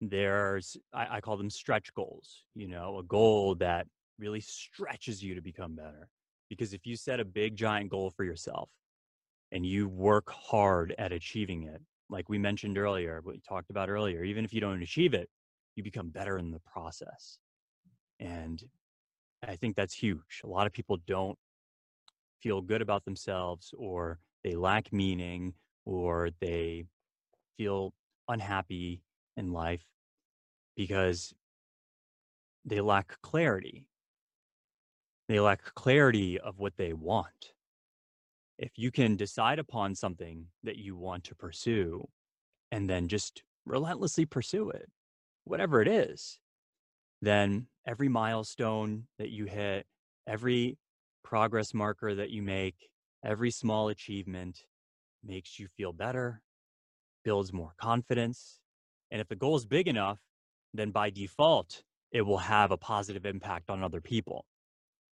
There's, 0.00 0.76
I, 0.92 1.16
I 1.16 1.20
call 1.20 1.36
them 1.36 1.50
stretch 1.50 1.92
goals, 1.94 2.44
you 2.54 2.68
know, 2.68 2.98
a 2.98 3.02
goal 3.02 3.56
that 3.56 3.86
really 4.18 4.40
stretches 4.40 5.22
you 5.22 5.34
to 5.34 5.40
become 5.40 5.74
better. 5.74 6.08
Because 6.48 6.72
if 6.72 6.86
you 6.86 6.96
set 6.96 7.20
a 7.20 7.24
big, 7.24 7.56
giant 7.56 7.90
goal 7.90 8.10
for 8.10 8.24
yourself 8.24 8.70
and 9.52 9.66
you 9.66 9.88
work 9.88 10.30
hard 10.30 10.94
at 10.98 11.12
achieving 11.12 11.64
it, 11.64 11.82
like 12.10 12.28
we 12.28 12.38
mentioned 12.38 12.78
earlier, 12.78 13.20
what 13.22 13.34
we 13.34 13.40
talked 13.40 13.70
about 13.70 13.90
earlier, 13.90 14.22
even 14.22 14.44
if 14.44 14.54
you 14.54 14.60
don't 14.60 14.82
achieve 14.82 15.14
it, 15.14 15.28
you 15.76 15.82
become 15.82 16.08
better 16.08 16.38
in 16.38 16.50
the 16.50 16.60
process. 16.60 17.38
And 18.20 18.62
I 19.46 19.56
think 19.56 19.76
that's 19.76 19.94
huge. 19.94 20.42
A 20.44 20.46
lot 20.46 20.66
of 20.66 20.72
people 20.72 20.98
don't 21.06 21.38
feel 22.40 22.62
good 22.62 22.82
about 22.82 23.04
themselves 23.04 23.74
or 23.76 24.20
they 24.44 24.54
lack 24.54 24.92
meaning 24.92 25.54
or 25.84 26.30
they 26.40 26.84
feel 27.56 27.92
unhappy 28.28 29.02
in 29.36 29.52
life 29.52 29.84
because 30.76 31.34
they 32.64 32.80
lack 32.80 33.20
clarity. 33.22 33.86
They 35.28 35.40
lack 35.40 35.74
clarity 35.74 36.38
of 36.38 36.58
what 36.58 36.76
they 36.76 36.92
want. 36.92 37.52
If 38.58 38.72
you 38.76 38.90
can 38.90 39.16
decide 39.16 39.58
upon 39.58 39.94
something 39.94 40.46
that 40.64 40.76
you 40.76 40.96
want 40.96 41.24
to 41.24 41.34
pursue 41.34 42.08
and 42.72 42.88
then 42.88 43.08
just 43.08 43.42
relentlessly 43.64 44.26
pursue 44.26 44.70
it, 44.70 44.88
whatever 45.44 45.80
it 45.80 45.88
is, 45.88 46.40
then 47.22 47.66
every 47.86 48.08
milestone 48.08 49.06
that 49.18 49.30
you 49.30 49.46
hit, 49.46 49.86
every 50.26 50.78
progress 51.24 51.74
marker 51.74 52.14
that 52.14 52.30
you 52.30 52.42
make, 52.42 52.90
every 53.24 53.50
small 53.50 53.88
achievement 53.88 54.64
makes 55.24 55.58
you 55.58 55.68
feel 55.76 55.92
better, 55.92 56.42
builds 57.24 57.52
more 57.52 57.74
confidence. 57.80 58.60
And 59.10 59.20
if 59.20 59.28
the 59.28 59.36
goal 59.36 59.56
is 59.56 59.66
big 59.66 59.88
enough, 59.88 60.20
then 60.74 60.90
by 60.90 61.10
default, 61.10 61.82
it 62.12 62.22
will 62.22 62.38
have 62.38 62.70
a 62.70 62.76
positive 62.76 63.26
impact 63.26 63.70
on 63.70 63.82
other 63.82 64.00
people. 64.00 64.46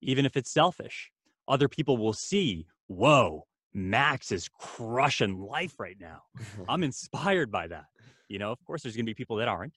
Even 0.01 0.27
if 0.27 0.37
it's 0.37 0.51
selfish, 0.51 1.11
other 1.49 1.69
people 1.69 1.97
will 1.97 2.13
see, 2.13 2.67
whoa, 2.87 3.47
Max 3.75 4.33
is 4.33 4.49
crushing 4.49 5.39
life 5.39 5.79
right 5.79 5.97
now. 6.01 6.23
I'm 6.69 6.83
inspired 6.91 7.51
by 7.51 7.69
that. 7.69 7.87
You 8.29 8.39
know, 8.39 8.51
of 8.51 8.65
course, 8.65 8.83
there's 8.83 8.97
going 8.97 9.07
to 9.07 9.11
be 9.11 9.15
people 9.15 9.37
that 9.37 9.49
aren't. 9.49 9.75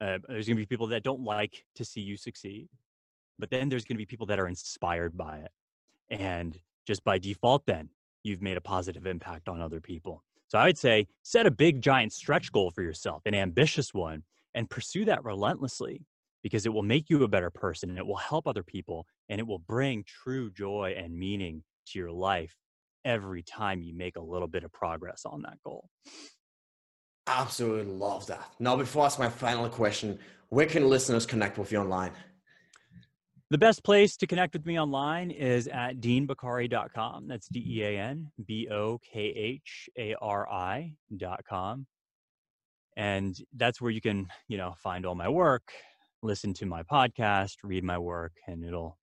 Uh, 0.00 0.18
there's 0.28 0.46
going 0.46 0.56
to 0.56 0.62
be 0.62 0.66
people 0.66 0.88
that 0.88 1.02
don't 1.02 1.22
like 1.22 1.64
to 1.76 1.84
see 1.84 2.00
you 2.00 2.16
succeed. 2.16 2.68
But 3.38 3.50
then 3.50 3.68
there's 3.68 3.84
going 3.84 3.96
to 3.96 4.00
be 4.00 4.06
people 4.06 4.26
that 4.26 4.38
are 4.38 4.46
inspired 4.46 5.16
by 5.16 5.38
it. 5.38 5.50
And 6.10 6.58
just 6.86 7.04
by 7.04 7.18
default, 7.18 7.66
then 7.66 7.88
you've 8.22 8.42
made 8.42 8.56
a 8.56 8.60
positive 8.60 9.06
impact 9.06 9.48
on 9.48 9.60
other 9.60 9.80
people. 9.80 10.22
So 10.48 10.58
I 10.58 10.66
would 10.66 10.78
say 10.78 11.06
set 11.22 11.46
a 11.46 11.50
big, 11.50 11.80
giant 11.80 12.12
stretch 12.12 12.52
goal 12.52 12.70
for 12.70 12.82
yourself, 12.82 13.22
an 13.24 13.34
ambitious 13.34 13.94
one, 13.94 14.22
and 14.54 14.68
pursue 14.68 15.04
that 15.06 15.24
relentlessly 15.24 16.04
because 16.42 16.66
it 16.66 16.72
will 16.72 16.82
make 16.82 17.08
you 17.08 17.22
a 17.22 17.28
better 17.28 17.50
person 17.50 17.88
and 17.88 17.98
it 17.98 18.06
will 18.06 18.16
help 18.16 18.46
other 18.46 18.62
people 18.62 19.06
and 19.28 19.40
it 19.40 19.46
will 19.46 19.60
bring 19.60 20.04
true 20.06 20.50
joy 20.50 20.94
and 20.96 21.16
meaning 21.16 21.62
to 21.86 21.98
your 21.98 22.10
life 22.10 22.54
every 23.04 23.42
time 23.42 23.82
you 23.82 23.94
make 23.94 24.16
a 24.16 24.20
little 24.20 24.48
bit 24.48 24.64
of 24.64 24.72
progress 24.72 25.22
on 25.24 25.42
that 25.42 25.58
goal. 25.64 25.88
Absolutely 27.26 27.92
love 27.92 28.26
that. 28.26 28.52
Now, 28.58 28.76
before 28.76 29.04
I 29.04 29.06
ask 29.06 29.18
my 29.18 29.28
final 29.28 29.68
question, 29.68 30.18
where 30.48 30.66
can 30.66 30.88
listeners 30.88 31.24
connect 31.24 31.56
with 31.56 31.72
you 31.72 31.78
online? 31.78 32.10
The 33.52 33.58
best 33.58 33.84
place 33.84 34.16
to 34.16 34.26
connect 34.26 34.54
with 34.54 34.64
me 34.64 34.80
online 34.80 35.30
is 35.30 35.68
at 35.68 36.00
deanbokhari.com. 36.00 37.28
That's 37.28 37.48
D 37.48 37.62
E 37.68 37.82
A 37.82 37.98
N 37.98 38.32
B 38.46 38.66
O 38.70 38.96
K 38.96 39.20
H 39.20 39.90
A 39.98 40.14
R 40.22 40.50
I.com. 40.50 41.86
And 42.96 43.36
that's 43.54 43.78
where 43.78 43.90
you 43.90 44.00
can, 44.00 44.28
you 44.48 44.56
know, 44.56 44.72
find 44.82 45.04
all 45.04 45.14
my 45.14 45.28
work, 45.28 45.70
listen 46.22 46.54
to 46.54 46.64
my 46.64 46.82
podcast, 46.82 47.56
read 47.62 47.84
my 47.84 47.98
work, 47.98 48.32
and 48.48 48.64
it'll 48.64 48.98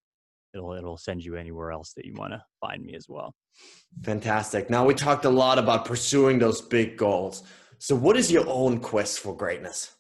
it'll 0.56 0.74
it'll 0.74 0.98
send 0.98 1.24
you 1.24 1.36
anywhere 1.36 1.72
else 1.72 1.94
that 1.94 2.06
you 2.06 2.16
want 2.16 2.34
to 2.34 2.44
find 2.60 2.84
me 2.84 2.96
as 2.96 3.06
well. 3.08 3.36
Fantastic. 4.02 4.68
Now 4.68 4.84
we 4.84 4.96
talked 4.96 5.26
a 5.26 5.30
lot 5.30 5.60
about 5.60 5.86
pursuing 5.86 6.40
those 6.40 6.60
big 6.60 6.98
goals. 6.98 7.44
So 7.78 7.96
what 7.96 8.18
is 8.18 8.32
your 8.32 8.48
own 8.48 8.80
quest 8.80 9.20
for 9.20 9.38
greatness? 9.38 9.92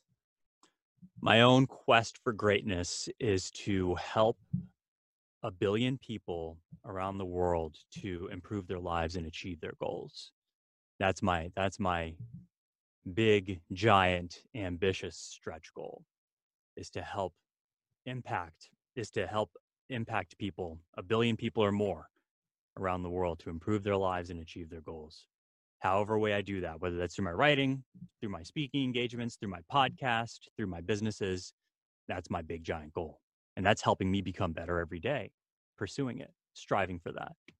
My 1.21 1.41
own 1.41 1.67
quest 1.67 2.17
for 2.23 2.31
greatness 2.31 3.09
is 3.19 3.51
to 3.51 3.95
help 3.95 4.37
a 5.43 5.51
billion 5.51 5.97
people 5.97 6.57
around 6.85 7.17
the 7.17 7.25
world 7.25 7.75
to 8.01 8.29
improve 8.31 8.67
their 8.67 8.79
lives 8.79 9.17
and 9.17 9.25
achieve 9.25 9.59
their 9.59 9.73
goals. 9.79 10.31
That's 10.97 11.21
my 11.21 11.51
that's 11.55 11.79
my 11.79 12.15
big 13.13 13.59
giant 13.73 14.43
ambitious 14.55 15.17
stretch 15.17 15.73
goal 15.73 16.03
is 16.77 16.89
to 16.91 17.01
help 17.01 17.33
impact 18.05 18.69
is 18.95 19.11
to 19.11 19.27
help 19.27 19.51
impact 19.89 20.37
people, 20.37 20.79
a 20.95 21.03
billion 21.03 21.35
people 21.35 21.63
or 21.63 21.71
more 21.71 22.09
around 22.77 23.03
the 23.03 23.09
world 23.09 23.39
to 23.39 23.49
improve 23.49 23.83
their 23.83 23.97
lives 23.97 24.29
and 24.29 24.39
achieve 24.39 24.69
their 24.69 24.81
goals. 24.81 25.27
However, 25.79 26.19
way 26.19 26.33
I 26.33 26.41
do 26.41 26.61
that, 26.61 26.81
whether 26.81 26.97
that's 26.97 27.15
through 27.15 27.25
my 27.25 27.31
writing, 27.31 27.83
through 28.19 28.29
my 28.29 28.43
speaking 28.43 28.83
engagements, 28.83 29.37
through 29.37 29.49
my 29.49 29.59
mm-hmm. 29.71 29.77
podcast, 29.77 30.39
through 30.57 30.67
my 30.67 30.81
businesses, 30.81 31.53
that's 32.07 32.29
my 32.29 32.41
big 32.41 32.63
giant 32.63 32.93
goal. 32.93 33.19
And 33.55 33.65
that's 33.65 33.81
helping 33.81 34.11
me 34.11 34.21
become 34.21 34.51
better 34.53 34.79
every 34.79 34.99
day, 34.99 35.31
pursuing 35.77 36.19
it, 36.19 36.31
striving 36.53 36.99
for 36.99 37.11
that. 37.13 37.33